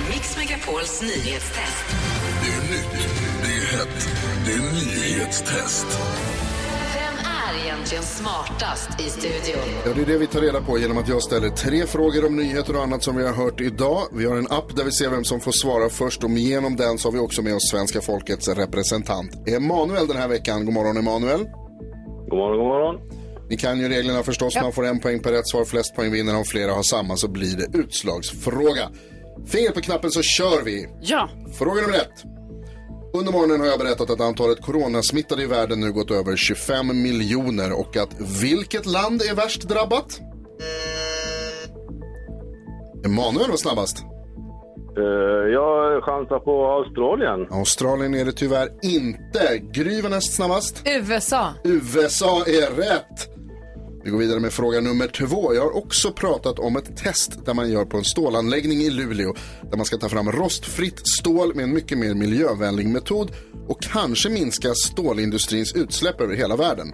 Mix 0.09 0.37
Megapols 0.37 1.01
nyhetstest. 1.01 1.85
Det 2.43 2.51
är 2.51 2.61
nytt, 2.71 3.07
det 3.43 3.51
är 3.51 3.77
hett, 3.77 4.09
det 4.45 4.51
är 4.51 4.73
nyhetstest. 4.73 5.85
Vem 6.93 7.13
är 7.13 7.65
egentligen 7.65 7.75
egentligen 7.75 8.03
smartast 8.03 8.89
i 8.99 9.09
studion? 9.09 9.63
Ja, 9.85 9.93
det 9.95 10.01
är 10.01 10.05
det 10.05 10.17
vi 10.17 10.27
tar 10.27 10.41
reda 10.41 10.61
på 10.61 10.77
genom 10.77 10.97
att 10.97 11.07
jag 11.07 11.23
ställer 11.23 11.49
tre 11.49 11.85
frågor 11.85 12.25
om 12.25 12.35
nyheter 12.35 12.75
och 12.75 12.83
annat 12.83 13.03
som 13.03 13.15
vi 13.15 13.25
har 13.25 13.33
hört 13.33 13.61
idag. 13.61 14.01
Vi 14.13 14.25
har 14.25 14.35
en 14.35 14.47
app 14.49 14.75
där 14.75 14.83
vi 14.83 14.91
ser 14.91 15.09
vem 15.09 15.23
som 15.23 15.39
får 15.39 15.51
svara 15.51 15.89
först 15.89 16.23
och 16.23 16.29
genom 16.29 16.75
den 16.75 16.97
så 16.97 17.07
har 17.07 17.13
vi 17.13 17.19
också 17.19 17.41
med 17.41 17.55
oss 17.55 17.69
svenska 17.71 18.01
folkets 18.01 18.47
representant 18.47 19.47
Emanuel 19.47 20.07
den 20.07 20.17
här 20.17 20.27
veckan. 20.27 20.65
God 20.65 20.73
morgon 20.73 20.97
Emanuel. 20.97 21.47
God 22.29 22.37
morgon, 22.39 22.57
god 22.57 22.67
morgon. 22.67 22.95
Ni 23.49 23.57
kan 23.57 23.79
ju 23.79 23.89
reglerna 23.89 24.23
förstås. 24.23 24.55
Man 24.55 24.73
får 24.73 24.85
en 24.85 24.99
poäng 24.99 25.19
per 25.19 25.31
rätt 25.31 25.47
svar. 25.47 25.65
Flest 25.65 25.95
poäng 25.95 26.11
vinner. 26.11 26.35
Om 26.37 26.45
flera 26.45 26.71
har 26.73 26.83
samma 26.83 27.17
så 27.17 27.27
blir 27.27 27.57
det 27.57 27.77
utslagsfråga. 27.77 28.89
Finger 29.45 29.71
på 29.71 29.81
knappen 29.81 30.11
så 30.11 30.21
kör 30.21 30.63
vi. 30.63 30.87
Ja. 31.01 31.29
Fråga 31.59 31.81
nummer 31.81 31.95
ett. 31.95 32.23
Under 33.13 33.31
morgonen 33.31 33.59
har 33.59 33.67
jag 33.67 33.79
berättat 33.79 34.09
att 34.09 34.21
antalet 34.21 34.61
coronasmittade 34.61 35.43
i 35.43 35.45
världen 35.45 35.79
nu 35.79 35.91
gått 35.91 36.11
över 36.11 36.35
25 36.35 37.01
miljoner 37.01 37.79
och 37.79 37.97
att 37.97 38.09
vilket 38.41 38.85
land 38.85 39.21
är 39.21 39.35
värst 39.35 39.61
drabbat? 39.61 40.19
Emanuel 43.05 43.49
var 43.49 43.57
snabbast. 43.57 44.14
Eh, 44.97 45.51
jag 45.53 46.03
chansar 46.03 46.39
på 46.39 46.65
Australien. 46.65 47.47
Australien 47.51 48.13
är 48.13 48.25
det 48.25 48.31
tyvärr 48.31 48.69
inte. 48.81 49.57
Gry 49.73 50.01
var 50.01 50.09
näst 50.09 50.33
snabbast. 50.33 50.83
USA. 50.85 51.53
USA 51.63 52.43
är 52.47 52.75
rätt. 52.75 53.29
Vi 54.03 54.11
går 54.11 54.17
vidare 54.17 54.39
med 54.39 54.53
fråga 54.53 54.81
nummer 54.81 55.07
två. 55.07 55.53
Jag 55.53 55.61
har 55.61 55.77
också 55.77 56.11
pratat 56.11 56.59
om 56.59 56.75
ett 56.77 56.97
test 56.97 57.45
där 57.45 57.53
man 57.53 57.71
gör 57.71 57.85
på 57.85 57.97
en 57.97 58.03
stålanläggning 58.03 58.79
i 58.79 58.89
Luleå. 58.89 59.33
Där 59.69 59.77
man 59.77 59.85
ska 59.85 59.97
ta 59.97 60.09
fram 60.09 60.31
rostfritt 60.31 61.07
stål 61.07 61.55
med 61.55 61.63
en 61.63 61.73
mycket 61.73 61.97
mer 61.97 62.13
miljövänlig 62.13 62.87
metod 62.87 63.31
och 63.67 63.81
kanske 63.81 64.29
minska 64.29 64.73
stålindustrins 64.73 65.75
utsläpp 65.75 66.21
över 66.21 66.35
hela 66.35 66.55
världen. 66.55 66.87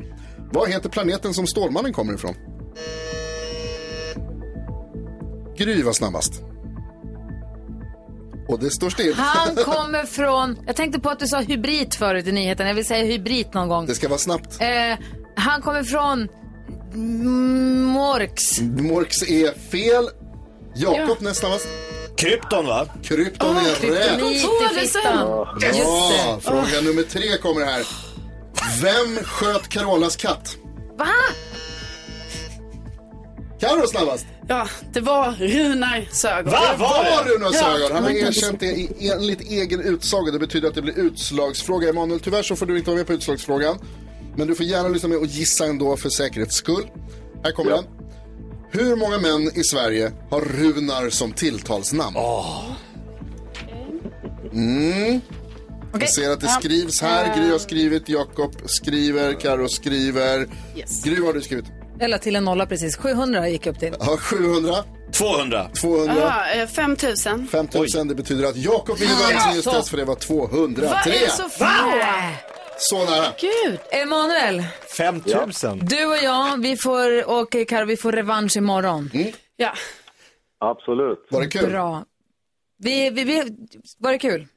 Vad 0.54 0.70
heter 0.70 0.90
planeten 0.90 1.34
som 1.34 1.48
Stålmannen 1.48 1.94
kommer 1.94 2.14
ifrån? 2.14 2.36
Gry 5.58 5.84
var 5.84 5.94
snabbast. 5.94 6.51
Och 8.52 8.60
det 8.60 8.72
står 8.72 8.90
still. 8.90 9.14
Han 9.14 9.56
kommer 9.56 10.06
från, 10.06 10.58
jag 10.68 10.76
tänkte 10.76 11.00
på 11.00 11.10
att 11.10 11.20
du 11.20 11.28
sa 11.28 11.40
hybrid 11.40 11.94
förut 11.94 12.28
i 12.28 12.32
nyheten. 12.32 12.68
Jag 12.68 12.74
vill 12.74 12.86
säga 12.86 13.06
hybrid 13.06 13.48
någon 13.54 13.68
gång. 13.68 13.86
Det 13.86 13.96
ska 13.96 14.08
vara 14.08 14.20
snabbt. 14.20 14.62
Eh, 14.62 14.68
han 15.36 15.62
kommer 15.62 15.84
från 15.84 16.28
Morks. 17.94 18.62
Morks 18.62 19.24
är 19.24 19.70
fel. 19.70 20.10
Jakob 20.76 21.22
näst 21.22 21.40
snabbast. 21.40 21.68
Krypton 22.18 22.66
va? 22.66 22.88
Krypton 23.04 23.58
är 23.58 23.64
rätt. 23.64 23.80
kryptonit 23.80 24.84
i 24.84 24.88
fittan. 24.88 25.28
Bra! 25.60 26.40
Fråga 26.42 26.82
nummer 26.84 27.04
tre 27.04 27.38
kommer 27.38 27.66
här. 27.66 27.88
Vem 28.82 29.24
sköt 29.24 29.70
Carolas 29.70 30.16
katt? 30.16 30.56
Va? 30.98 31.06
Carro 33.62 33.88
snabbast. 33.88 34.26
Ja, 34.48 34.68
det 34.94 35.00
var 35.02 35.32
Runar 35.32 36.08
Sögaard. 36.12 36.46
Det 36.46 36.78
var 36.78 37.24
Runar 37.26 37.52
Sögaard. 37.52 37.92
Han 37.92 38.04
har 38.04 38.10
Ja. 38.12 38.28
erkänt 38.28 38.60
det 38.60 38.66
i- 38.66 39.10
enligt 39.14 39.42
egen 39.42 39.80
utsago. 39.82 40.32
Det 40.32 40.40
betyder 40.40 40.68
att 40.68 40.76
det 40.76 40.82
blir 40.82 41.00
utslagsfråga. 41.00 41.90
Emanuel, 41.90 42.20
tyvärr 42.20 42.44
så 42.44 42.56
får 42.56 42.66
du 42.66 42.78
inte 42.78 42.90
vara 42.90 42.98
med 42.98 43.08
på 43.08 43.14
utslagsfrågan. 43.14 43.78
Men 44.36 44.48
du 44.48 44.56
får 44.56 44.66
gärna 44.66 44.90
lyssna 44.90 45.10
med 45.10 45.18
och 45.18 45.26
gissa 45.26 45.66
ändå 45.66 45.98
för 45.98 46.10
säkerhets 46.10 46.56
skull. 46.56 46.84
Här 47.44 47.52
kommer 47.52 47.72
den. 47.72 47.84
Hur 48.72 48.96
många 48.96 49.18
män 49.18 49.52
i 49.56 49.64
Sverige 49.64 50.12
har 50.30 50.42
Runar 50.42 51.10
som 51.10 51.32
tilltalsnamn? 51.32 52.16
Mm. 54.54 55.22
Jag 56.00 56.10
ser 56.10 56.30
att 56.30 56.40
det 56.40 56.46
Ja. 56.48 56.58
skrivs 56.60 57.02
här. 57.02 57.38
Gry 57.38 57.52
har 57.52 57.60
skrivit, 57.60 58.10
Jakob 58.10 58.56
skriver, 58.66 59.34
Karo 59.34 59.70
skriver. 59.70 60.48
Yes. 60.78 61.04
Gry, 61.04 61.16
vad 61.16 61.26
har 61.26 61.34
du 61.34 61.42
skrivit? 61.42 61.66
La 62.08 62.18
till 62.18 62.36
en 62.36 62.44
nolla 62.44 62.66
precis. 62.66 62.96
700 62.98 63.50
gick 63.50 63.68
upp 63.68 63.80
till. 63.80 63.96
Ja, 64.00 64.18
700. 64.18 64.76
200. 65.12 65.70
200. 65.82 66.14
Aha, 66.24 66.52
eh, 66.52 66.68
5 66.68 66.96
000. 67.28 67.48
5000, 67.48 68.08
det 68.08 68.16
betyder 68.16 68.48
att 68.48 68.56
Jakob 68.56 68.98
vinner 68.98 69.14
dagens 69.24 69.48
nyhetstest 69.48 69.90
för 69.90 69.98
det 69.98 70.06
var 70.06 70.16
203. 70.16 70.86
Vad 70.88 71.08
är 71.08 71.12
det 71.20 71.30
så 71.30 71.50
få? 71.50 71.66
Så 72.78 72.98
nära. 73.06 73.26
Gud. 73.40 73.80
Emanuel, 73.92 74.64
5000. 74.98 75.80
du 75.80 76.06
och 76.06 76.18
jag, 76.24 76.62
vi 76.62 76.78
får, 76.78 77.30
och 77.30 77.56
Karo, 77.68 77.86
vi 77.86 77.98
får 77.98 78.12
revansch 78.12 78.58
imorgon. 78.58 79.10
Ja. 79.56 79.74
Absolut. 80.60 81.28
Var 81.30 81.42
det 81.42 81.48
kul? 81.48 81.70
Bra. 81.70 82.06
Vi, 82.78 83.10
vi, 83.10 83.24
vi, 83.24 83.44
var 83.98 84.12
det 84.12 84.20
kul? 84.20 84.48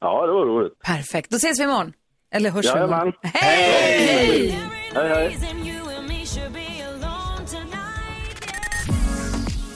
Ja, 0.00 0.26
det 0.26 0.32
var 0.32 0.46
roligt. 0.46 0.78
Perfekt. 0.78 1.30
Då 1.30 1.36
ses 1.36 1.60
vi 1.60 1.64
imorgon. 1.64 1.92
Eller 2.34 2.50
hörs 2.50 2.64
vi 2.64 2.68
Jajamän. 2.68 3.00
imorgon. 3.00 3.12
Hej! 3.22 4.58
Hej, 4.94 5.08
hej. 5.08 5.38